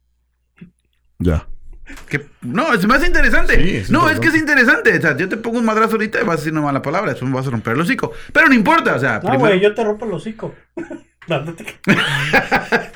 Ya. 1.18 1.46
Que, 2.08 2.26
no, 2.42 2.72
es 2.74 2.86
más 2.86 3.06
interesante. 3.06 3.62
Sí, 3.62 3.76
es 3.76 3.90
no, 3.90 4.08
es 4.10 4.20
que 4.20 4.28
es 4.28 4.36
interesante. 4.36 4.96
O 4.96 5.00
sea, 5.00 5.16
yo 5.16 5.28
te 5.28 5.36
pongo 5.36 5.58
un 5.58 5.64
madrazo 5.64 5.92
ahorita 5.92 6.20
y 6.20 6.24
vas 6.24 6.34
a 6.34 6.38
decir 6.38 6.52
una 6.52 6.62
mala 6.62 6.82
palabra, 6.82 7.10
después 7.10 7.28
me 7.30 7.36
vas 7.36 7.46
a 7.46 7.50
romper 7.50 7.74
el 7.74 7.80
hocico. 7.80 8.12
Pero 8.32 8.48
no 8.48 8.54
importa, 8.54 8.94
o 8.94 8.98
sea, 8.98 9.14
No, 9.14 9.30
primero- 9.30 9.38
güey, 9.40 9.60
yo 9.60 9.74
te 9.74 9.84
rompo 9.84 10.04
el 10.06 10.12
hocico. 10.12 10.54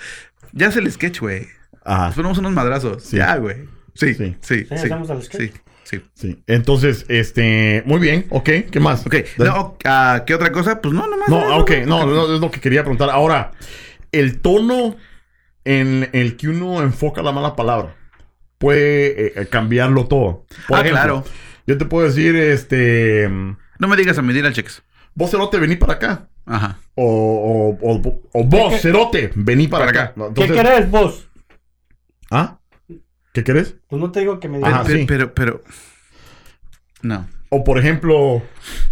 Ya 0.55 0.67
es 0.67 0.77
el 0.77 0.91
sketch, 0.93 1.21
güey. 1.21 1.47
Ajá. 1.85 2.07
Nos 2.07 2.15
ponemos 2.15 2.39
unos 2.39 2.53
madrazos. 2.53 3.03
Sí. 3.05 3.17
Ya, 3.17 3.37
güey. 3.37 3.69
Sí, 3.95 4.15
Sí. 4.15 4.37
sí, 4.41 4.67
sí. 4.71 4.89
Sketch. 5.23 5.53
Entonces, 6.47 7.05
este, 7.09 7.83
muy 7.85 7.99
bien, 8.01 8.27
ok, 8.31 8.49
¿qué 8.71 8.81
más? 8.81 9.07
Ok, 9.07 9.17
no, 9.39 9.77
ah, 9.85 10.23
¿qué 10.27 10.35
otra 10.35 10.51
cosa? 10.53 10.81
Pues 10.81 10.95
no, 10.95 11.07
nomás. 11.07 11.29
No, 11.29 11.59
ok, 11.59 11.71
no, 11.87 12.07
no, 12.07 12.35
es 12.35 12.41
lo 12.41 12.51
que 12.51 12.61
quería 12.61 12.83
preguntar. 12.83 13.11
Ahora, 13.11 13.51
el 14.11 14.41
tono 14.41 14.97
en 15.65 16.09
el 16.13 16.37
que 16.37 16.49
uno 16.49 16.83
enfoca 16.83 17.23
la 17.23 17.33
mala 17.33 17.55
palabra 17.57 17.95
puede 18.63 19.27
eh, 19.27 19.33
eh, 19.37 19.47
cambiarlo 19.51 20.07
todo. 20.07 20.47
Por 20.69 20.79
Ah, 20.79 20.83
claro. 20.85 21.25
Yo 21.67 21.77
te 21.77 21.85
puedo 21.85 22.07
decir, 22.07 22.35
este, 22.37 23.29
No 23.79 23.89
me 23.89 23.97
digas 23.97 24.17
a 24.19 24.23
medir 24.23 24.47
al 24.47 24.53
cheques. 24.55 24.83
vos 25.15 25.31
cerote, 25.31 25.59
vení 25.59 25.77
para 25.77 25.95
acá. 25.95 26.29
Ajá. 26.47 26.79
O, 26.95 27.05
o, 27.83 27.89
o, 27.93 28.21
o 28.33 28.45
vos, 28.45 28.73
¿Qué- 28.75 28.79
cerote, 28.79 29.31
vení 29.35 29.69
para, 29.69 29.87
Para 29.87 30.03
acá. 30.13 30.15
¿Qué 30.35 30.47
querés 30.49 30.91
vos? 30.91 31.29
¿Ah? 32.31 32.59
¿Qué 33.33 33.43
querés? 33.45 33.77
Pues 33.89 34.01
no 34.01 34.11
te 34.13 34.21
digo 34.21 34.39
que 34.41 34.49
me 34.49 34.59
Pero, 34.59 34.67
digas. 34.69 34.81
Ajá, 34.81 34.85
pero, 34.87 34.99
sí. 34.99 35.05
pero, 35.07 35.35
pero- 35.35 35.63
No. 37.03 37.29
O 37.51 37.65
por 37.65 37.79
ejemplo, 37.79 38.43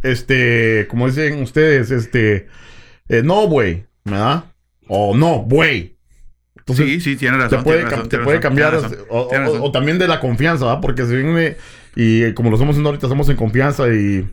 este, 0.03 0.87
como 0.89 1.07
dicen 1.07 1.43
ustedes, 1.43 1.91
este, 1.91 2.49
eh, 3.09 3.23
no, 3.25 3.47
güey, 3.47 3.87
¿verdad? 4.05 4.45
O 4.89 5.17
no, 5.17 5.39
güey. 5.41 5.97
Entonces, 6.71 6.87
sí, 6.87 7.01
sí, 7.01 7.17
tiene 7.17 7.37
te 7.37 7.45
razón. 7.45 7.65
puede, 7.65 7.85
te 7.85 8.19
puede 8.19 8.39
razón, 8.39 8.41
cambiar 8.41 8.81
o, 9.09 9.71
también 9.73 9.99
de 9.99 10.09
la 10.09 10.21
confianza, 10.21 10.67
¿va? 10.67 10.81
Porque 10.81 11.05
si 11.07 11.15
viene 11.17 11.57
y 11.97 12.23
eh, 12.23 12.35
como 12.35 12.51
lo 12.51 12.57
estamos 12.57 12.75
haciendo 12.75 12.91
ahorita, 12.91 13.07
estamos 13.07 13.29
en 13.29 13.37
confianza 13.37 13.89
y 13.89 14.29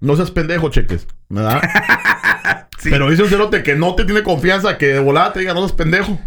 no 0.00 0.16
seas 0.16 0.30
pendejo, 0.30 0.70
cheques, 0.70 1.06
¿verdad? 1.28 1.62
Sí. 2.80 2.88
Pero 2.88 3.10
dice 3.10 3.22
un 3.22 3.28
cerote 3.28 3.62
que 3.62 3.74
no 3.74 3.94
te 3.94 4.06
tiene 4.06 4.22
confianza, 4.22 4.78
que 4.78 4.86
de 4.86 5.00
volada 5.00 5.34
te 5.34 5.40
diga 5.40 5.52
no 5.52 5.60
seas 5.60 5.72
pendejo. 5.72 6.18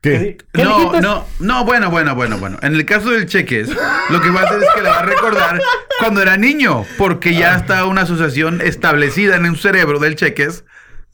¿Qué? 0.00 0.36
¿Qué 0.52 0.62
no, 0.62 0.78
dijiste? 0.78 1.00
no, 1.00 1.26
no, 1.40 1.64
bueno, 1.64 1.90
bueno, 1.90 2.14
bueno, 2.14 2.38
bueno. 2.38 2.58
En 2.62 2.74
el 2.74 2.84
caso 2.84 3.10
del 3.10 3.26
cheques, 3.26 3.68
lo 4.10 4.20
que 4.20 4.30
va 4.30 4.42
a 4.42 4.44
hacer 4.44 4.62
es 4.62 4.68
que 4.76 4.82
le 4.82 4.88
va 4.90 5.00
a 5.00 5.06
recordar 5.06 5.60
cuando 5.98 6.22
era 6.22 6.36
niño, 6.36 6.84
porque 6.98 7.34
ya 7.34 7.56
está 7.56 7.84
una 7.86 8.02
asociación 8.02 8.60
establecida 8.60 9.34
en 9.34 9.46
su 9.56 9.62
cerebro 9.62 9.98
del 9.98 10.14
cheques 10.14 10.64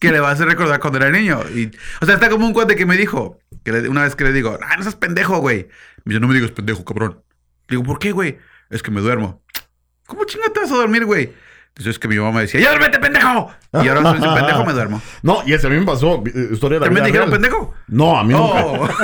que 0.00 0.10
le 0.10 0.18
va 0.18 0.30
a 0.30 0.32
hacer 0.32 0.48
recordar 0.48 0.80
cuando 0.80 0.98
era 0.98 1.10
niño. 1.10 1.40
Y, 1.54 1.70
o 2.00 2.06
sea, 2.06 2.16
está 2.16 2.28
como 2.28 2.46
un 2.46 2.52
cuate 2.52 2.74
que 2.74 2.86
me 2.86 2.96
dijo, 2.96 3.38
que 3.62 3.70
le- 3.70 3.88
una 3.88 4.02
vez 4.02 4.16
que 4.16 4.24
le 4.24 4.32
digo, 4.32 4.58
ah, 4.60 4.76
no 4.76 4.82
seas 4.82 4.96
pendejo, 4.96 5.38
güey. 5.38 5.68
Me 6.04 6.14
dice, 6.14 6.20
no 6.20 6.26
me 6.26 6.34
digas 6.34 6.50
pendejo, 6.50 6.84
cabrón. 6.84 7.22
Le 7.68 7.76
digo, 7.76 7.84
¿por 7.84 7.98
qué, 8.00 8.10
güey? 8.12 8.38
Es 8.70 8.82
que 8.82 8.90
me 8.90 9.00
duermo. 9.00 9.42
¿Cómo 10.06 10.24
chinga 10.24 10.46
te 10.52 10.60
vas 10.60 10.72
a 10.72 10.76
dormir, 10.76 11.04
güey? 11.04 11.32
Entonces 11.68 11.92
es 11.94 11.98
que 12.00 12.08
mi 12.08 12.16
mamá 12.16 12.32
me 12.32 12.40
decía, 12.40 12.60
¡ya 12.60 12.70
duérmete, 12.70 12.98
pendejo! 12.98 13.48
Y 13.74 13.86
ahora 13.88 14.02
soy 14.02 14.18
ese 14.18 14.28
pendejo, 14.34 14.64
me 14.64 14.72
duermo. 14.72 15.00
No, 15.22 15.42
y 15.46 15.52
ese 15.52 15.68
a 15.68 15.70
mí 15.70 15.78
me 15.78 15.86
pasó, 15.86 16.22
eh, 16.26 16.48
historia 16.50 16.78
de 16.78 16.80
la 16.80 16.86
¿También 16.86 17.04
te 17.04 17.12
dijeron 17.12 17.30
pendejo? 17.30 17.74
No, 17.86 18.18
a 18.18 18.24
mí 18.24 18.34
Oh. 18.36 18.76
nunca. 18.76 18.94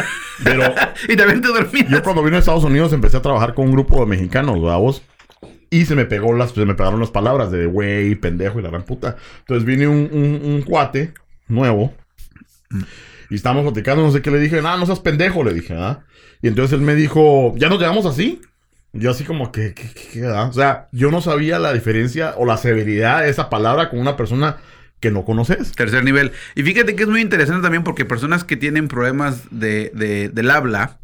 Pero 0.43 0.75
y 1.09 1.17
también 1.17 1.41
te 1.43 1.49
dormías. 1.49 1.89
yo 1.89 2.03
cuando 2.03 2.23
vine 2.25 2.37
a 2.37 2.41
Estados 2.41 2.65
Unidos 2.65 2.93
empecé 2.93 3.19
a 3.19 3.23
trabajar 3.23 3.55
con 3.55 3.67
un 3.67 3.73
grupo 3.73 4.01
de 4.01 4.07
mexicanos, 4.07 4.61
¿verdad 4.61 4.79
vos? 4.79 5.03
Y 5.71 5.87
se 5.87 5.95
me 5.97 6.05
pegó 6.05 6.33
las, 6.33 6.53
se 6.53 6.65
me 6.65 6.75
pegaron 6.75 7.01
las 7.01 7.11
palabras 7.11 7.51
de 7.51 7.67
güey, 7.67 8.15
pendejo 8.15 8.59
y 8.59 8.63
la 8.63 8.71
gran 8.71 8.85
puta. 8.85 9.17
Entonces 9.41 9.65
vine 9.65 9.89
un, 9.89 10.09
un, 10.45 10.63
cuate 10.63 11.13
nuevo 11.49 11.95
y 13.31 13.35
estábamos 13.35 13.65
platicando, 13.65 14.03
no 14.05 14.13
sé 14.13 14.23
qué 14.23 14.31
le 14.31 14.39
dije, 14.39 14.63
no, 14.63 14.77
no 14.77 14.87
seas 14.87 15.01
pendejo, 15.01 15.43
le 15.43 15.53
dije, 15.55 15.75
¿ah? 15.75 16.05
Y 16.43 16.49
entonces 16.49 16.79
él 16.79 16.85
me 16.85 16.95
dijo, 16.95 17.55
¿ya 17.57 17.69
nos 17.69 17.81
llamamos 17.81 18.07
así? 18.07 18.41
Yo 18.93 19.11
así 19.11 19.25
como 19.25 19.51
que, 19.53 19.75
¿qué, 19.75 19.91
qué, 19.93 20.09
qué, 20.13 20.27
ah? 20.27 20.47
O 20.49 20.53
sea, 20.53 20.89
yo 20.93 21.11
no 21.11 21.21
sabía 21.21 21.59
la 21.59 21.73
diferencia 21.73 22.35
o 22.37 22.45
la 22.47 22.57
severidad 22.57 23.23
de 23.23 23.31
esa 23.31 23.51
palabra 23.51 23.91
con 23.91 23.99
una 23.99 24.17
persona 24.17 24.59
que 25.01 25.11
no 25.11 25.25
conoces. 25.25 25.73
Tercer 25.73 26.05
nivel. 26.05 26.33
Y 26.55 26.63
fíjate 26.63 26.95
que 26.95 27.03
es 27.03 27.09
muy 27.09 27.21
interesante 27.21 27.63
también 27.63 27.85
porque 27.85 28.05
personas 28.05 28.45
que 28.45 28.57
tienen 28.57 28.89
problemas 28.89 29.43
de, 29.51 29.91
de- 29.95 30.29
del 30.29 30.51
habla, 30.51 30.99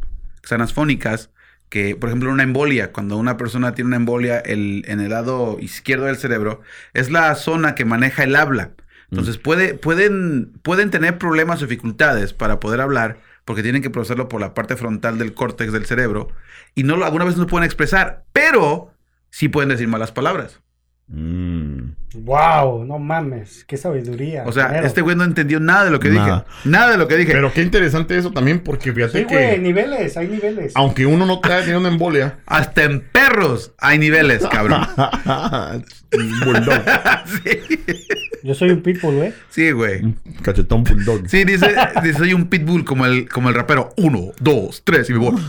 sanas 0.44 0.72
fónicas, 0.72 1.30
que 1.72 1.96
por 1.96 2.10
ejemplo 2.10 2.30
una 2.30 2.42
embolia, 2.42 2.92
cuando 2.92 3.16
una 3.16 3.38
persona 3.38 3.74
tiene 3.74 3.88
una 3.88 3.96
embolia 3.96 4.38
el, 4.40 4.84
en 4.88 5.00
el 5.00 5.08
lado 5.08 5.56
izquierdo 5.58 6.04
del 6.04 6.18
cerebro, 6.18 6.60
es 6.92 7.10
la 7.10 7.34
zona 7.34 7.74
que 7.74 7.86
maneja 7.86 8.24
el 8.24 8.36
habla. 8.36 8.72
Entonces 9.10 9.38
puede, 9.38 9.72
pueden, 9.72 10.52
pueden 10.60 10.90
tener 10.90 11.16
problemas 11.16 11.62
o 11.62 11.66
dificultades 11.66 12.34
para 12.34 12.60
poder 12.60 12.82
hablar 12.82 13.20
porque 13.46 13.62
tienen 13.62 13.80
que 13.80 13.88
procesarlo 13.88 14.28
por 14.28 14.42
la 14.42 14.52
parte 14.52 14.76
frontal 14.76 15.16
del 15.16 15.32
córtex 15.32 15.72
del 15.72 15.86
cerebro 15.86 16.28
y 16.74 16.82
no 16.82 16.98
lo, 16.98 17.06
alguna 17.06 17.24
vez 17.24 17.38
no 17.38 17.46
pueden 17.46 17.64
expresar, 17.64 18.26
pero 18.34 18.92
sí 19.30 19.48
pueden 19.48 19.70
decir 19.70 19.88
malas 19.88 20.12
palabras. 20.12 20.60
Mm. 21.08 21.92
Wow, 22.14 22.84
no 22.84 22.98
mames, 22.98 23.64
qué 23.66 23.76
sabiduría. 23.76 24.44
O 24.46 24.52
sea, 24.52 24.66
primero. 24.66 24.86
este 24.86 25.00
güey 25.00 25.16
no 25.16 25.24
entendió 25.24 25.60
nada 25.60 25.84
de 25.86 25.90
lo 25.90 25.98
que 26.00 26.10
Nada. 26.10 26.44
dije. 26.46 26.68
Nada 26.70 26.92
de 26.92 26.98
lo 26.98 27.08
que 27.08 27.16
dije. 27.16 27.32
Pero 27.32 27.52
qué 27.52 27.62
interesante 27.62 28.16
eso 28.16 28.30
también 28.32 28.60
porque 28.60 28.92
fíjate 28.92 29.20
Sí, 29.20 29.26
que... 29.26 29.34
güey, 29.34 29.58
niveles, 29.58 30.16
hay 30.16 30.28
niveles. 30.28 30.72
aunque 30.74 31.06
uno 31.06 31.24
no 31.26 31.40
te 31.40 31.52
haya 31.52 31.60
tenido 31.62 31.80
una 31.80 31.88
embolia, 31.88 32.38
Hasta 32.46 32.84
en 32.84 33.00
perros 33.00 33.72
hay 33.78 33.98
niveles, 33.98 34.46
cabrón. 34.46 34.86
bulldog, 36.44 36.82
sí, 37.44 37.60
Yo 38.42 38.54
soy 38.54 38.70
un 38.70 38.82
pitbull, 38.82 39.14
güey. 39.16 39.32
sí, 39.48 39.70
güey. 39.70 40.02
un 40.02 40.18
cachetón 40.42 40.84
bulldog. 40.84 41.22
Sí, 41.28 41.44
dice, 41.44 41.74
dice, 42.02 42.18
soy 42.18 42.34
un 42.34 42.46
pitbull 42.48 42.84
como 42.84 43.06
el, 43.06 43.28
como 43.28 43.48
el 43.48 43.54
rapero. 43.54 43.90
Uno, 43.96 44.32
dos, 44.38 44.82
tres 44.84 45.08
y 45.08 45.14
me 45.14 45.18
voy. 45.18 45.40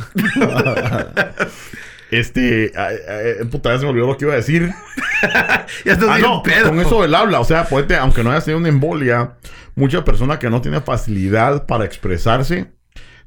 Este, 2.20 2.72
ay, 2.76 2.96
ay, 3.42 3.46
puta, 3.46 3.72
ya 3.74 3.80
se 3.80 3.86
me 3.86 3.92
olvidó 3.92 4.08
lo 4.08 4.18
que 4.18 4.26
iba 4.26 4.34
a 4.34 4.38
decir. 4.38 4.70
ya 5.86 5.94
estás 5.94 6.10
Ah, 6.10 6.16
bien 6.18 6.22
no, 6.22 6.44
pedo. 6.44 6.70
con 6.70 6.80
eso 6.80 7.02
del 7.02 7.16
habla, 7.16 7.40
o 7.40 7.46
sea, 7.46 7.66
puede, 7.66 7.96
aunque 7.96 8.24
no 8.24 8.32
haya 8.32 8.42
tenido 8.42 8.60
una 8.60 8.70
embolia, 8.70 9.34
mucha 9.76 10.04
persona 10.06 10.38
que 10.40 10.50
no 10.50 10.62
tiene 10.62 10.82
facilidad 10.82 11.66
para 11.66 11.86
expresarse, 11.86 12.72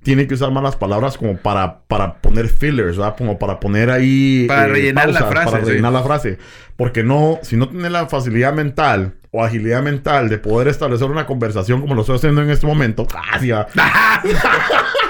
tiene 0.02 0.28
que 0.28 0.34
usar 0.34 0.52
malas 0.52 0.76
palabras 0.76 1.18
como 1.18 1.36
para, 1.36 1.80
para 1.88 2.18
poner 2.18 2.48
fillers, 2.48 2.96
¿verdad? 2.96 3.16
Como 3.18 3.38
para 3.40 3.58
poner 3.58 3.90
ahí... 3.90 4.44
eh, 4.44 4.46
Para 4.48 4.66
rellenar 4.68 5.08
la 5.08 5.24
frase, 5.24 5.50
Para 5.50 5.64
sí. 5.64 5.70
rellenar 5.70 5.92
la 5.92 6.02
frase. 6.04 6.38
Porque 6.76 7.02
no, 7.02 7.40
si 7.42 7.56
no 7.56 7.68
tiene 7.68 7.90
la 7.90 8.06
facilidad 8.06 8.52
mental 8.52 9.14
o 9.32 9.42
agilidad 9.42 9.82
mental 9.82 10.28
de 10.28 10.38
poder 10.38 10.68
establecer 10.68 11.10
una 11.10 11.26
conversación 11.26 11.80
como 11.80 11.94
lo 11.96 12.02
estoy 12.02 12.16
haciendo 12.16 12.40
en 12.42 12.50
este 12.50 12.66
momento, 12.68 13.04
¡ah, 13.16 13.38
sí, 13.40 13.50
ah. 13.52 13.66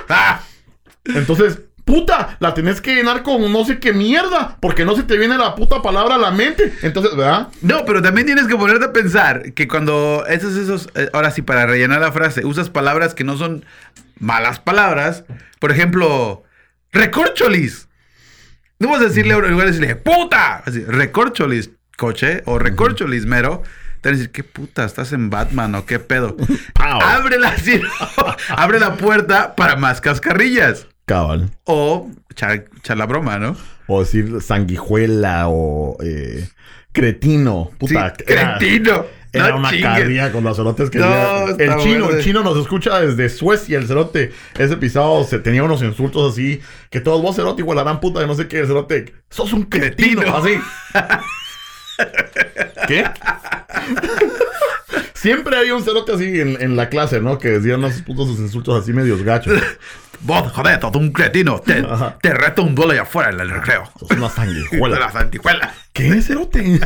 Ah, 0.09 0.41
Entonces, 1.05 1.61
puta, 1.87 2.37
la 2.41 2.53
tenés 2.53 2.81
que 2.81 2.97
llenar 2.97 3.23
con 3.23 3.51
no 3.51 3.65
sé 3.65 3.79
qué 3.79 3.93
mierda, 3.93 4.59
porque 4.61 4.85
no 4.85 4.97
se 4.97 5.05
te 5.05 5.17
viene 5.17 5.39
la 5.39 5.55
puta 5.55 5.81
palabra 5.81 6.17
a 6.17 6.19
la 6.19 6.33
mente. 6.33 6.75
Entonces, 6.83 7.17
¿verdad? 7.17 7.49
No, 7.63 7.85
pero 7.87 8.03
también 8.03 8.27
tienes 8.27 8.49
que 8.49 8.57
ponerte 8.57 8.85
a 8.85 8.93
pensar 8.93 9.55
que 9.55 9.69
cuando 9.69 10.25
esos, 10.29 10.57
esos, 10.57 10.89
eh, 10.97 11.09
ahora 11.13 11.31
sí, 11.31 11.43
para 11.43 11.65
rellenar 11.65 12.01
la 12.01 12.11
frase, 12.11 12.45
usas 12.45 12.71
palabras 12.71 13.15
que 13.15 13.23
no 13.23 13.37
son 13.39 13.65
malas 14.19 14.59
palabras. 14.59 15.25
Por 15.61 15.71
ejemplo, 15.71 16.43
recorcholis. 16.91 17.89
No 18.81 18.91
vas 18.91 19.01
a 19.01 19.05
decirle 19.05 19.35
a 19.35 19.39
uno, 19.39 19.47
en 19.47 19.53
lugar 19.53 19.69
de 19.69 19.73
decirle, 19.73 19.95
puta, 19.95 20.65
así, 20.67 20.85
recorcholis, 20.85 21.71
coche, 21.97 22.43
o 22.47 22.59
recorcholis, 22.59 23.27
mero. 23.27 23.63
Te 24.01 24.09
van 24.09 24.17
a 24.17 24.19
decir, 24.19 24.33
¿qué 24.33 24.43
puta? 24.43 24.85
¿Estás 24.85 25.13
en 25.13 25.31
Batman 25.31 25.77
o 25.77 25.87
qué 25.87 26.01
pedo? 26.01 26.37
Abre 26.75 27.39
la, 27.39 27.55
abre 28.49 28.81
la 28.81 28.97
puerta 28.97 29.55
para 29.55 29.77
más 29.77 30.01
cascarrillas. 30.01 30.89
Cabal. 31.07 31.51
O 31.65 32.11
echar, 32.31 32.65
echar 32.79 32.97
la 32.99 33.07
broma, 33.07 33.39
¿no? 33.39 33.57
O 33.87 34.01
decir 34.01 34.41
sanguijuela 34.43 35.45
o 35.49 35.97
eh, 36.03 36.49
cretino. 36.93 37.71
Puta, 37.79 38.15
Sí, 38.19 38.25
era- 38.27 38.59
cretino. 38.59 39.07
Era 39.33 39.51
No 39.51 39.59
una 39.59 39.71
carrilla 39.83 40.33
con 40.33 40.45
los 40.45 40.57
cerotes 40.57 40.89
que 40.89 40.99
No, 40.99 41.49
El 41.59 41.77
chino, 41.83 42.05
bueno. 42.07 42.11
el 42.19 42.25
chino 42.25 42.43
nos 42.43 42.57
escucha 42.57 43.01
desde 43.01 43.29
Suecia, 43.29 43.77
el 43.79 43.87
cerote. 43.87 44.33
Ese 44.59 44.79
pisado 44.79 45.25
se 45.25 45.39
tenía 45.41 45.63
unos 45.63 45.83
insultos 45.83 46.33
así. 46.33 46.61
Que 46.91 47.01
todos 47.01 47.21
vos, 47.21 47.37
cerote, 47.37 47.61
igual 47.61 47.77
la 47.77 47.83
gran 47.83 48.01
puta 48.01 48.21
de 48.21 48.27
no 48.27 48.35
sé 48.35 48.49
qué, 48.49 48.61
el 48.61 48.67
cerote. 48.67 49.13
Sos 49.29 49.53
un 49.53 49.65
cretino. 49.65 50.23
Cretino. 50.23 50.37
Así. 50.39 50.59
¿Qué? 52.89 53.05
Siempre 55.15 55.57
había 55.59 55.75
un 55.75 55.83
cerote 55.83 56.13
así 56.13 56.41
en, 56.41 56.61
en 56.63 56.77
la 56.77 56.89
clase, 56.89 57.21
¿no? 57.21 57.39
Que 57.39 57.49
decía 57.59 57.77
unos 57.77 58.01
putos 58.03 58.29
insultos 58.39 58.83
así 58.83 58.93
medios 58.95 59.23
gachos. 59.23 59.61
Vos, 60.21 60.53
joder, 60.53 60.81
todo 60.81 60.99
un 60.99 61.13
cretino. 61.13 61.61
Te, 61.61 61.79
Ajá. 61.79 62.19
te 62.21 62.33
reto 62.33 62.63
un 62.63 62.75
duelo 62.75 62.93
allá 62.93 63.03
afuera 63.03 63.31
en 63.31 63.41
el 63.41 63.51
recreo. 63.51 63.85
Sos 63.99 64.11
una 64.11 64.29
sanguijuela. 64.31 64.99
la 64.99 65.13
santijuela. 65.13 65.75
¿Qué, 65.93 66.21
cerote? 66.23 66.81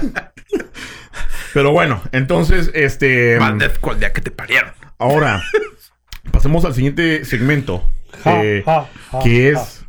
Pero 1.54 1.72
bueno, 1.72 2.02
entonces, 2.12 2.70
este... 2.74 3.38
Maldez 3.38 3.78
el 3.90 3.98
día 3.98 4.12
que 4.12 4.20
te 4.20 4.30
parieron. 4.30 4.72
Ahora, 4.98 5.42
pasemos 6.32 6.64
al 6.64 6.74
siguiente 6.74 7.24
segmento. 7.24 7.84
Ja, 8.22 8.44
eh, 8.44 8.62
ja, 8.64 8.88
ja, 9.10 9.18
que 9.20 9.50
es... 9.50 9.84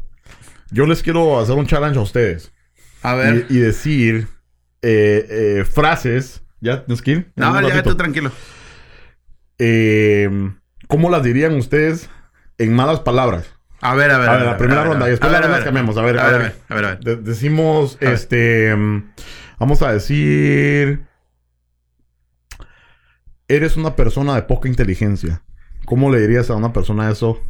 Yo 0.71 0.86
les 0.86 1.04
quiero 1.04 1.39
hacer 1.39 1.56
un 1.56 1.67
challenge 1.67 1.99
a 1.99 2.01
ustedes. 2.01 2.51
A 3.04 3.15
ver. 3.15 3.45
Y, 3.49 3.58
y 3.58 3.60
decir 3.60 4.27
eh, 4.82 5.27
eh, 5.30 5.65
frases... 5.65 6.43
¿Ya 6.63 6.86
tienes 6.86 7.01
que 7.01 7.12
ir? 7.12 7.32
No, 7.36 7.67
ya 7.67 7.82
tú 7.82 7.95
tranquilo. 7.95 8.32
Eh, 9.58 10.30
¿Cómo 10.88 11.10
las 11.10 11.23
dirían 11.23 11.56
ustedes 11.56 12.10
en 12.63 12.74
malas 12.74 13.00
palabras? 13.02 13.45
A 13.82 13.95
ver, 13.95 14.12
a 14.12 14.17
ver. 14.19 14.30
A 14.30 14.36
ver, 14.38 14.45
la 14.45 14.58
primera 14.58 14.84
ronda, 14.84 15.06
a 15.06 15.08
y 15.08 15.12
ver. 15.12 15.19
después 15.19 15.30
A 15.30 15.34
la 15.34 15.39
ver, 15.39 15.43
ronda 15.43 15.56
a 15.56 15.60
ver. 15.60 15.65
cambiamos. 15.65 15.97
A 15.97 16.02
ver, 16.02 16.19
a 16.19 16.24
ver. 16.38 16.56
A 16.69 16.76
ver, 16.76 16.86
a 16.86 16.89
ver. 16.89 17.00
De- 17.00 17.15
decimos, 17.17 17.97
este... 18.00 18.76
Vamos 19.60 19.82
a 19.82 19.91
decir... 19.91 21.06
Eres 23.47 23.76
una 23.78 23.95
persona 23.95 24.36
de 24.36 24.43
poca 24.43 24.67
inteligencia. 24.69 25.41
¿Cómo 25.86 26.10
le 26.12 26.19
dirías 26.21 26.50
a 26.50 26.56
una 26.56 26.71
persona 26.74 27.10
eso 27.12 27.41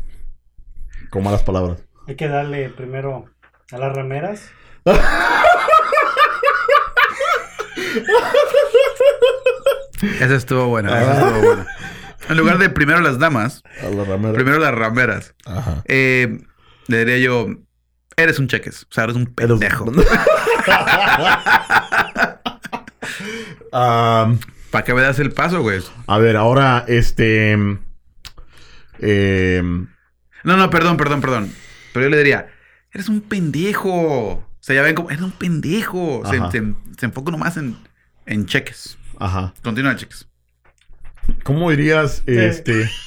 con 1.10 1.24
malas 1.24 1.43
palabras? 1.43 1.84
Hay 2.08 2.15
que 2.15 2.28
darle 2.28 2.69
primero 2.69 3.26
a 3.71 3.78
las 3.78 3.93
rameras. 3.95 4.50
Esa 10.19 10.36
estuvo 10.36 10.67
buena. 10.67 11.02
Esa 11.02 11.13
estuvo 11.13 11.41
buena. 11.41 11.67
En 12.32 12.38
lugar 12.38 12.58
de 12.58 12.70
primero 12.70 13.00
las 13.02 13.20
damas, 13.20 13.63
A 13.82 14.34
primero 14.34 14.58
las 14.60 14.73
rameras. 14.73 15.36
Ajá. 15.46 15.84
Eh, 15.86 16.40
le 16.88 16.98
diría 17.00 17.17
yo, 17.19 17.48
eres 18.17 18.40
un 18.40 18.48
cheques. 18.48 18.84
O 18.84 18.94
sea, 18.94 19.04
eres 19.06 19.15
un 19.15 19.25
pendejo. 19.27 19.92
Ah, 23.73 24.34
¿Para 24.69 24.84
qué 24.86 24.94
me 24.94 25.02
das 25.02 25.19
el 25.19 25.32
paso, 25.32 25.62
güey? 25.62 25.82
a 26.08 26.17
ver, 26.17 26.36
ahora, 26.38 26.84
este... 26.88 27.54
eh, 29.00 29.62
No, 29.63 30.58
no, 30.58 30.69
perdón, 30.69 30.98
perdón, 30.98 31.21
perdón. 31.21 31.54
Pero 31.94 32.06
yo 32.06 32.10
le 32.10 32.17
diría, 32.17 32.48
eres 32.94 33.10
un 33.10 33.21
pendejo. 33.21 33.92
O 34.34 34.46
sea, 34.60 34.75
ya 34.75 34.82
ven 34.82 34.96
como, 34.96 35.10
eres 35.10 35.23
un 35.23 35.32
pendejo. 35.32 36.23
Se, 36.29 36.38
se 36.98 37.06
enfoca 37.06 37.32
nomás 37.32 37.58
en, 37.58 37.77
en 38.25 38.46
cheques. 38.46 38.98
ajá. 39.19 39.54
Continúa, 39.63 39.96
cheques. 39.96 40.27
¿Cómo 41.44 41.69
dirías, 41.72 42.24
este... 42.26 42.90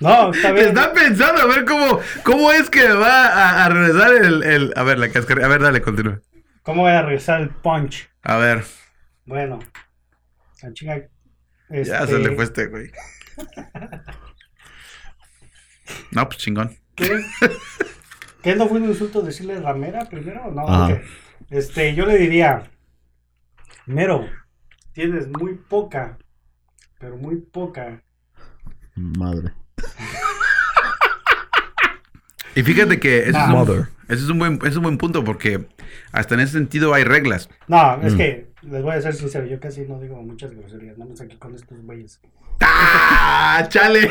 No, 0.00 0.32
está 0.32 0.52
bien. 0.52 0.68
Está 0.68 0.92
pensando 0.92 1.42
a 1.42 1.46
ver 1.46 1.64
cómo, 1.64 1.98
cómo 2.22 2.52
es 2.52 2.70
que 2.70 2.88
va 2.92 3.26
a, 3.26 3.64
a 3.64 3.68
regresar 3.68 4.14
el, 4.14 4.44
el- 4.44 4.72
A 4.76 4.84
ver, 4.84 4.96
la 4.96 5.08
cascarilla. 5.10 5.46
A 5.46 5.48
ver, 5.48 5.60
dale, 5.60 5.82
continúa. 5.82 6.20
¿Cómo 6.62 6.82
voy 6.82 6.92
a 6.92 7.02
regresar 7.02 7.40
el 7.40 7.48
punch? 7.50 8.08
A 8.22 8.36
ver. 8.36 8.62
Bueno, 9.24 9.58
la 10.62 10.72
chica. 10.72 10.98
Ya 10.98 11.06
este, 11.70 12.06
se 12.06 12.18
le 12.20 12.32
fue 12.36 12.44
este, 12.44 12.66
güey. 12.66 12.92
No, 16.10 16.26
pues 16.28 16.38
chingón. 16.38 16.76
¿Qué? 16.94 17.20
¿Qué 18.42 18.54
no 18.54 18.68
fue 18.68 18.78
un 18.78 18.88
insulto 18.88 19.22
decirle 19.22 19.60
ramera 19.60 20.04
primero? 20.08 20.50
No, 20.50 20.64
ok. 20.64 21.00
Este, 21.50 21.94
yo 21.94 22.06
le 22.06 22.16
diría, 22.18 22.70
Mero, 23.86 24.28
tienes 24.92 25.28
muy 25.28 25.54
poca, 25.54 26.18
pero 26.98 27.16
muy 27.16 27.36
poca. 27.36 28.02
Madre. 28.94 29.52
Y 32.54 32.62
fíjate 32.62 32.98
que 32.98 33.20
ese, 33.20 33.30
es 33.30 33.36
un, 33.36 33.50
Mother. 33.50 33.86
ese 34.08 34.24
es 34.24 34.28
un 34.30 34.38
buen, 34.38 34.54
ese 34.56 34.68
es 34.70 34.76
un 34.76 34.82
buen 34.82 34.98
punto 34.98 35.22
porque 35.24 35.68
hasta 36.12 36.34
en 36.34 36.40
ese 36.40 36.52
sentido 36.54 36.92
hay 36.94 37.04
reglas. 37.04 37.48
No, 37.68 38.00
es 38.02 38.14
Mm. 38.14 38.16
que 38.16 38.48
les 38.62 38.82
voy 38.82 38.94
a 38.96 39.00
ser 39.02 39.14
sincero, 39.14 39.46
yo 39.46 39.60
casi 39.60 39.82
no 39.82 40.00
digo 40.00 40.20
muchas 40.22 40.50
groserías, 40.52 40.98
nada 40.98 41.10
más 41.10 41.20
aquí 41.20 41.36
con 41.36 41.54
estos 41.54 41.80
güeyes. 41.82 42.20
¡Ah! 42.60 43.64
¡Chale! 43.68 44.10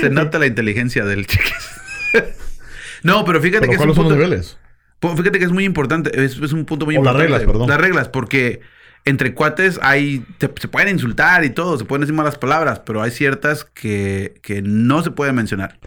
Se 0.00 0.10
nota 0.10 0.38
la 0.38 0.46
inteligencia 0.46 1.04
del 1.06 1.26
chiquis. 1.26 1.70
no, 3.02 3.24
pero 3.24 3.40
fíjate 3.40 3.66
¿Pero 3.66 3.70
que 3.70 3.76
es 3.76 3.80
un 3.80 3.86
cuáles 3.86 3.96
son 3.96 4.04
los 4.04 4.12
punto, 4.12 4.14
niveles? 4.14 4.58
Pu- 5.00 5.16
Fíjate 5.16 5.38
que 5.38 5.44
es 5.46 5.52
muy 5.52 5.64
importante, 5.64 6.10
es, 6.24 6.36
es 6.38 6.52
un 6.52 6.66
punto 6.66 6.84
muy 6.84 6.96
O 6.96 7.02
las 7.02 7.12
importante. 7.12 7.22
reglas, 7.32 7.50
perdón. 7.50 7.68
Las 7.70 7.80
reglas, 7.80 8.08
porque 8.10 8.60
entre 9.04 9.34
cuates 9.34 9.78
hay, 9.82 10.24
te- 10.38 10.52
se 10.60 10.68
pueden 10.68 10.88
insultar 10.88 11.44
y 11.44 11.50
todo, 11.50 11.78
se 11.78 11.84
pueden 11.84 12.02
decir 12.02 12.14
malas 12.14 12.38
palabras, 12.38 12.80
pero 12.80 13.02
hay 13.02 13.10
ciertas 13.10 13.64
que, 13.64 14.34
que 14.42 14.62
no 14.62 15.02
se 15.02 15.10
pueden 15.10 15.34
mencionar. 15.34 15.78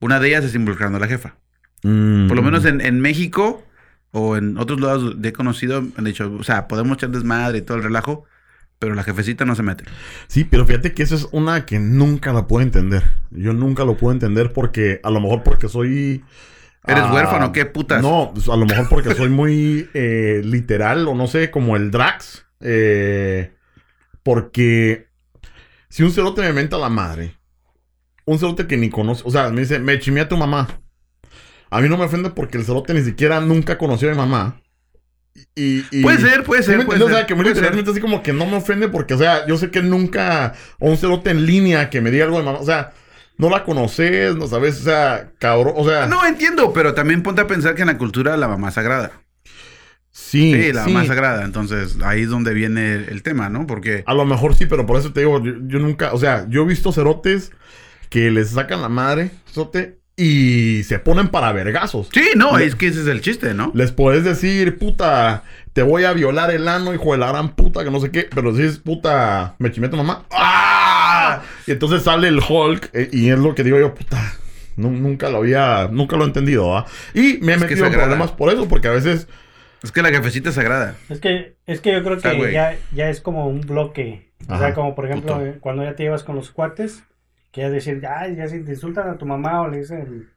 Una 0.00 0.20
de 0.20 0.28
ellas 0.28 0.44
es 0.44 0.54
involucrando 0.54 0.98
a 0.98 1.00
la 1.00 1.08
jefa. 1.08 1.36
Mm. 1.82 2.28
Por 2.28 2.36
lo 2.36 2.42
menos 2.42 2.64
en, 2.64 2.80
en 2.80 3.00
México 3.00 3.64
o 4.10 4.36
en 4.36 4.58
otros 4.58 4.80
lados 4.80 5.16
he 5.22 5.32
conocido, 5.32 5.84
han 5.96 6.04
dicho, 6.04 6.32
o 6.38 6.42
sea, 6.42 6.66
podemos 6.68 6.96
echar 6.96 7.10
desmadre 7.10 7.58
y 7.58 7.62
todo 7.62 7.76
el 7.76 7.82
relajo, 7.84 8.24
pero 8.78 8.94
la 8.94 9.02
jefecita 9.02 9.44
no 9.44 9.54
se 9.54 9.62
mete. 9.62 9.84
Sí, 10.28 10.44
pero 10.44 10.64
fíjate 10.64 10.94
que 10.94 11.02
esa 11.02 11.14
es 11.14 11.28
una 11.32 11.66
que 11.66 11.78
nunca 11.78 12.32
la 12.32 12.46
puedo 12.46 12.62
entender. 12.62 13.02
Yo 13.30 13.52
nunca 13.52 13.84
lo 13.84 13.96
puedo 13.96 14.12
entender 14.12 14.52
porque, 14.52 15.00
a 15.02 15.10
lo 15.10 15.20
mejor 15.20 15.42
porque 15.42 15.68
soy... 15.68 16.24
¿Eres 16.86 17.04
ah, 17.04 17.12
huérfano? 17.12 17.52
¿Qué 17.52 17.66
putas? 17.66 18.02
No, 18.02 18.30
pues, 18.32 18.48
a 18.48 18.56
lo 18.56 18.64
mejor 18.64 18.88
porque 18.88 19.14
soy 19.14 19.28
muy 19.28 19.90
eh, 19.94 20.40
literal 20.44 21.06
o 21.06 21.14
no 21.14 21.26
sé, 21.26 21.50
como 21.50 21.76
el 21.76 21.90
Drax. 21.90 22.46
Eh, 22.60 23.52
porque 24.22 25.08
si 25.88 26.02
un 26.02 26.12
cerote 26.12 26.42
me 26.42 26.52
menta 26.52 26.78
la 26.78 26.88
madre, 26.88 27.38
un 28.26 28.38
cerote 28.38 28.66
que 28.66 28.76
ni 28.76 28.90
conoce, 28.90 29.22
o 29.26 29.30
sea, 29.30 29.50
me 29.50 29.60
dice, 29.62 29.78
me 29.78 29.98
chimé 29.98 30.20
a 30.22 30.28
tu 30.28 30.36
mamá. 30.36 30.68
A 31.70 31.80
mí 31.80 31.88
no 31.88 31.98
me 31.98 32.04
ofende 32.04 32.30
porque 32.30 32.58
el 32.58 32.64
cerote 32.64 32.94
ni 32.94 33.02
siquiera 33.02 33.40
nunca 33.40 33.76
conoció 33.78 34.08
a 34.08 34.12
mi 34.12 34.18
mamá. 34.18 34.60
Y, 35.54 35.84
y- 35.92 36.02
Puede 36.02 36.18
ser, 36.18 36.42
puede 36.42 36.62
¿Sí 36.62 36.66
ser, 36.70 36.84
puede 36.86 36.98
entiendes? 36.98 37.02
O 37.02 37.08
ser, 37.08 37.16
sea, 37.18 37.26
que 37.26 37.34
muy 37.34 37.44
ser. 37.44 37.54
literalmente 37.54 37.90
así 37.92 38.00
como 38.00 38.22
que 38.22 38.32
no 38.32 38.46
me 38.46 38.56
ofende 38.56 38.88
porque, 38.88 39.14
o 39.14 39.18
sea, 39.18 39.46
yo 39.46 39.56
sé 39.56 39.70
que 39.70 39.82
nunca, 39.82 40.54
un 40.80 40.96
cerote 40.96 41.30
en 41.30 41.46
línea 41.46 41.90
que 41.90 42.00
me 42.00 42.10
diga 42.10 42.24
algo 42.24 42.38
de 42.38 42.44
mamá, 42.44 42.58
o 42.58 42.64
sea, 42.66 42.92
no 43.36 43.48
la 43.50 43.64
conoces, 43.64 44.34
no 44.34 44.48
sabes, 44.48 44.80
o 44.80 44.84
sea, 44.84 45.32
cabrón, 45.38 45.74
o 45.76 45.86
sea, 45.88 46.06
No 46.06 46.26
entiendo, 46.26 46.72
pero 46.72 46.94
también 46.94 47.22
ponte 47.22 47.40
a 47.42 47.46
pensar 47.46 47.74
que 47.76 47.82
en 47.82 47.88
la 47.88 47.98
cultura 47.98 48.36
la 48.36 48.48
mamá 48.48 48.68
es 48.68 48.74
sagrada. 48.74 49.12
Sí, 50.18 50.52
Sí, 50.54 50.72
la 50.72 50.84
sí. 50.84 50.96
es 50.96 51.06
sagrada. 51.06 51.44
Entonces 51.44 51.96
ahí 52.04 52.22
es 52.22 52.28
donde 52.30 52.54
viene 52.54 52.94
el, 52.94 53.08
el 53.08 53.22
tema, 53.22 53.48
¿no? 53.48 53.66
Porque 53.66 54.02
A 54.06 54.14
lo 54.14 54.24
mejor 54.24 54.54
sí, 54.54 54.66
pero 54.66 54.84
por 54.86 54.98
eso 54.98 55.12
te 55.12 55.20
digo, 55.20 55.42
yo, 55.42 55.52
yo 55.66 55.78
nunca, 55.78 56.12
o 56.12 56.18
sea, 56.18 56.46
yo 56.48 56.62
he 56.62 56.66
visto 56.66 56.92
cerotes 56.92 57.52
que 58.10 58.30
les 58.30 58.50
sacan 58.50 58.80
la 58.82 58.88
madre, 58.88 59.30
cerote, 59.52 59.98
y 60.16 60.82
se 60.84 60.98
ponen 60.98 61.28
para 61.28 61.52
vergazos. 61.52 62.08
sí, 62.12 62.30
no, 62.36 62.58
Le- 62.58 62.64
es 62.66 62.74
que 62.74 62.88
ese 62.88 63.02
es 63.02 63.06
el 63.06 63.20
chiste, 63.20 63.54
¿no? 63.54 63.70
Les 63.74 63.92
puedes 63.92 64.24
decir, 64.24 64.76
puta, 64.78 65.44
te 65.72 65.82
voy 65.82 66.04
a 66.04 66.12
violar 66.12 66.50
el 66.50 66.66
ano, 66.66 66.92
hijo 66.92 67.12
de 67.12 67.18
la 67.18 67.28
gran 67.28 67.54
puta, 67.54 67.84
que 67.84 67.90
no 67.92 68.00
sé 68.00 68.10
qué, 68.10 68.28
pero 68.34 68.54
si 68.56 68.62
es 68.62 68.78
puta, 68.78 69.54
me 69.58 69.70
tu 69.70 69.96
mamá. 69.96 70.24
¡Ah! 70.32 71.42
Y 71.66 71.70
entonces 71.70 72.02
sale 72.02 72.26
el 72.28 72.40
Hulk, 72.40 72.90
eh, 72.94 73.08
y 73.12 73.28
es 73.28 73.38
lo 73.38 73.54
que 73.54 73.62
digo 73.62 73.78
yo, 73.78 73.94
puta. 73.94 74.34
nu- 74.76 74.90
nunca 74.90 75.28
lo 75.28 75.38
había, 75.38 75.88
nunca 75.92 76.16
lo 76.16 76.24
he 76.24 76.26
entendido, 76.26 76.76
¿ah? 76.76 76.86
Y 77.14 77.38
me 77.40 77.52
he 77.52 77.54
Es 77.56 77.60
metido 77.60 77.86
en 77.86 77.92
problemas 77.92 78.32
por 78.32 78.52
eso, 78.52 78.66
porque 78.68 78.88
a 78.88 78.92
veces, 78.92 79.28
Es 79.82 79.92
que 79.92 80.02
la 80.02 80.10
jefecita 80.10 80.48
es 80.48 80.54
sagrada. 80.54 80.96
Es 81.08 81.20
que, 81.20 81.56
es 81.66 81.80
que 81.80 81.92
yo 81.92 82.02
creo 82.02 82.18
que 82.18 82.52
ya, 82.52 82.76
ya 82.92 83.08
es 83.08 83.20
como 83.20 83.46
un 83.46 83.60
bloque. 83.60 84.32
O 84.48 84.58
sea, 84.58 84.74
como 84.74 84.94
por 84.94 85.06
ejemplo, 85.06 85.34
puto. 85.34 85.46
eh, 85.46 85.58
cuando 85.60 85.84
ya 85.84 85.94
te 85.94 86.04
llevas 86.04 86.24
con 86.24 86.36
los 86.36 86.50
cuates, 86.50 87.04
que 87.52 87.62
ya 87.62 87.70
decir, 87.70 88.04
ay, 88.06 88.36
ya 88.36 88.48
si 88.48 88.62
te 88.62 88.72
insultan 88.72 89.08
a 89.08 89.18
tu 89.18 89.26
mamá 89.26 89.62
o 89.62 89.68
le 89.68 89.78
dicen 89.78 90.30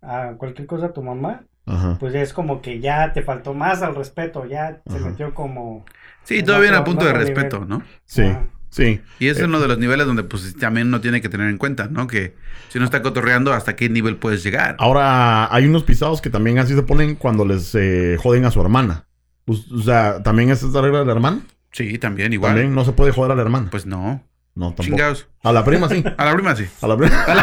a 0.00 0.32
cualquier 0.36 0.66
cosa 0.66 0.86
a 0.86 0.92
tu 0.92 1.02
mamá, 1.02 1.44
ajá. 1.66 1.96
pues 1.98 2.12
ya 2.12 2.20
es 2.20 2.32
como 2.32 2.60
que 2.62 2.80
ya 2.80 3.12
te 3.12 3.22
faltó 3.22 3.54
más 3.54 3.82
al 3.82 3.94
respeto, 3.94 4.46
ya 4.46 4.80
se 4.86 4.98
metió 4.98 5.34
como... 5.34 5.84
Sí, 6.24 6.42
todavía 6.42 6.70
en 6.70 6.74
a 6.76 6.84
punto 6.84 7.04
de 7.04 7.12
respeto, 7.12 7.60
nivel. 7.60 7.78
¿no? 7.78 7.82
Sí, 8.04 8.22
Ajá. 8.22 8.46
Sí. 8.72 9.00
Y 9.20 9.28
ese 9.28 9.40
Eh. 9.40 9.42
es 9.42 9.48
uno 9.48 9.60
de 9.60 9.68
los 9.68 9.78
niveles 9.78 10.06
donde 10.08 10.24
pues 10.24 10.56
también 10.56 10.88
uno 10.88 11.00
tiene 11.00 11.20
que 11.20 11.28
tener 11.28 11.48
en 11.48 11.58
cuenta, 11.58 11.86
¿no? 11.88 12.08
Que 12.08 12.34
si 12.70 12.78
uno 12.78 12.84
está 12.86 13.00
cotorreando, 13.02 13.52
¿hasta 13.52 13.76
qué 13.76 13.88
nivel 13.88 14.16
puedes 14.16 14.42
llegar? 14.42 14.74
Ahora, 14.80 15.54
hay 15.54 15.66
unos 15.66 15.84
pisados 15.84 16.20
que 16.20 16.30
también 16.30 16.58
así 16.58 16.74
se 16.74 16.82
ponen 16.82 17.14
cuando 17.14 17.44
les 17.44 17.72
eh, 17.76 18.16
joden 18.20 18.44
a 18.46 18.50
su 18.50 18.60
hermana. 18.60 19.04
O 19.46 19.52
o 19.52 19.80
sea, 19.82 20.22
¿también 20.24 20.50
esa 20.50 20.66
es 20.66 20.72
la 20.72 20.80
regla 20.80 20.98
de 21.00 21.04
la 21.06 21.12
hermana? 21.12 21.40
Sí, 21.70 21.96
también, 21.98 22.32
igual. 22.32 22.52
También 22.54 22.74
no 22.74 22.84
se 22.84 22.92
puede 22.92 23.12
joder 23.12 23.32
a 23.32 23.34
la 23.36 23.42
hermana. 23.42 23.68
Pues 23.70 23.86
no. 23.86 24.22
no, 24.54 24.66
tampoco. 24.68 24.82
Chingados. 24.84 25.28
A 25.42 25.52
la 25.52 25.64
prima 25.64 25.88
sí. 25.88 26.02
A 26.18 26.24
la 26.24 26.34
prima 26.34 26.56
sí. 26.56 26.66
A 26.80 26.86
la 26.88 26.96
prima. 26.96 27.24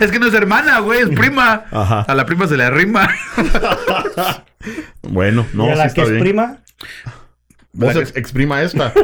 Es 0.00 0.10
que 0.10 0.18
no 0.18 0.26
es 0.26 0.34
hermana, 0.34 0.80
güey, 0.80 1.00
es 1.02 1.10
prima. 1.10 1.64
Ajá. 1.70 2.00
A 2.00 2.14
la 2.16 2.26
prima 2.26 2.48
se 2.48 2.56
le 2.56 2.64
arrima. 2.64 3.08
Bueno, 5.02 5.44
no, 5.54 5.66
y 5.66 5.70
a 5.70 5.72
sí 5.72 5.78
la 5.78 5.84
está 5.86 5.94
que 5.94 6.02
es 6.02 6.10
bien. 6.10 6.22
prima, 6.22 6.58
Vos 7.72 7.96
ex- 7.96 8.16
exprima 8.16 8.62
esta. 8.62 8.92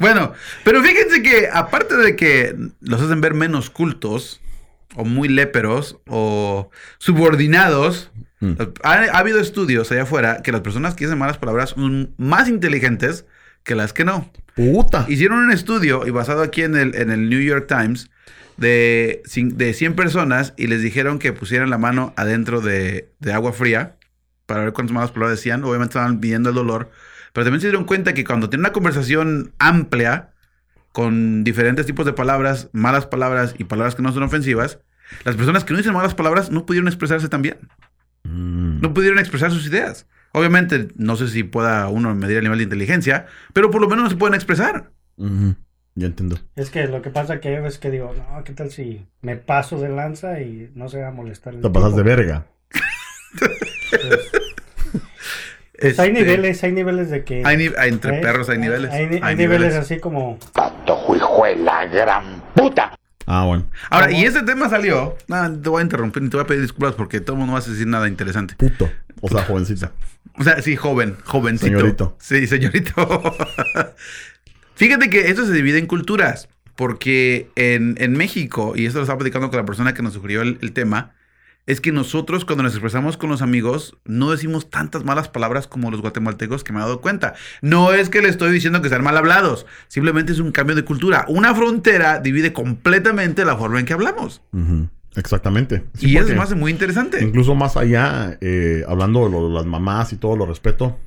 Bueno, 0.00 0.32
pero 0.64 0.82
fíjense 0.82 1.22
que 1.22 1.48
aparte 1.52 1.96
de 1.96 2.16
que 2.16 2.54
los 2.80 3.00
hacen 3.00 3.20
ver 3.20 3.32
menos 3.34 3.70
cultos, 3.70 4.40
o 4.96 5.04
muy 5.04 5.28
léperos, 5.28 5.98
o 6.08 6.70
subordinados, 6.98 8.10
Mm. 8.40 8.54
ha, 8.82 8.92
ha 8.92 9.18
habido 9.20 9.38
estudios 9.40 9.90
allá 9.90 10.02
afuera 10.02 10.42
que 10.42 10.52
las 10.52 10.60
personas 10.60 10.94
que 10.94 11.04
dicen 11.04 11.18
malas 11.18 11.38
palabras 11.38 11.70
son 11.70 12.12
más 12.18 12.48
inteligentes 12.48 13.24
que 13.62 13.74
las 13.74 13.92
que 13.94 14.04
no. 14.04 14.30
Puta. 14.54 15.06
Hicieron 15.08 15.38
un 15.38 15.50
estudio, 15.52 16.06
y 16.06 16.10
basado 16.10 16.42
aquí 16.42 16.62
en 16.62 16.76
el, 16.76 16.94
en 16.96 17.10
el 17.10 17.30
New 17.30 17.40
York 17.40 17.66
Times, 17.68 18.10
de, 18.58 19.22
de 19.34 19.72
100 19.72 19.94
personas 19.94 20.52
y 20.58 20.66
les 20.66 20.82
dijeron 20.82 21.18
que 21.20 21.32
pusieran 21.32 21.70
la 21.70 21.78
mano 21.78 22.12
adentro 22.16 22.60
de, 22.60 23.08
de 23.20 23.32
agua 23.32 23.52
fría 23.54 23.94
para 24.46 24.64
ver 24.64 24.72
cuántas 24.72 24.94
malas 24.94 25.10
palabras 25.10 25.38
decían. 25.38 25.64
Obviamente 25.64 25.92
estaban 25.92 26.20
midiendo 26.20 26.50
el 26.50 26.54
dolor, 26.54 26.90
pero 27.32 27.44
también 27.44 27.60
se 27.60 27.68
dieron 27.68 27.84
cuenta 27.84 28.14
que 28.14 28.24
cuando 28.24 28.48
tienen 28.50 28.64
una 28.66 28.72
conversación 28.72 29.52
amplia 29.58 30.30
con 30.92 31.42
diferentes 31.44 31.86
tipos 31.86 32.06
de 32.06 32.12
palabras, 32.12 32.68
malas 32.72 33.06
palabras 33.06 33.54
y 33.58 33.64
palabras 33.64 33.94
que 33.94 34.02
no 34.02 34.12
son 34.12 34.22
ofensivas, 34.22 34.78
las 35.24 35.36
personas 35.36 35.64
que 35.64 35.72
no 35.72 35.78
dicen 35.78 35.92
malas 35.92 36.14
palabras 36.14 36.50
no 36.50 36.66
pudieron 36.66 36.88
expresarse 36.88 37.28
tan 37.28 37.42
bien. 37.42 37.58
Mm. 38.24 38.80
No 38.80 38.94
pudieron 38.94 39.18
expresar 39.18 39.50
sus 39.50 39.66
ideas. 39.66 40.06
Obviamente, 40.32 40.88
no 40.96 41.16
sé 41.16 41.28
si 41.28 41.44
pueda 41.44 41.88
uno 41.88 42.14
medir 42.14 42.38
el 42.38 42.44
nivel 42.44 42.58
de 42.58 42.64
inteligencia, 42.64 43.26
pero 43.52 43.70
por 43.70 43.80
lo 43.80 43.88
menos 43.88 44.04
no 44.04 44.10
se 44.10 44.16
pueden 44.16 44.34
expresar. 44.34 44.90
Ujú. 45.16 45.56
Ya 45.96 46.08
entiendo. 46.08 46.38
es 46.56 46.70
que 46.70 46.88
lo 46.88 47.02
que 47.02 47.10
pasa 47.10 47.38
que 47.38 47.60
veces 47.60 47.78
que 47.78 47.90
digo, 47.90 48.12
no, 48.16 48.42
¿qué 48.42 48.52
tal 48.52 48.72
si 48.72 49.06
me 49.20 49.36
paso 49.36 49.78
de 49.78 49.88
lanza 49.88 50.40
y 50.40 50.72
no 50.74 50.88
se 50.88 51.00
va 51.00 51.08
a 51.08 51.12
molestar? 51.12 51.54
el 51.54 51.60
Te 51.60 51.70
pasas 51.70 51.90
tipo? 51.90 51.98
de 51.98 52.02
verga. 52.02 52.46
Pues 55.80 55.98
hay 55.98 56.08
Este, 56.10 56.12
niveles, 56.22 56.62
hay 56.64 56.72
niveles 56.72 57.10
de 57.10 57.24
que... 57.24 57.42
Hay 57.44 57.56
ni- 57.56 57.70
hay- 57.76 57.88
entre 57.90 58.18
¿eh? 58.18 58.20
perros 58.22 58.48
hay 58.48 58.58
niveles. 58.58 58.90
Hay, 58.92 59.06
ni- 59.06 59.20
hay 59.22 59.36
niveles 59.36 59.74
así 59.74 59.98
como... 59.98 60.38
Patojo, 60.52 61.16
hijo 61.16 61.44
de 61.44 61.56
la 61.56 61.86
gran 61.86 62.42
puta. 62.54 62.96
Ah, 63.26 63.44
bueno. 63.44 63.66
Ahora, 63.90 64.06
¿Cómo? 64.06 64.18
y 64.18 64.24
ese 64.24 64.42
tema 64.42 64.68
salió. 64.68 65.16
No, 65.28 65.60
te 65.60 65.68
voy 65.68 65.80
a 65.80 65.82
interrumpir 65.82 66.22
y 66.22 66.28
te 66.28 66.36
voy 66.36 66.44
a 66.44 66.46
pedir 66.46 66.62
disculpas 66.62 66.94
porque 66.94 67.20
todo 67.20 67.32
el 67.34 67.38
mundo 67.38 67.52
no 67.54 67.58
va 67.58 67.64
a 67.64 67.68
decir 67.68 67.86
nada 67.86 68.06
interesante. 68.08 68.54
Puto. 68.56 68.88
O 69.20 69.28
sea, 69.28 69.42
jovencita. 69.42 69.92
O 70.38 70.44
sea, 70.44 70.60
sí, 70.62 70.76
joven, 70.76 71.16
jovencito. 71.24 71.66
Señorito. 71.78 72.16
Sí, 72.20 72.46
señorito. 72.46 73.22
Fíjate 74.76 75.10
que 75.10 75.28
esto 75.30 75.44
se 75.46 75.52
divide 75.52 75.78
en 75.78 75.86
culturas. 75.86 76.48
Porque 76.76 77.50
en, 77.54 77.94
en 78.00 78.14
México, 78.14 78.72
y 78.74 78.86
esto 78.86 78.98
lo 78.98 79.04
estaba 79.04 79.18
platicando 79.18 79.48
con 79.48 79.58
la 79.58 79.64
persona 79.64 79.94
que 79.94 80.02
nos 80.02 80.12
sugirió 80.14 80.42
el, 80.42 80.58
el 80.60 80.72
tema, 80.72 81.12
es 81.66 81.80
que 81.80 81.92
nosotros 81.92 82.44
cuando 82.44 82.62
nos 82.62 82.72
expresamos 82.72 83.16
con 83.16 83.30
los 83.30 83.42
amigos 83.42 83.96
no 84.04 84.30
decimos 84.30 84.68
tantas 84.68 85.04
malas 85.04 85.28
palabras 85.28 85.66
como 85.66 85.90
los 85.90 86.00
guatemaltecos 86.00 86.62
que 86.62 86.72
me 86.72 86.78
he 86.78 86.82
dado 86.82 87.00
cuenta. 87.00 87.34
No 87.62 87.92
es 87.92 88.10
que 88.10 88.20
le 88.20 88.28
estoy 88.28 88.52
diciendo 88.52 88.82
que 88.82 88.88
sean 88.88 89.02
mal 89.02 89.16
hablados, 89.16 89.66
simplemente 89.88 90.32
es 90.32 90.40
un 90.40 90.52
cambio 90.52 90.76
de 90.76 90.84
cultura. 90.84 91.24
Una 91.28 91.54
frontera 91.54 92.20
divide 92.20 92.52
completamente 92.52 93.44
la 93.44 93.56
forma 93.56 93.80
en 93.80 93.86
que 93.86 93.94
hablamos. 93.94 94.42
Exactamente. 95.16 95.84
Sí, 95.94 96.10
y 96.10 96.16
eso 96.16 96.28
es 96.28 96.36
más 96.36 96.54
muy 96.54 96.70
interesante. 96.70 97.22
Incluso 97.22 97.54
más 97.54 97.76
allá, 97.76 98.36
eh, 98.40 98.84
hablando 98.86 99.24
de 99.24 99.30
lo 99.30 99.48
de 99.48 99.54
las 99.54 99.64
mamás 99.64 100.12
y 100.12 100.16
todo 100.16 100.36
lo 100.36 100.46
respeto, 100.46 100.98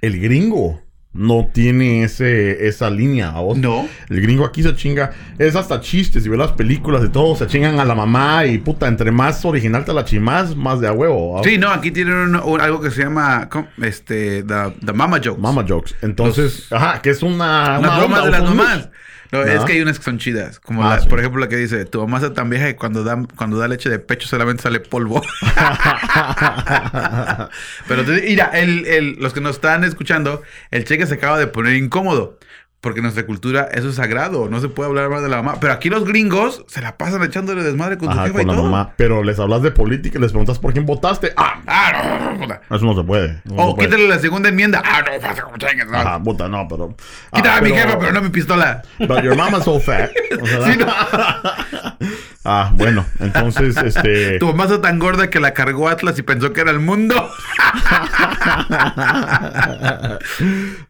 el 0.00 0.20
gringo 0.20 0.82
no 1.12 1.48
tiene 1.52 2.04
ese, 2.04 2.68
esa 2.68 2.90
línea. 2.90 3.30
¿a 3.30 3.40
vos? 3.40 3.58
No. 3.58 3.88
El 4.08 4.20
gringo 4.20 4.44
aquí 4.44 4.62
se 4.62 4.74
chinga. 4.76 5.10
Es 5.38 5.56
hasta 5.56 5.80
chistes. 5.80 6.22
Si 6.22 6.28
ves 6.28 6.38
las 6.38 6.52
películas 6.52 7.02
y 7.04 7.08
todo, 7.08 7.34
se 7.34 7.46
chingan 7.46 7.80
a 7.80 7.84
la 7.84 7.94
mamá. 7.94 8.44
Y 8.46 8.58
puta, 8.58 8.86
entre 8.86 9.10
más 9.10 9.44
original 9.44 9.84
te 9.84 9.92
la 9.92 10.04
chimas, 10.04 10.54
más 10.54 10.80
de 10.80 10.88
a 10.88 10.92
huevo. 10.92 11.40
Sí, 11.42 11.58
no, 11.58 11.70
aquí 11.70 11.90
tienen 11.90 12.14
un- 12.14 12.36
un- 12.36 12.60
algo 12.60 12.80
que 12.80 12.90
se 12.90 13.02
llama 13.02 13.48
este 13.82 14.42
the, 14.44 14.74
the 14.84 14.92
mama 14.92 15.18
jokes. 15.22 15.40
Mama 15.40 15.64
jokes. 15.68 15.94
Entonces, 16.02 16.70
ajá, 16.72 17.00
que 17.02 17.10
es 17.10 17.22
una. 17.22 17.78
Una 17.78 17.98
bromas 17.98 18.20
onda, 18.20 18.24
de 18.24 18.30
las 18.30 18.42
mamás. 18.42 18.88
No, 19.30 19.42
es 19.42 19.62
que 19.64 19.72
hay 19.74 19.80
unas 19.82 19.98
que 19.98 20.04
son 20.04 20.18
chidas. 20.18 20.58
Como 20.60 20.82
Ah, 20.84 20.96
la- 20.96 21.00
sí. 21.02 21.08
por 21.08 21.18
ejemplo 21.20 21.40
la 21.40 21.48
que 21.48 21.56
dice, 21.56 21.84
tu 21.84 22.00
mamá 22.00 22.16
está 22.18 22.32
tan 22.32 22.48
vieja 22.48 22.66
que 22.66 22.76
cuando 22.76 23.04
da, 23.04 23.22
cuando 23.36 23.58
da 23.58 23.68
leche 23.68 23.90
de 23.90 23.98
pecho 23.98 24.26
solamente 24.26 24.62
sale 24.62 24.80
polvo. 24.80 25.20
Pero 27.88 28.04
mira, 28.04 28.50
el, 28.54 28.86
el- 28.86 29.16
los 29.20 29.32
que 29.32 29.40
nos 29.40 29.56
están 29.56 29.84
escuchando, 29.84 30.42
el 30.70 30.84
cheque 30.84 31.06
se 31.06 31.14
acaba 31.14 31.38
de 31.38 31.46
poner 31.46 31.74
incómodo. 31.74 32.37
Porque 32.80 33.00
en 33.00 33.02
nuestra 33.04 33.26
cultura 33.26 33.68
eso 33.72 33.88
es 33.88 33.96
sagrado, 33.96 34.48
no 34.48 34.60
se 34.60 34.68
puede 34.68 34.88
hablar 34.88 35.10
más 35.10 35.20
de 35.20 35.28
la 35.28 35.38
mamá. 35.42 35.58
Pero 35.60 35.72
aquí 35.72 35.90
los 35.90 36.04
gringos 36.04 36.64
se 36.68 36.80
la 36.80 36.96
pasan 36.96 37.24
echándole 37.24 37.64
desmadre 37.64 37.98
con 37.98 38.06
su 38.12 38.12
Ajá, 38.18 38.28
jefa 38.28 38.42
y 38.42 38.44
con 38.46 38.54
la 38.54 38.60
todo. 38.62 38.70
mamá. 38.70 38.92
Pero 38.96 39.24
les 39.24 39.38
hablas 39.40 39.62
de 39.62 39.72
política 39.72 40.16
y 40.18 40.20
les 40.20 40.30
preguntas 40.30 40.60
por 40.60 40.72
quién 40.72 40.86
votaste. 40.86 41.32
¡Ah! 41.36 41.60
Ah, 41.66 42.30
no, 42.38 42.46
no. 42.46 42.54
Eso 42.76 42.84
no 42.86 42.94
se 42.94 43.02
puede. 43.02 43.42
O 43.56 43.76
quítale 43.76 44.06
la 44.06 44.20
segunda 44.20 44.48
enmienda. 44.50 44.80
Ah, 44.84 45.02
no, 45.02 45.20
pasa 45.20 45.42
como 45.42 45.56
chingues, 45.58 45.88
no. 45.90 45.98
Ajá, 45.98 46.22
puta, 46.22 46.48
no, 46.48 46.68
pero. 46.68 46.94
Quítale 47.34 47.48
Ah, 47.54 47.58
a 47.58 47.60
mi 47.62 47.70
jefa, 47.72 47.98
pero 47.98 48.12
no 48.12 48.20
mi 48.22 48.28
pistola. 48.30 48.82
But 49.00 49.22
your 49.24 49.36
mama's 49.36 49.64
so 49.64 49.80
fat. 49.80 50.10
O 50.40 50.46
sea, 50.46 50.62
Sí, 50.72 50.78
no. 50.78 50.86
Ah, 52.44 52.70
bueno, 52.74 53.04
entonces, 53.18 53.76
este. 53.76 54.38
Tu 54.38 54.46
mamá 54.46 54.64
está 54.64 54.80
tan 54.80 54.98
gorda 55.00 55.28
que 55.28 55.38
la 55.40 55.52
cargó 55.52 55.88
Atlas 55.88 56.18
y 56.18 56.22
pensó 56.22 56.52
que 56.52 56.60
era 56.62 56.70
el 56.70 56.78
mundo. 56.78 57.14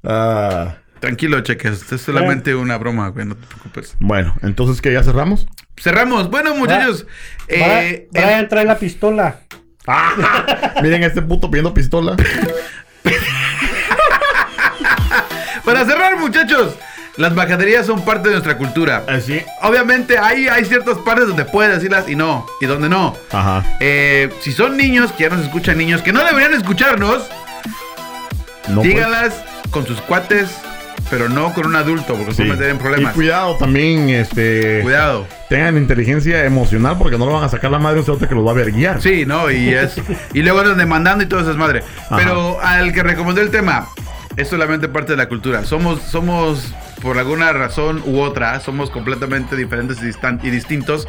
Ah, 0.05 0.75
Tranquilo, 1.01 1.41
cheques. 1.41 1.91
Es 1.93 2.01
solamente 2.03 2.55
una 2.55 2.77
broma, 2.79 3.09
güey. 3.09 3.25
No 3.27 3.37
te 3.37 3.47
preocupes. 3.47 3.95
bueno, 4.01 4.35
entonces, 4.43 4.81
¿qué? 4.83 4.93
¿Ya 4.93 5.03
cerramos? 5.03 5.47
Cerramos. 5.81 6.29
Bueno, 6.31 6.55
muchachos. 6.55 7.07
eh, 7.47 8.09
Brian, 8.11 8.27
Brian 8.27 8.49
trae 8.49 8.65
la 8.65 8.79
pistola. 8.79 9.41
Miren 10.83 11.03
a 11.05 11.07
este 11.07 11.23
puto 11.23 11.49
pidiendo 11.51 11.73
pistola. 11.73 12.17
para 15.65 15.85
cerrar, 15.85 16.17
muchachos. 16.19 16.75
Las 17.17 17.35
bajaderías 17.35 17.85
son 17.87 18.05
parte 18.05 18.29
de 18.29 18.35
nuestra 18.37 18.57
cultura. 18.57 19.03
Así. 19.09 19.43
Obviamente 19.63 20.19
hay, 20.19 20.47
hay 20.47 20.65
ciertas 20.65 20.99
partes 20.99 21.27
donde 21.27 21.45
puedes 21.45 21.75
decirlas 21.75 22.09
y 22.09 22.15
no. 22.15 22.47
Y 22.61 22.67
donde 22.67 22.89
no. 22.89 23.17
Ajá. 23.33 23.65
Eh, 23.81 24.31
si 24.41 24.53
son 24.53 24.77
niños, 24.77 25.11
que 25.13 25.25
ya 25.25 25.31
nos 25.31 25.41
escuchan 25.45 25.79
niños, 25.79 26.01
que 26.03 26.13
no 26.13 26.23
deberían 26.25 26.55
escucharnos, 26.55 27.29
No, 28.69 28.77
pues. 28.77 28.89
díganlas 28.89 29.35
con 29.71 29.85
sus 29.85 30.01
cuates, 30.03 30.49
pero 31.11 31.29
no 31.29 31.53
con 31.55 31.67
un 31.67 31.77
adulto, 31.77 32.15
porque 32.15 32.35
se 32.35 32.45
Sí. 32.45 32.49
meter 32.49 32.71
en 32.71 32.79
problemas. 32.79 33.13
Y 33.13 33.15
cuidado 33.15 33.57
también, 33.57 34.09
este. 34.11 34.81
Cuidado. 34.83 35.27
Tengan 35.49 35.77
inteligencia 35.77 36.45
emocional 36.45 36.97
porque 36.99 37.19
no 37.19 37.27
lo 37.27 37.33
van 37.33 37.45
a 37.45 37.49
sacar 37.49 37.71
la 37.71 37.79
madre 37.79 38.01
un 38.01 38.05
cerote 38.05 38.29
que 38.29 38.35
los 38.35 38.47
va 38.47 38.51
a 38.51 38.55
ver 38.55 38.73
guiar. 38.73 39.01
Sí, 39.01 39.25
no, 39.27 39.51
y 39.51 39.71
es. 39.71 39.97
y 40.35 40.43
luego 40.43 40.61
andan 40.61 40.79
demandando 40.79 41.25
y 41.25 41.27
todo 41.27 41.41
eso 41.41 41.51
es 41.51 41.57
madre. 41.57 41.83
Pero 42.11 42.61
al 42.61 42.93
que 42.93 43.03
recomendó 43.03 43.41
el 43.41 43.51
tema, 43.51 43.89
es 44.39 44.49
solamente 44.49 44.89
parte 44.89 45.13
de 45.13 45.17
la 45.17 45.29
cultura. 45.29 45.65
Somos, 45.65 46.01
somos, 46.01 46.73
por 47.03 47.19
alguna 47.19 47.53
razón 47.53 48.03
u 48.07 48.21
otra, 48.21 48.61
somos 48.61 48.89
completamente 48.89 49.57
diferentes 49.57 49.99
y, 50.01 50.51
distintos. 50.51 51.09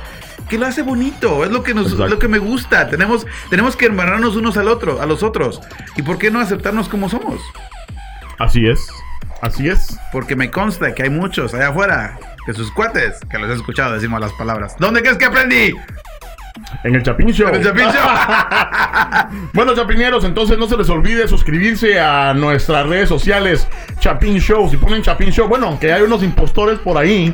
Que 0.49 0.57
lo 0.57 0.65
hace 0.65 0.81
bonito, 0.81 1.43
es 1.43 1.51
lo 1.51 1.61
que 1.61 1.75
nos, 1.75 1.91
lo 1.91 2.17
que 2.17 2.27
me 2.27 2.39
gusta. 2.39 2.89
Tenemos, 2.89 3.27
tenemos 3.51 3.75
que 3.75 3.85
hermanarnos 3.85 4.35
unos 4.35 4.57
al 4.57 4.67
otro, 4.67 4.99
a 4.99 5.05
los 5.05 5.21
otros. 5.21 5.61
¿Y 5.95 6.01
por 6.01 6.17
qué 6.17 6.31
no 6.31 6.39
aceptarnos 6.39 6.89
como 6.89 7.07
somos? 7.07 7.39
Así 8.39 8.65
es. 8.65 8.79
Así 9.41 9.69
es. 9.69 9.97
Porque 10.11 10.35
me 10.35 10.51
consta 10.51 10.93
que 10.93 11.03
hay 11.03 11.09
muchos 11.09 11.53
allá 11.53 11.69
afuera, 11.69 12.19
de 12.47 12.53
sus 12.53 12.71
cuates, 12.71 13.19
que 13.29 13.37
los 13.37 13.49
he 13.49 13.53
escuchado 13.53 13.93
decir 13.93 14.09
malas 14.09 14.33
palabras. 14.33 14.75
¿Dónde 14.79 15.01
crees 15.01 15.17
que 15.17 15.25
aprendí? 15.25 15.75
En 16.83 16.95
el 16.95 17.03
Chapín 17.03 17.31
Show. 17.31 17.49
En 17.49 17.55
el 17.55 17.63
Show. 17.63 17.93
Bueno, 19.53 19.75
chapineros, 19.75 20.23
entonces 20.23 20.57
no 20.57 20.67
se 20.67 20.77
les 20.77 20.89
olvide 20.89 21.27
suscribirse 21.27 21.99
a 21.99 22.33
nuestras 22.33 22.87
redes 22.87 23.09
sociales 23.09 23.67
Chapín 23.99 24.39
Show. 24.39 24.69
Si 24.69 24.77
ponen 24.77 25.01
Chapín 25.01 25.31
Show, 25.31 25.47
bueno, 25.47 25.67
aunque 25.67 25.91
hay 25.91 26.01
unos 26.01 26.23
impostores 26.23 26.79
por 26.79 26.97
ahí 26.97 27.33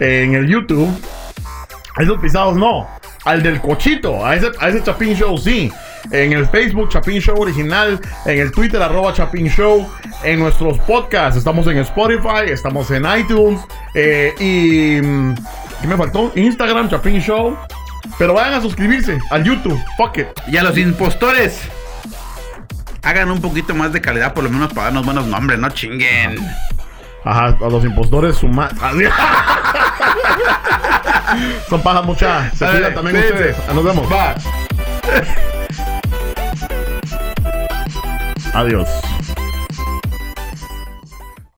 eh, 0.00 0.22
en 0.24 0.34
el 0.34 0.46
YouTube, 0.46 0.90
a 1.96 2.02
esos 2.02 2.18
pisados 2.20 2.56
no. 2.56 2.88
Al 3.24 3.42
del 3.42 3.60
cochito, 3.60 4.24
a 4.24 4.34
ese, 4.36 4.50
a 4.58 4.68
ese 4.68 4.82
Chapín 4.82 5.14
Show 5.14 5.36
sí. 5.38 5.72
En 6.10 6.32
el 6.32 6.46
Facebook 6.48 6.90
Chapín 6.90 7.20
Show 7.20 7.40
original, 7.40 8.00
en 8.26 8.38
el 8.38 8.52
Twitter 8.52 8.80
arroba 8.80 9.12
Chapín 9.12 9.48
Show, 9.48 9.88
en 10.22 10.38
nuestros 10.38 10.78
podcasts, 10.80 11.38
estamos 11.38 11.66
en 11.66 11.78
Spotify, 11.78 12.48
estamos 12.48 12.90
en 12.90 13.04
iTunes 13.18 13.60
eh, 13.94 14.34
y... 14.38 15.00
mm, 15.04 15.34
¿Qué 15.80 15.88
me 15.88 15.96
faltó? 15.96 16.32
Instagram 16.34 16.88
Chapín 16.88 17.20
Show. 17.20 17.56
Pero 18.18 18.32
vayan 18.34 18.54
a 18.54 18.60
suscribirse 18.60 19.18
al 19.30 19.44
YouTube. 19.44 19.78
Fuck 19.96 20.18
it. 20.18 20.28
Y 20.46 20.56
a 20.56 20.62
los 20.62 20.78
impostores. 20.78 21.60
Hagan 23.02 23.30
un 23.30 23.40
poquito 23.42 23.74
más 23.74 23.92
de 23.92 24.00
calidad, 24.00 24.32
por 24.32 24.44
lo 24.44 24.50
menos 24.50 24.72
para 24.72 24.84
darnos 24.84 25.04
buenos 25.04 25.26
nombres, 25.26 25.58
no 25.58 25.68
chinguen. 25.70 26.38
Ajá, 27.24 27.56
a 27.60 27.68
los 27.68 27.84
impostores 27.84 28.36
suma... 28.36 28.70
Son 31.68 31.82
paja 31.82 32.00
mucha. 32.02 32.50
Se 32.54 32.64
también 32.64 33.16
ustedes. 33.16 33.56
Nos 33.74 33.84
vemos. 33.84 34.10
Va. 34.10 34.34
Adiós. 38.54 39.13